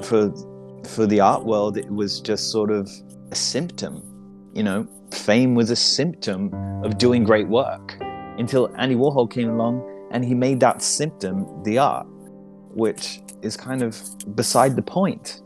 for 0.02 0.34
for 0.86 1.06
the 1.06 1.20
art 1.20 1.46
world 1.46 1.78
it 1.78 1.90
was 1.92 2.20
just 2.20 2.52
sort 2.52 2.72
of 2.72 2.90
a 3.32 3.36
symptom 3.36 4.02
you 4.54 4.64
know 4.64 4.88
fame 5.12 5.56
was 5.56 5.70
a 5.70 5.76
symptom 5.76 6.52
of 6.84 6.98
doing 6.98 7.24
great 7.24 7.48
work 7.48 7.98
until 8.40 8.74
andy 8.78 8.96
warhol 8.96 9.30
came 9.30 9.50
along 9.50 9.80
and 10.12 10.24
he 10.24 10.34
made 10.34 10.60
that 10.60 10.82
symptom 10.82 11.64
the 11.64 11.78
art 11.78 12.08
which 12.74 13.22
is 13.42 13.58
kind 13.58 13.82
of 13.82 14.00
beside 14.36 14.76
the 14.76 14.82
point. 14.82 15.42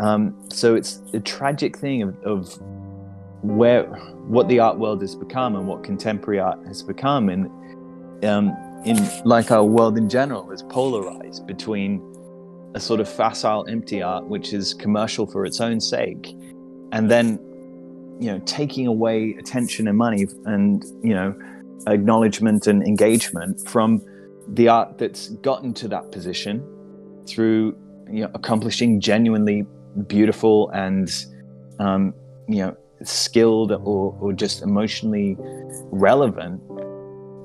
Um, 0.00 0.34
so 0.50 0.74
it's 0.74 1.02
a 1.12 1.20
tragic 1.20 1.76
thing 1.76 2.02
of, 2.02 2.16
of 2.22 2.58
where 3.42 3.84
what 4.26 4.48
the 4.48 4.58
art 4.58 4.78
world 4.78 5.00
has 5.02 5.14
become 5.14 5.56
and 5.56 5.66
what 5.66 5.84
contemporary 5.84 6.40
art 6.40 6.58
has 6.66 6.82
become. 6.82 7.28
And 7.28 8.24
um, 8.24 8.56
in 8.84 8.96
like 9.24 9.50
our 9.50 9.64
world 9.64 9.98
in 9.98 10.08
general 10.08 10.50
is 10.50 10.62
polarized 10.62 11.46
between 11.46 12.02
a 12.74 12.80
sort 12.80 13.00
of 13.00 13.08
facile 13.08 13.66
empty 13.68 14.02
art 14.02 14.24
which 14.26 14.52
is 14.52 14.74
commercial 14.74 15.26
for 15.26 15.46
its 15.46 15.60
own 15.60 15.80
sake 15.80 16.36
and 16.92 17.10
then 17.10 17.38
you 18.20 18.30
know 18.30 18.38
taking 18.44 18.86
away 18.86 19.34
attention 19.38 19.88
and 19.88 19.96
money 19.96 20.26
and 20.44 20.84
you 21.02 21.14
know 21.14 21.34
acknowledgement 21.86 22.66
and 22.66 22.82
engagement 22.82 23.66
from 23.68 24.02
the 24.48 24.68
art 24.68 24.98
that's 24.98 25.30
gotten 25.48 25.74
to 25.74 25.88
that 25.88 26.10
position 26.12 26.64
through 27.26 27.76
you 28.10 28.20
know 28.22 28.30
accomplishing 28.34 29.00
genuinely 29.00 29.66
beautiful 30.06 30.70
and 30.70 31.26
um, 31.78 32.14
you 32.48 32.58
know 32.58 32.76
skilled 33.02 33.72
or, 33.72 34.16
or 34.20 34.32
just 34.32 34.62
emotionally 34.62 35.36
relevant 35.90 36.60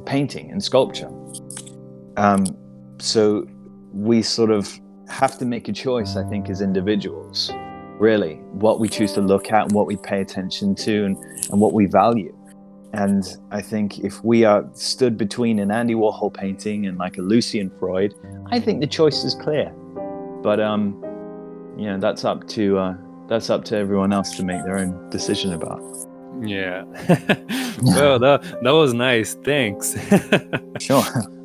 painting 0.06 0.52
and 0.52 0.64
sculpture 0.64 1.10
um, 2.18 2.46
so 3.00 3.48
we 3.94 4.22
sort 4.22 4.52
of 4.52 4.80
have 5.10 5.38
to 5.40 5.46
make 5.46 5.68
a 5.68 5.74
choice, 5.74 6.16
I 6.16 6.24
think, 6.24 6.50
as 6.50 6.62
individuals, 6.62 7.52
really, 8.00 8.36
what 8.54 8.80
we 8.80 8.88
choose 8.88 9.14
to 9.14 9.22
look 9.22 9.52
at 9.52 9.64
and 9.64 9.72
what 9.74 9.86
we 9.86 9.98
pay 9.98 10.22
attention 10.22 10.74
to 10.76 11.06
and, 11.06 11.18
and 11.52 11.60
what 11.60 11.74
we 11.74 11.86
value. 11.86 12.36
And 12.94 13.24
I 13.52 13.62
think 13.62 14.00
if 14.00 14.24
we 14.24 14.44
are 14.44 14.68
stood 14.74 15.18
between 15.18 15.60
an 15.60 15.72
Andy 15.72 15.96
Warhol 15.96 16.34
painting 16.34 16.88
and 16.88 16.98
like 16.98 17.18
a 17.18 17.22
Lucian 17.22 17.70
Freud, 17.80 18.14
I 18.52 18.60
think 18.60 18.82
the 18.82 18.88
choice 18.88 19.24
is 19.24 19.34
clear. 19.36 19.74
But 20.44 20.60
um, 20.60 21.02
you 21.78 21.86
know, 21.86 21.98
that's 22.00 22.26
up 22.26 22.48
to 22.50 22.78
uh, 22.78 22.96
that's 23.28 23.50
up 23.50 23.64
to 23.66 23.78
everyone 23.78 24.12
else 24.12 24.36
to 24.38 24.44
make 24.44 24.64
their 24.64 24.78
own 24.78 25.10
decision 25.10 25.54
about. 25.54 25.82
yeah. 26.42 26.84
well, 27.84 28.20
that 28.20 28.42
that 28.62 28.72
was 28.72 28.94
nice. 28.94 29.36
Thanks. 29.36 29.96
Sure. 30.80 31.04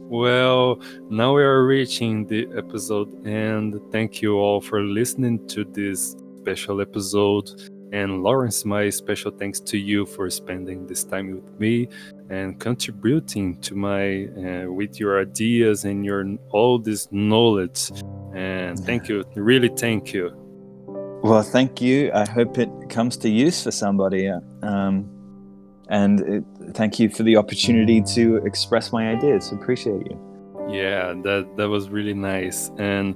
Well, 0.09 0.81
now 1.11 1.35
we 1.35 1.43
are 1.43 1.67
reaching 1.67 2.27
the 2.27 2.49
episode, 2.57 3.13
and 3.27 3.79
thank 3.93 4.23
you 4.23 4.37
all 4.37 4.61
for 4.61 4.81
listening 4.81 5.47
to 5.49 5.65
this 5.65 6.17
special 6.41 6.81
episode. 6.81 7.51
And 7.97 8.23
Lawrence, 8.23 8.67
my 8.67 8.91
special 8.91 9.31
thanks 9.31 9.59
to 9.61 9.79
you 9.79 10.05
for 10.05 10.29
spending 10.29 10.87
this 10.87 11.03
time 11.03 11.37
with 11.37 11.59
me 11.59 11.89
and 12.29 12.61
contributing 12.61 13.59
to 13.63 13.75
my 13.75 14.27
uh, 14.27 14.71
with 14.71 15.01
your 15.01 15.19
ideas 15.19 15.87
and 15.87 16.05
your 16.05 16.23
all 16.51 16.79
this 16.79 17.09
knowledge. 17.11 17.91
And 18.35 18.79
thank 18.79 19.09
you, 19.09 19.25
really 19.35 19.71
thank 19.71 20.13
you. 20.13 20.31
Well, 21.23 21.43
thank 21.43 21.81
you. 21.81 22.11
I 22.13 22.29
hope 22.29 22.59
it 22.59 22.71
comes 22.91 23.17
to 23.19 23.31
use 23.31 23.63
for 23.63 23.71
somebody. 23.71 24.29
uh, 24.29 24.41
Um, 24.63 25.09
and 25.89 26.21
it, 26.21 26.45
thank 26.75 27.01
you 27.01 27.09
for 27.09 27.23
the 27.23 27.37
opportunity 27.39 28.03
to 28.15 28.37
express 28.45 28.93
my 28.93 29.09
ideas. 29.17 29.53
Appreciate 29.53 30.07
you. 30.11 30.17
Yeah, 30.69 31.15
that 31.23 31.57
that 31.57 31.69
was 31.71 31.89
really 31.89 32.15
nice. 32.15 32.71
And 32.77 33.15